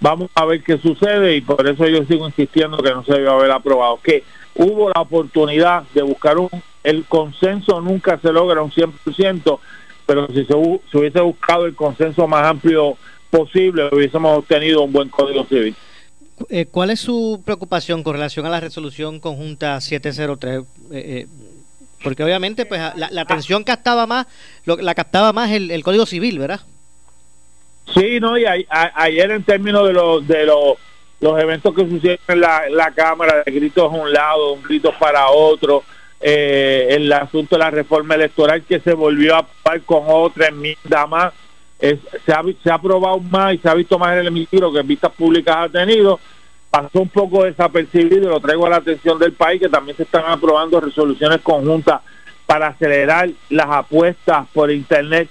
Vamos 0.00 0.30
a 0.34 0.44
ver 0.44 0.62
qué 0.62 0.78
sucede 0.78 1.36
y 1.36 1.40
por 1.40 1.66
eso 1.66 1.86
yo 1.86 2.04
sigo 2.04 2.26
insistiendo 2.26 2.78
que 2.78 2.90
no 2.90 3.04
se 3.04 3.14
debe 3.14 3.30
haber 3.30 3.50
aprobado. 3.50 3.98
Que 4.02 4.22
hubo 4.58 4.90
la 4.90 5.00
oportunidad 5.00 5.84
de 5.94 6.02
buscar 6.02 6.38
un 6.38 6.50
el 6.88 7.04
consenso 7.04 7.80
nunca 7.80 8.18
se 8.18 8.32
logra 8.32 8.62
un 8.62 8.70
100%, 8.70 9.58
pero 10.06 10.26
si 10.28 10.44
se, 10.44 10.54
hubiese 10.54 11.20
buscado 11.20 11.66
el 11.66 11.74
consenso 11.74 12.26
más 12.26 12.46
amplio 12.46 12.96
posible, 13.30 13.88
hubiésemos 13.92 14.38
obtenido 14.38 14.82
un 14.82 14.92
buen 14.92 15.08
código 15.10 15.44
civil. 15.44 15.76
Eh, 16.48 16.66
¿Cuál 16.70 16.90
es 16.90 17.00
su 17.00 17.42
preocupación 17.44 18.02
con 18.02 18.14
relación 18.14 18.46
a 18.46 18.48
la 18.50 18.60
resolución 18.60 19.20
conjunta 19.20 19.80
703? 19.80 20.60
Eh, 20.60 20.64
eh, 20.92 21.26
Porque 22.02 22.24
obviamente 22.24 22.64
pues 22.64 22.80
la, 22.96 23.10
la 23.10 23.20
atención 23.20 23.64
captaba 23.64 24.06
más, 24.06 24.26
lo, 24.64 24.76
la 24.76 24.94
captaba 24.94 25.32
más 25.32 25.50
el, 25.50 25.70
el 25.70 25.82
Código 25.82 26.06
Civil, 26.06 26.38
¿verdad? 26.38 26.60
Sí, 27.94 28.20
no, 28.20 28.38
y 28.38 28.44
ayer 28.46 29.30
en 29.30 29.42
términos 29.42 29.86
de 29.86 29.94
los 29.94 30.26
de 30.26 30.44
los, 30.44 30.74
los 31.20 31.40
eventos 31.40 31.74
que 31.74 31.82
sucedieron 31.82 32.20
en 32.28 32.40
la, 32.40 32.68
la 32.70 32.90
Cámara, 32.92 33.42
de 33.44 33.52
gritos 33.52 33.92
a 33.92 33.96
un 33.96 34.12
lado, 34.12 34.52
un 34.52 34.62
grito 34.62 34.92
para 34.98 35.28
otro, 35.30 35.82
eh, 36.20 36.88
el 36.90 37.12
asunto 37.12 37.56
de 37.56 37.60
la 37.60 37.70
reforma 37.70 38.14
electoral 38.14 38.62
que 38.62 38.80
se 38.80 38.92
volvió 38.92 39.34
a 39.34 39.38
aprobar 39.38 39.80
con 39.82 40.02
otra 40.06 40.48
enmienda 40.48 41.06
más, 41.06 41.32
se, 41.78 42.32
ha, 42.32 42.42
se 42.62 42.70
ha 42.70 42.74
aprobado 42.74 43.20
más 43.20 43.54
y 43.54 43.58
se 43.58 43.68
ha 43.68 43.74
visto 43.74 43.98
más 43.98 44.12
en 44.14 44.20
el 44.20 44.26
hemiciclo 44.28 44.72
que 44.72 44.80
en 44.80 44.86
vistas 44.86 45.12
públicas 45.12 45.56
ha 45.56 45.68
tenido, 45.68 46.18
pasó 46.70 47.00
un 47.00 47.08
poco 47.08 47.44
desapercibido, 47.44 48.30
lo 48.30 48.40
traigo 48.40 48.66
a 48.66 48.70
la 48.70 48.76
atención 48.76 49.18
del 49.18 49.32
país, 49.32 49.60
que 49.60 49.68
también 49.68 49.96
se 49.96 50.02
están 50.02 50.24
aprobando 50.26 50.80
resoluciones 50.80 51.40
conjuntas 51.40 52.00
para 52.46 52.68
acelerar 52.68 53.28
las 53.50 53.68
apuestas 53.68 54.46
por 54.52 54.70
Internet 54.70 55.28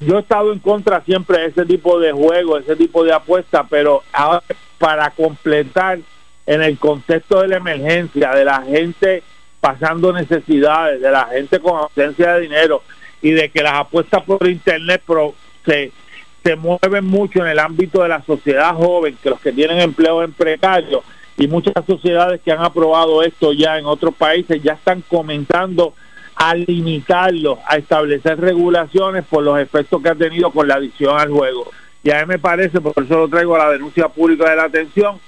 yo 0.00 0.16
he 0.16 0.20
estado 0.20 0.52
en 0.52 0.58
contra 0.60 1.02
siempre 1.02 1.38
de 1.38 1.46
ese 1.46 1.66
tipo 1.66 1.98
de 1.98 2.12
juego, 2.12 2.58
ese 2.58 2.76
tipo 2.76 3.04
de 3.04 3.12
apuestas, 3.12 3.66
pero 3.68 4.02
ahora 4.12 4.42
para 4.78 5.10
completar 5.10 5.98
en 6.46 6.62
el 6.62 6.78
contexto 6.78 7.42
de 7.42 7.48
la 7.48 7.56
emergencia, 7.56 8.30
de 8.30 8.44
la 8.44 8.62
gente 8.62 9.22
pasando 9.60 10.12
necesidades, 10.12 11.00
de 11.00 11.10
la 11.10 11.26
gente 11.26 11.58
con 11.58 11.78
ausencia 11.78 12.34
de 12.34 12.42
dinero 12.42 12.82
y 13.20 13.32
de 13.32 13.48
que 13.50 13.62
las 13.62 13.74
apuestas 13.74 14.22
por 14.22 14.46
internet 14.46 15.02
se, 15.66 15.90
se 16.44 16.56
mueven 16.56 17.04
mucho 17.04 17.40
en 17.40 17.48
el 17.48 17.58
ámbito 17.58 18.02
de 18.02 18.08
la 18.08 18.22
sociedad 18.22 18.74
joven, 18.74 19.18
que 19.20 19.30
los 19.30 19.40
que 19.40 19.52
tienen 19.52 19.80
empleo 19.80 20.22
en 20.22 20.32
precario 20.32 21.02
y 21.36 21.48
muchas 21.48 21.84
sociedades 21.84 22.40
que 22.40 22.52
han 22.52 22.62
aprobado 22.62 23.22
esto 23.22 23.52
ya 23.52 23.78
en 23.78 23.86
otros 23.86 24.14
países 24.14 24.62
ya 24.62 24.72
están 24.74 25.02
comentando 25.08 25.94
a 26.38 26.54
limitarlo, 26.54 27.58
a 27.66 27.76
establecer 27.76 28.40
regulaciones 28.40 29.24
por 29.24 29.42
los 29.42 29.58
efectos 29.58 30.00
que 30.00 30.08
ha 30.08 30.14
tenido 30.14 30.52
con 30.52 30.68
la 30.68 30.76
adicción 30.76 31.18
al 31.18 31.30
juego. 31.30 31.70
Y 32.04 32.12
a 32.12 32.20
mí 32.20 32.26
me 32.26 32.38
parece, 32.38 32.80
por 32.80 32.94
eso 33.02 33.18
lo 33.18 33.28
traigo 33.28 33.56
a 33.56 33.66
la 33.66 33.70
denuncia 33.72 34.08
pública 34.08 34.48
de 34.48 34.56
la 34.56 34.64
atención, 34.64 35.18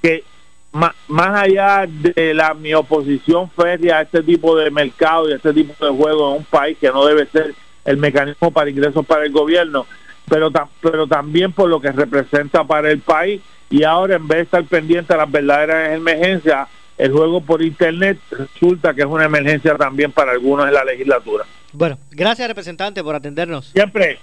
que 0.00 0.24
más, 0.72 0.94
allá 1.08 1.86
de 1.86 2.32
la 2.32 2.54
mi 2.54 2.72
oposición 2.72 3.50
férrea 3.50 3.98
a 3.98 4.02
este 4.02 4.22
tipo 4.22 4.56
de 4.56 4.70
mercado 4.70 5.28
y 5.28 5.34
a 5.34 5.36
este 5.36 5.52
tipo 5.52 5.84
de 5.84 5.92
juego 5.92 6.30
en 6.30 6.38
un 6.38 6.44
país 6.44 6.78
que 6.80 6.88
no 6.88 7.04
debe 7.04 7.26
ser 7.26 7.54
el 7.84 7.98
mecanismo 7.98 8.50
para 8.50 8.70
ingresos 8.70 9.04
para 9.04 9.26
el 9.26 9.32
gobierno, 9.32 9.86
pero, 10.28 10.50
pero 10.80 11.06
también 11.06 11.52
por 11.52 11.68
lo 11.68 11.78
que 11.78 11.92
representa 11.92 12.64
para 12.64 12.90
el 12.90 13.00
país 13.00 13.42
y 13.68 13.84
ahora 13.84 14.16
en 14.16 14.26
vez 14.26 14.38
de 14.38 14.42
estar 14.44 14.64
pendiente 14.64 15.12
a 15.12 15.18
las 15.18 15.30
verdaderas 15.30 15.94
emergencias, 15.94 16.68
el 16.96 17.12
juego 17.12 17.40
por 17.40 17.62
internet 17.62 18.18
resulta 18.30 18.94
que 18.94 19.02
es 19.02 19.06
una 19.06 19.24
emergencia 19.24 19.76
también 19.76 20.12
para 20.12 20.32
algunos 20.32 20.66
de 20.66 20.72
la 20.72 20.84
legislatura. 20.84 21.44
Bueno, 21.72 21.98
gracias 22.10 22.46
representante 22.48 23.02
por 23.02 23.14
atendernos. 23.14 23.66
Siempre. 23.66 24.18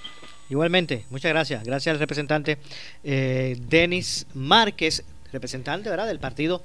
Igualmente, 0.50 1.06
muchas 1.10 1.32
gracias. 1.32 1.64
Gracias 1.64 1.94
al 1.94 2.00
representante 2.00 2.58
eh, 3.04 3.58
Denis 3.70 4.28
Márquez, 4.34 5.04
representante 5.32 5.90
¿verdad? 5.90 6.08
del 6.08 6.20
partido 6.20 6.62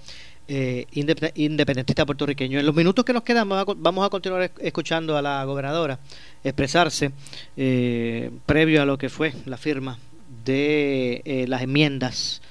eh, 0.48 0.86
independentista 1.34 2.06
puertorriqueño. 2.06 2.60
En 2.60 2.66
los 2.66 2.74
minutos 2.74 3.04
que 3.04 3.12
nos 3.12 3.24
quedan 3.24 3.48
vamos 3.48 4.06
a, 4.06 4.10
continuar 4.10 4.52
escuchando 4.60 5.16
a 5.16 5.22
la 5.22 5.42
gobernadora 5.44 5.98
expresarse 6.44 7.10
eh, 7.56 8.30
previo 8.46 8.80
a 8.80 8.84
lo 8.84 8.96
que 8.96 9.08
fue 9.08 9.32
la 9.44 9.56
firma 9.56 9.98
de 10.44 11.20
eh, 11.24 11.46
las 11.48 11.62
enmiendas 11.62 12.42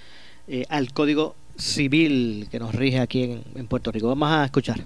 al 0.67 0.91
Código 0.91 1.37
civil 1.57 2.47
que 2.51 2.59
nos 2.59 2.73
rige 2.73 2.99
aquí 2.99 3.23
en, 3.55 3.67
Puerto 3.67 3.91
Rico. 3.91 4.07
Vamos 4.07 4.29
a 4.29 4.45
escuchar. 4.45 4.83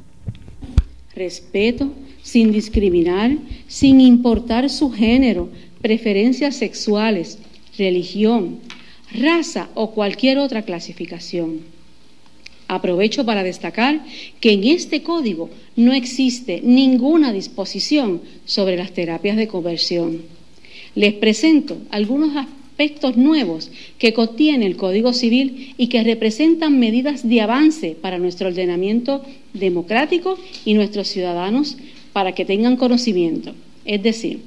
Respeto, 1.16 1.92
sin 2.22 2.52
discriminar, 2.52 3.32
sin 3.68 4.00
importar 4.02 4.70
su 4.70 4.92
género, 4.92 5.50
preferencias 5.82 6.56
sexuales, 6.56 7.40
religión, 7.78 8.60
raza 9.12 9.70
o 9.74 9.92
cualquier 9.92 10.38
otra 10.38 10.62
clasificación. 10.64 11.62
Aprovecho 12.68 13.26
para 13.26 13.44
destacar 13.44 14.06
que 14.40 14.52
en 14.54 14.64
este 14.64 15.02
código 15.02 15.50
no 15.76 15.92
existe 15.94 16.62
ninguna 16.64 17.34
disposición 17.34 18.22
sobre 18.46 18.78
las 18.78 18.92
terapias 18.92 19.38
de 19.38 19.48
conversión. 19.48 20.22
Les 20.94 21.14
presento 21.14 21.78
algunos 21.90 22.36
aspectos 22.80 23.18
nuevos 23.18 23.72
que 23.98 24.14
contiene 24.14 24.66
el 24.66 24.78
Código 24.78 25.12
Civil 25.12 25.74
y 25.78 25.88
que 25.88 26.02
representan 26.02 26.80
medidas 26.80 27.28
de 27.28 27.42
avance 27.42 27.98
para 28.02 28.20
nuestro 28.20 28.48
ordenamiento 28.48 29.22
democrático 29.54 30.40
y 30.64 30.76
nuestros 30.76 31.10
ciudadanos 31.10 31.76
para 32.14 32.32
que 32.32 32.46
tengan 32.46 32.78
conocimiento. 32.78 33.52
Es 33.84 34.02
decir, 34.02 34.40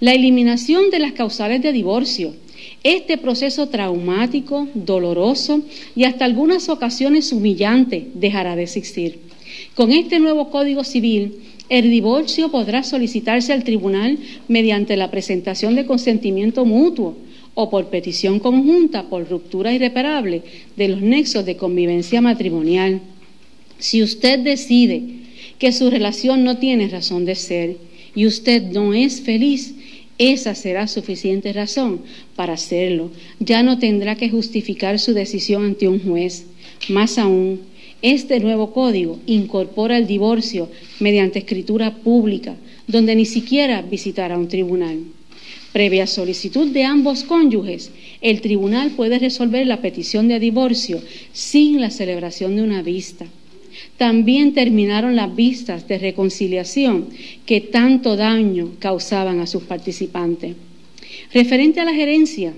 la 0.00 0.14
eliminación 0.14 0.88
de 0.88 0.98
las 0.98 1.12
causales 1.12 1.60
de 1.60 1.72
divorcio. 1.72 2.34
Este 2.82 3.18
proceso 3.18 3.68
traumático, 3.68 4.66
doloroso 4.72 5.60
y 5.94 6.04
hasta 6.04 6.24
algunas 6.24 6.70
ocasiones 6.70 7.32
humillante 7.32 8.06
dejará 8.14 8.56
de 8.56 8.62
existir. 8.62 9.18
Con 9.74 9.92
este 9.92 10.20
nuevo 10.20 10.48
Código 10.48 10.84
Civil, 10.84 11.34
el 11.68 11.90
divorcio 11.90 12.50
podrá 12.50 12.82
solicitarse 12.82 13.52
al 13.52 13.62
tribunal 13.62 14.16
mediante 14.48 14.96
la 14.96 15.10
presentación 15.10 15.74
de 15.74 15.84
consentimiento 15.84 16.64
mutuo 16.64 17.14
o 17.54 17.70
por 17.70 17.88
petición 17.88 18.40
conjunta 18.40 19.04
por 19.04 19.28
ruptura 19.28 19.72
irreparable 19.72 20.42
de 20.76 20.88
los 20.88 21.00
nexos 21.00 21.44
de 21.46 21.56
convivencia 21.56 22.20
matrimonial. 22.20 23.00
Si 23.78 24.02
usted 24.02 24.40
decide 24.40 25.02
que 25.58 25.72
su 25.72 25.90
relación 25.90 26.44
no 26.44 26.58
tiene 26.58 26.88
razón 26.88 27.24
de 27.24 27.34
ser 27.34 27.76
y 28.14 28.26
usted 28.26 28.62
no 28.62 28.94
es 28.94 29.20
feliz, 29.20 29.74
esa 30.18 30.54
será 30.54 30.86
suficiente 30.86 31.52
razón 31.52 32.00
para 32.36 32.52
hacerlo. 32.54 33.10
Ya 33.40 33.62
no 33.62 33.78
tendrá 33.78 34.14
que 34.14 34.30
justificar 34.30 34.98
su 34.98 35.12
decisión 35.12 35.64
ante 35.64 35.88
un 35.88 36.00
juez. 36.00 36.46
Más 36.88 37.18
aún, 37.18 37.60
este 38.02 38.38
nuevo 38.38 38.72
código 38.72 39.18
incorpora 39.26 39.96
el 39.96 40.06
divorcio 40.06 40.68
mediante 41.00 41.40
escritura 41.40 41.96
pública, 41.96 42.54
donde 42.86 43.16
ni 43.16 43.24
siquiera 43.24 43.82
visitará 43.82 44.38
un 44.38 44.48
tribunal. 44.48 44.98
Previa 45.74 46.06
solicitud 46.06 46.68
de 46.68 46.84
ambos 46.84 47.24
cónyuges, 47.24 47.90
el 48.20 48.40
tribunal 48.40 48.92
puede 48.92 49.18
resolver 49.18 49.66
la 49.66 49.80
petición 49.80 50.28
de 50.28 50.38
divorcio 50.38 51.02
sin 51.32 51.80
la 51.80 51.90
celebración 51.90 52.54
de 52.54 52.62
una 52.62 52.80
vista. 52.80 53.26
También 53.96 54.54
terminaron 54.54 55.16
las 55.16 55.34
vistas 55.34 55.88
de 55.88 55.98
reconciliación 55.98 57.08
que 57.44 57.60
tanto 57.60 58.14
daño 58.14 58.70
causaban 58.78 59.40
a 59.40 59.48
sus 59.48 59.64
participantes. 59.64 60.54
Referente 61.32 61.80
a 61.80 61.84
la 61.84 61.92
gerencia 61.92 62.54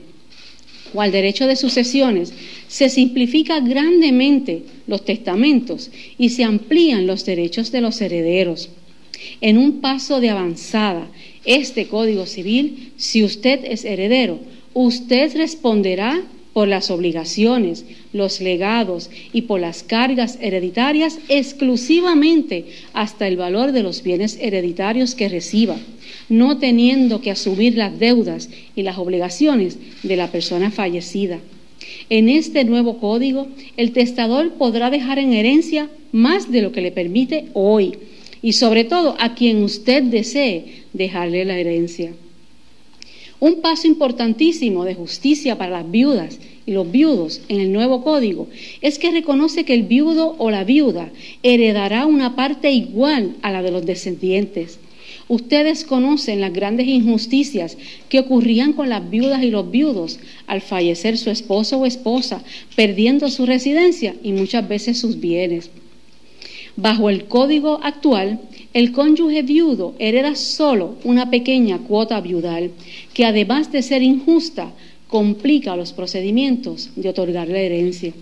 o 0.93 1.01
al 1.01 1.11
derecho 1.11 1.47
de 1.47 1.57
sucesiones, 1.57 2.35
se 2.69 2.91
simplifica 2.91 3.61
grandemente 3.61 4.65
los 4.87 5.07
testamentos 5.07 5.91
y 6.19 6.29
se 6.29 6.45
amplían 6.45 7.07
los 7.07 7.25
derechos 7.25 7.73
de 7.73 7.81
los 7.81 7.99
herederos. 8.03 8.69
En 9.41 9.57
un 9.57 9.81
paso 9.81 10.21
de 10.21 10.29
avanzada 10.29 11.09
este 11.47 11.87
Código 11.87 12.27
Civil, 12.27 12.93
si 12.97 13.25
usted 13.25 13.61
es 13.65 13.85
heredero, 13.85 14.39
usted 14.75 15.35
responderá 15.37 16.23
por 16.53 16.69
las 16.69 16.91
obligaciones, 16.91 17.85
los 18.15 18.41
legados 18.41 19.11
y 19.33 19.43
por 19.43 19.61
las 19.61 19.83
cargas 19.83 20.39
hereditarias 20.41 21.19
exclusivamente 21.29 22.65
hasta 22.95 23.29
el 23.29 23.37
valor 23.37 23.73
de 23.73 23.83
los 23.83 24.03
bienes 24.03 24.39
hereditarios 24.41 25.15
que 25.15 25.29
reciba, 25.29 25.77
no 26.31 26.57
teniendo 26.57 27.21
que 27.21 27.31
asumir 27.31 27.77
las 27.77 27.99
deudas 27.99 28.49
y 28.75 28.85
las 28.85 28.97
obligaciones 28.97 29.77
de 30.03 30.17
la 30.17 30.33
persona 30.33 30.71
fallecida. 30.71 31.41
En 32.09 32.31
este 32.31 32.65
nuevo 32.65 32.99
código, 33.01 33.49
el 33.77 33.93
testador 33.93 34.55
podrá 34.55 34.91
dejar 34.91 35.19
en 35.19 35.35
herencia 35.35 35.91
más 36.11 36.51
de 36.51 36.63
lo 36.63 36.73
que 36.73 36.81
le 36.81 36.91
permite 36.91 37.49
hoy 37.53 37.99
y 38.41 38.53
sobre 38.53 38.85
todo 38.85 39.17
a 39.19 39.35
quien 39.35 39.63
usted 39.63 40.05
desee 40.05 40.85
dejarle 40.97 41.45
la 41.45 41.59
herencia. 41.59 42.13
Un 43.39 43.61
paso 43.61 43.87
importantísimo 43.87 44.85
de 44.85 44.95
justicia 44.95 45.59
para 45.59 45.83
las 45.83 45.91
viudas 45.91 46.39
y 46.65 46.73
los 46.73 46.91
viudos 46.91 47.43
en 47.49 47.61
el 47.61 47.71
nuevo 47.71 48.03
código 48.03 48.49
es 48.81 48.99
que 48.99 49.11
reconoce 49.11 49.65
que 49.65 49.75
el 49.75 49.83
viudo 49.83 50.35
o 50.39 50.51
la 50.51 50.65
viuda 50.65 51.11
heredará 51.43 52.07
una 52.07 52.35
parte 52.35 52.73
igual 52.73 53.37
a 53.43 53.53
la 53.53 53.63
de 53.63 53.71
los 53.71 53.85
descendientes. 53.85 54.79
Ustedes 55.29 55.85
conocen 55.85 56.41
las 56.41 56.53
grandes 56.53 56.87
injusticias 56.87 57.77
que 58.09 58.21
ocurrían 58.21 58.73
con 58.73 58.89
las 58.89 59.11
viudas 59.11 59.43
y 59.43 59.51
los 59.51 59.71
viudos 59.71 60.19
al 60.47 60.63
fallecer 60.63 61.19
su 61.19 61.31
esposo 61.31 61.79
o 61.79 61.87
esposa, 61.87 62.43
perdiendo 62.75 63.29
su 63.29 63.45
residencia 63.45 64.15
y 64.23 64.33
muchas 64.33 64.67
veces 64.67 64.99
sus 64.99 65.21
bienes. 65.21 65.71
Bajo 66.77 67.11
el 67.11 67.25
código 67.25 67.81
actual, 67.83 68.41
el 68.77 68.93
cónyuge 68.93 69.41
viudo 69.41 69.95
hereda 69.99 70.35
solo 70.35 70.97
una 71.03 71.31
pequeña 71.31 71.79
cuota 71.79 72.21
viudal, 72.21 72.73
que 73.15 73.25
además 73.25 73.73
de 73.73 73.81
ser 73.81 74.03
injusta, 74.03 74.71
complica 75.09 75.77
los 75.77 75.95
procedimientos 75.95 76.91
de 76.95 77.09
otorgar 77.09 77.49
la 77.49 77.59
herencia. 77.59 78.13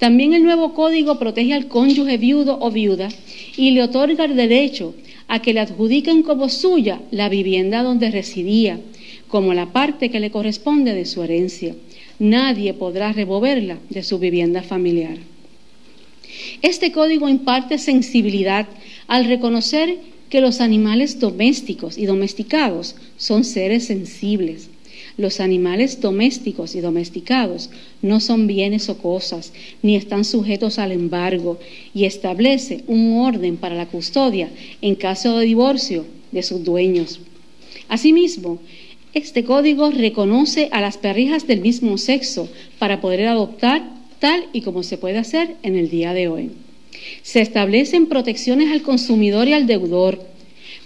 También 0.00 0.34
el 0.34 0.42
nuevo 0.42 0.74
código 0.74 1.20
protege 1.20 1.54
al 1.54 1.68
cónyuge 1.68 2.16
viudo 2.16 2.58
o 2.60 2.72
viuda 2.72 3.10
y 3.56 3.70
le 3.70 3.84
otorga 3.84 4.24
el 4.24 4.34
derecho 4.34 4.96
a 5.28 5.40
que 5.40 5.54
le 5.54 5.60
adjudiquen 5.60 6.24
como 6.24 6.48
suya 6.48 7.00
la 7.12 7.28
vivienda 7.28 7.84
donde 7.84 8.10
residía, 8.10 8.80
como 9.28 9.54
la 9.54 9.66
parte 9.66 10.10
que 10.10 10.18
le 10.18 10.32
corresponde 10.32 10.94
de 10.94 11.04
su 11.04 11.22
herencia. 11.22 11.76
Nadie 12.18 12.74
podrá 12.74 13.12
removerla 13.12 13.78
de 13.88 14.02
su 14.02 14.18
vivienda 14.18 14.64
familiar. 14.64 15.18
Este 16.60 16.90
código 16.90 17.28
imparte 17.28 17.78
sensibilidad 17.78 18.66
al 19.06 19.26
reconocer 19.26 19.98
que 20.28 20.40
los 20.40 20.60
animales 20.60 21.20
domésticos 21.20 21.98
y 21.98 22.06
domesticados 22.06 22.96
son 23.16 23.44
seres 23.44 23.86
sensibles. 23.86 24.68
Los 25.16 25.40
animales 25.40 26.00
domésticos 26.00 26.74
y 26.74 26.80
domesticados 26.80 27.70
no 28.02 28.20
son 28.20 28.46
bienes 28.46 28.88
o 28.88 28.98
cosas, 28.98 29.52
ni 29.82 29.96
están 29.96 30.24
sujetos 30.24 30.78
al 30.78 30.92
embargo, 30.92 31.58
y 31.94 32.04
establece 32.04 32.84
un 32.86 33.18
orden 33.18 33.56
para 33.56 33.74
la 33.74 33.86
custodia 33.86 34.50
en 34.82 34.94
caso 34.94 35.38
de 35.38 35.46
divorcio 35.46 36.04
de 36.32 36.42
sus 36.42 36.64
dueños. 36.64 37.20
Asimismo, 37.88 38.58
este 39.14 39.44
código 39.44 39.90
reconoce 39.90 40.68
a 40.72 40.80
las 40.82 40.98
perrijas 40.98 41.46
del 41.46 41.60
mismo 41.60 41.96
sexo 41.96 42.50
para 42.78 43.00
poder 43.00 43.26
adoptar 43.26 43.88
tal 44.18 44.44
y 44.52 44.60
como 44.60 44.82
se 44.82 44.98
puede 44.98 45.18
hacer 45.18 45.56
en 45.62 45.76
el 45.76 45.88
día 45.88 46.12
de 46.12 46.28
hoy. 46.28 46.50
Se 47.22 47.40
establecen 47.40 48.06
protecciones 48.06 48.70
al 48.70 48.82
consumidor 48.82 49.48
y 49.48 49.52
al 49.52 49.66
deudor. 49.66 50.24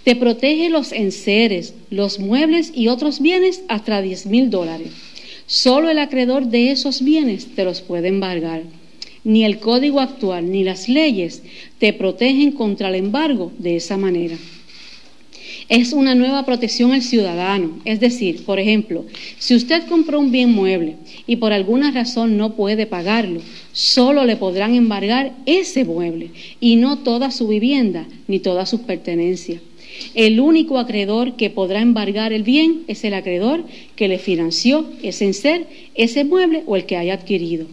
Te 0.03 0.15
protege 0.15 0.69
los 0.69 0.91
enseres, 0.91 1.73
los 1.89 2.19
muebles 2.19 2.71
y 2.73 2.87
otros 2.87 3.19
bienes 3.19 3.61
hasta 3.67 4.01
10 4.01 4.25
mil 4.27 4.49
dólares. 4.49 4.89
Solo 5.45 5.89
el 5.89 5.99
acreedor 5.99 6.45
de 6.47 6.71
esos 6.71 7.03
bienes 7.03 7.55
te 7.55 7.63
los 7.63 7.81
puede 7.81 8.07
embargar. 8.07 8.63
Ni 9.23 9.45
el 9.45 9.59
código 9.59 9.99
actual 9.99 10.51
ni 10.51 10.63
las 10.63 10.89
leyes 10.89 11.43
te 11.77 11.93
protegen 11.93 12.51
contra 12.51 12.89
el 12.89 12.95
embargo 12.95 13.51
de 13.59 13.75
esa 13.75 13.97
manera 13.97 14.37
es 15.71 15.93
una 15.93 16.15
nueva 16.15 16.43
protección 16.43 16.91
al 16.91 17.01
ciudadano. 17.01 17.79
Es 17.85 18.01
decir, 18.01 18.43
por 18.43 18.59
ejemplo, 18.59 19.05
si 19.39 19.55
usted 19.55 19.87
compró 19.87 20.19
un 20.19 20.29
bien 20.29 20.51
mueble 20.51 20.97
y 21.25 21.37
por 21.37 21.53
alguna 21.53 21.91
razón 21.91 22.35
no 22.35 22.55
puede 22.55 22.87
pagarlo, 22.87 23.39
solo 23.71 24.25
le 24.25 24.35
podrán 24.35 24.75
embargar 24.75 25.31
ese 25.45 25.85
mueble 25.85 26.31
y 26.59 26.75
no 26.75 26.97
toda 26.99 27.31
su 27.31 27.47
vivienda 27.47 28.05
ni 28.27 28.39
todas 28.39 28.69
sus 28.69 28.81
pertenencias. 28.81 29.61
El 30.13 30.41
único 30.41 30.77
acreedor 30.77 31.37
que 31.37 31.49
podrá 31.49 31.79
embargar 31.79 32.33
el 32.33 32.43
bien 32.43 32.81
es 32.87 33.05
el 33.05 33.13
acreedor 33.13 33.63
que 33.95 34.09
le 34.09 34.19
financió 34.19 34.85
ese 35.03 35.31
ser, 35.31 35.67
ese 35.95 36.25
mueble 36.25 36.63
o 36.65 36.75
el 36.75 36.85
que 36.85 36.97
haya 36.97 37.13
adquirido. 37.13 37.67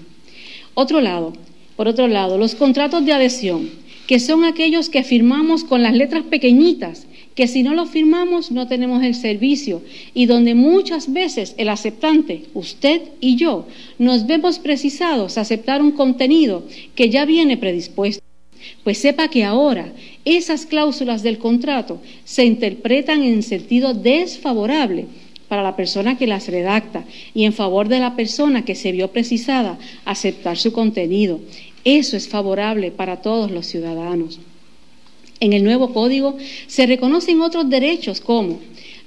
Otro 0.75 1.01
lado, 1.01 1.33
por 1.75 1.89
otro 1.89 2.07
lado, 2.07 2.39
los 2.39 2.55
contratos 2.55 3.05
de 3.05 3.13
adhesión, 3.13 3.69
que 4.07 4.21
son 4.21 4.45
aquellos 4.45 4.89
que 4.89 5.03
firmamos 5.03 5.65
con 5.65 5.83
las 5.83 5.95
letras 5.95 6.23
pequeñitas 6.23 7.08
que 7.39 7.47
si 7.47 7.63
no 7.63 7.73
lo 7.73 7.87
firmamos 7.87 8.51
no 8.51 8.67
tenemos 8.67 9.05
el 9.05 9.15
servicio 9.15 9.81
y 10.13 10.27
donde 10.27 10.57
muchas 10.57 11.13
veces 11.13 11.55
el 11.57 11.69
aceptante, 11.69 12.47
usted 12.53 13.01
y 13.21 13.37
yo, 13.37 13.69
nos 13.97 14.27
vemos 14.27 14.59
precisados 14.59 15.39
a 15.39 15.43
aceptar 15.43 15.81
un 15.81 15.93
contenido 15.93 16.65
que 16.97 17.11
ya 17.11 17.25
viene 17.27 17.57
predispuesto. 17.57 18.25
Pues 18.83 18.99
sepa 18.99 19.29
que 19.29 19.45
ahora 19.45 19.93
esas 20.25 20.67
cláusulas 20.67 21.23
del 21.23 21.39
contrato 21.39 22.03
se 22.25 22.45
interpretan 22.45 23.23
en 23.23 23.45
sentido 23.45 23.95
desfavorable 23.95 25.07
para 25.47 25.63
la 25.63 25.77
persona 25.77 26.19
que 26.19 26.27
las 26.27 26.49
redacta 26.49 27.05
y 27.35 27.45
en 27.45 27.53
favor 27.53 27.87
de 27.87 28.01
la 28.01 28.17
persona 28.17 28.65
que 28.65 28.75
se 28.75 28.91
vio 28.91 29.13
precisada 29.13 29.79
a 30.05 30.11
aceptar 30.11 30.59
su 30.59 30.73
contenido. 30.73 31.39
Eso 31.85 32.17
es 32.17 32.27
favorable 32.29 32.91
para 32.91 33.23
todos 33.23 33.53
los 33.53 33.65
ciudadanos. 33.67 34.41
En 35.41 35.53
el 35.53 35.63
nuevo 35.63 35.93
código 35.93 36.37
se 36.67 36.87
reconocen 36.87 37.41
otros 37.41 37.71
derechos 37.71 38.21
como 38.21 38.59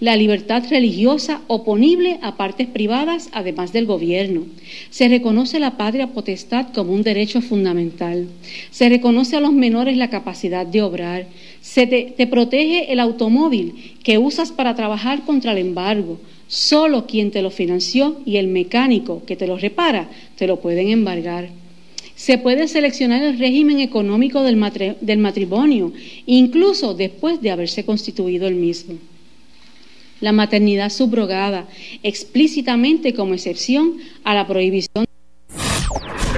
la 0.02 0.16
libertad 0.16 0.64
religiosa 0.68 1.42
oponible 1.46 2.18
a 2.24 2.36
partes 2.36 2.68
privadas, 2.68 3.30
además 3.34 3.72
del 3.72 3.86
gobierno. 3.86 4.46
Se 4.90 5.08
reconoce 5.08 5.60
la 5.60 5.78
patria 5.78 6.08
potestad 6.08 6.74
como 6.74 6.94
un 6.94 7.04
derecho 7.04 7.40
fundamental. 7.40 8.28
Se 8.72 8.90
reconoce 8.90 9.36
a 9.36 9.40
los 9.40 9.54
menores 9.54 9.98
la 9.98 10.10
capacidad 10.10 10.66
de 10.66 10.82
obrar. 10.82 11.28
Se 11.62 11.86
te, 11.86 12.28
protege 12.28 12.92
el 12.92 13.00
automóvil 13.00 13.94
que 14.04 14.18
usas 14.18 14.52
para 14.52 14.76
trabajar 14.76 15.24
contra 15.24 15.52
el 15.52 15.60
embargo. 15.60 16.20
Solo 16.48 17.06
quien 17.06 17.30
te 17.30 17.44
lo 17.44 17.52
financió 17.52 18.22
y 18.26 18.38
el 18.38 18.48
mecánico 18.48 19.24
que 19.28 19.36
te 19.36 19.46
lo 19.46 19.56
repara 19.58 20.10
te 20.36 20.48
lo 20.48 20.62
pueden 20.62 20.90
embargar. 20.90 21.61
Se 22.22 22.38
puede 22.38 22.68
seleccionar 22.68 23.24
el 23.24 23.40
régimen 23.40 23.80
económico 23.80 24.44
del, 24.44 24.56
matrimonio, 25.18 25.92
incluso 26.28 26.94
después 26.94 27.42
de 27.42 27.50
haberse 27.50 27.84
constituido 27.84 28.48
el 28.48 28.54
mismo. 28.54 29.00
La 30.20 30.32
maternidad 30.32 30.92
subrogada, 30.92 31.66
explícitamente 32.04 33.16
como 33.16 33.34
excepción 33.34 33.98
a 34.24 34.36
la 34.36 34.46
prohibición. 34.46 35.06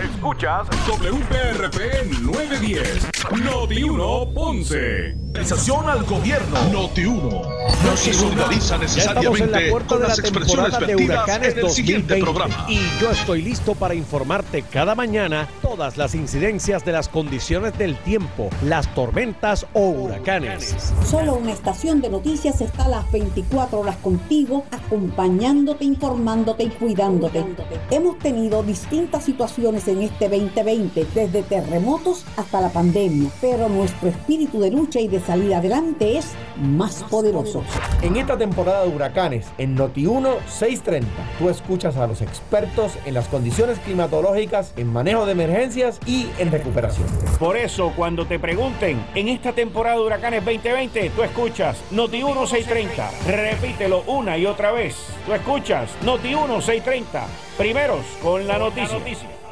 Escuchas 0.02 0.70
WPRP 0.88 2.22
910, 2.22 3.12
Noti 3.32 3.84
1 3.84 4.34
Ponce. 4.34 5.16
Realización 5.34 5.90
al 5.90 6.04
gobierno. 6.04 6.60
Noti 6.72 7.06
1. 7.06 7.42
No 7.86 7.98
se 7.98 8.14
solidariza 8.14 8.78
necesariamente 8.78 9.72
con 9.88 10.02
las 10.02 10.20
expresiones 10.20 10.80
vertidas 10.80 11.28
en 11.30 11.60
el 11.60 11.70
siguiente 11.72 12.18
programa. 12.18 12.66
Y 12.70 12.80
yo 13.02 13.10
estoy 13.10 13.42
listo 13.42 13.74
para 13.74 13.96
informarte 13.96 14.62
cada 14.62 14.94
mañana 14.94 15.48
todas 15.62 15.98
las 15.98 16.14
incidencias 16.14 16.86
de 16.86 16.92
las 16.92 17.10
condiciones 17.10 17.76
del 17.80 17.98
tiempo, 17.98 18.50
las 18.64 18.94
tormentas 18.94 19.66
o 19.74 19.88
huracanes. 19.88 20.76
Solo 21.10 21.36
una 21.36 21.54
estación 21.54 22.00
de 22.02 22.10
noticias 22.10 22.62
está 22.62 22.86
a 22.86 22.90
las 22.90 23.12
24 23.12 23.80
horas 23.80 23.98
contigo, 23.98 24.66
acompañándote, 24.70 25.84
informándote 25.84 26.64
y 26.64 26.70
cuidándote. 26.70 27.44
Hemos 27.90 28.20
tenido 28.20 28.62
distintas 28.62 29.24
situaciones 29.24 29.88
en 29.88 30.04
este 30.04 30.30
2020, 30.30 31.08
desde 31.16 31.42
terremotos 31.42 32.24
hasta 32.38 32.62
la 32.62 32.70
pandemia, 32.70 33.12
pero 33.41 33.70
nuestro 33.70 34.09
espíritu 34.09 34.59
de 34.59 34.72
lucha 34.72 34.99
y 34.99 35.07
de 35.07 35.20
salir 35.20 35.53
adelante 35.53 36.18
es 36.18 36.34
más 36.57 37.03
poderoso. 37.03 37.64
En 38.01 38.16
esta 38.16 38.38
temporada 38.38 38.84
de 38.84 38.95
huracanes, 38.95 39.47
en 39.57 39.78
Noti1 39.78 40.38
630, 40.47 41.07
tú 41.39 41.49
escuchas 41.49 41.97
a 41.97 42.07
los 42.07 42.22
expertos 42.22 42.93
en 43.05 43.14
las 43.14 43.28
condiciones 43.28 43.80
climatológicas, 43.80 44.74
en 44.78 44.91
manejo 44.91 45.26
de 45.26 45.34
emergencias 45.34 45.99
y 46.05 46.28
en 46.38 46.51
recuperación. 46.51 47.07
Por 47.39 47.57
eso, 47.57 47.93
cuando 47.95 48.26
te 48.26 48.39
pregunten, 48.39 49.03
en 49.16 49.28
esta 49.28 49.53
temporada 49.53 49.97
de 49.97 50.03
huracanes 50.03 50.45
2020, 50.45 51.09
tú 51.11 51.24
escuchas 51.24 51.78
Noti1 51.91 52.47
630. 52.47 53.11
Repítelo 53.28 54.03
una 54.07 54.38
y 54.38 54.45
otra 54.45 54.72
vez. 54.72 54.95
Tú 55.26 55.34
escuchas 55.34 55.89
Noti1 56.03 56.61
630. 56.61 57.26
Primeros 57.57 58.01
con 58.22 58.47
la 58.47 58.57
noticia. 58.57 59.43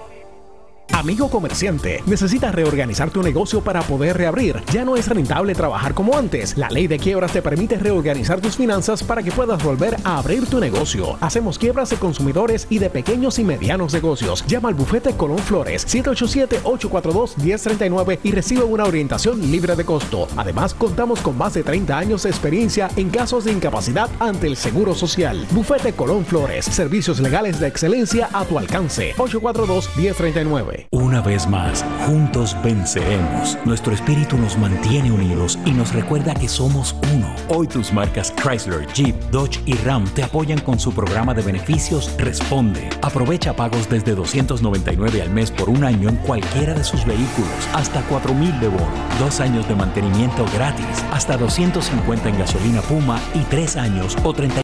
Amigo 1.01 1.29
comerciante, 1.31 2.03
¿necesitas 2.05 2.53
reorganizar 2.53 3.09
tu 3.09 3.23
negocio 3.23 3.61
para 3.61 3.81
poder 3.81 4.17
reabrir? 4.17 4.61
Ya 4.71 4.85
no 4.85 4.95
es 4.95 5.07
rentable 5.07 5.55
trabajar 5.55 5.95
como 5.95 6.15
antes. 6.15 6.55
La 6.59 6.69
ley 6.69 6.85
de 6.85 6.99
quiebras 6.99 7.33
te 7.33 7.41
permite 7.41 7.79
reorganizar 7.79 8.39
tus 8.39 8.55
finanzas 8.55 9.01
para 9.01 9.23
que 9.23 9.31
puedas 9.31 9.63
volver 9.63 9.97
a 10.03 10.19
abrir 10.19 10.45
tu 10.45 10.59
negocio. 10.59 11.17
Hacemos 11.19 11.57
quiebras 11.57 11.89
de 11.89 11.95
consumidores 11.95 12.67
y 12.69 12.77
de 12.77 12.91
pequeños 12.91 13.39
y 13.39 13.43
medianos 13.43 13.93
negocios. 13.93 14.45
Llama 14.45 14.69
al 14.69 14.75
bufete 14.75 15.13
Colón 15.13 15.39
Flores 15.39 15.87
787-842-1039 15.87 18.19
y 18.21 18.31
recibe 18.33 18.63
una 18.63 18.83
orientación 18.83 19.41
libre 19.49 19.75
de 19.75 19.85
costo. 19.85 20.27
Además, 20.37 20.75
contamos 20.75 21.19
con 21.21 21.35
más 21.35 21.55
de 21.55 21.63
30 21.63 21.97
años 21.97 22.21
de 22.21 22.29
experiencia 22.29 22.91
en 22.95 23.09
casos 23.09 23.45
de 23.45 23.53
incapacidad 23.53 24.07
ante 24.19 24.45
el 24.45 24.55
Seguro 24.55 24.93
Social. 24.93 25.47
Bufete 25.49 25.93
Colón 25.93 26.25
Flores, 26.25 26.65
servicios 26.65 27.19
legales 27.19 27.59
de 27.59 27.69
excelencia 27.69 28.29
a 28.33 28.45
tu 28.45 28.59
alcance. 28.59 29.15
842-1039. 29.15 30.90
Una 30.93 31.21
vez 31.21 31.47
más, 31.47 31.85
juntos 32.05 32.57
venceremos. 32.61 33.57
Nuestro 33.63 33.93
espíritu 33.93 34.37
nos 34.37 34.57
mantiene 34.57 35.09
unidos 35.09 35.57
y 35.65 35.71
nos 35.71 35.93
recuerda 35.93 36.33
que 36.33 36.49
somos 36.49 36.97
uno. 37.13 37.33
Hoy 37.47 37.65
tus 37.65 37.93
marcas 37.93 38.33
Chrysler, 38.33 38.85
Jeep, 38.87 39.15
Dodge 39.31 39.61
y 39.65 39.75
Ram 39.75 40.03
te 40.13 40.21
apoyan 40.21 40.59
con 40.59 40.77
su 40.77 40.93
programa 40.93 41.33
de 41.33 41.43
beneficios 41.43 42.13
Responde. 42.17 42.89
Aprovecha 43.03 43.55
pagos 43.55 43.89
desde 43.89 44.15
299 44.15 45.21
al 45.21 45.29
mes 45.29 45.49
por 45.49 45.69
un 45.69 45.85
año 45.85 46.09
en 46.09 46.17
cualquiera 46.17 46.73
de 46.73 46.83
sus 46.83 47.05
vehículos, 47.05 47.69
hasta 47.73 48.01
4000 48.01 48.59
de 48.59 48.67
bono, 48.67 48.91
dos 49.17 49.39
años 49.39 49.65
de 49.69 49.75
mantenimiento 49.75 50.43
gratis, 50.53 51.05
hasta 51.13 51.37
250 51.37 52.27
en 52.27 52.37
gasolina 52.37 52.81
Puma 52.81 53.17
y 53.33 53.39
tres 53.45 53.77
años 53.77 54.17
o 54.25 54.33
30 54.33 54.59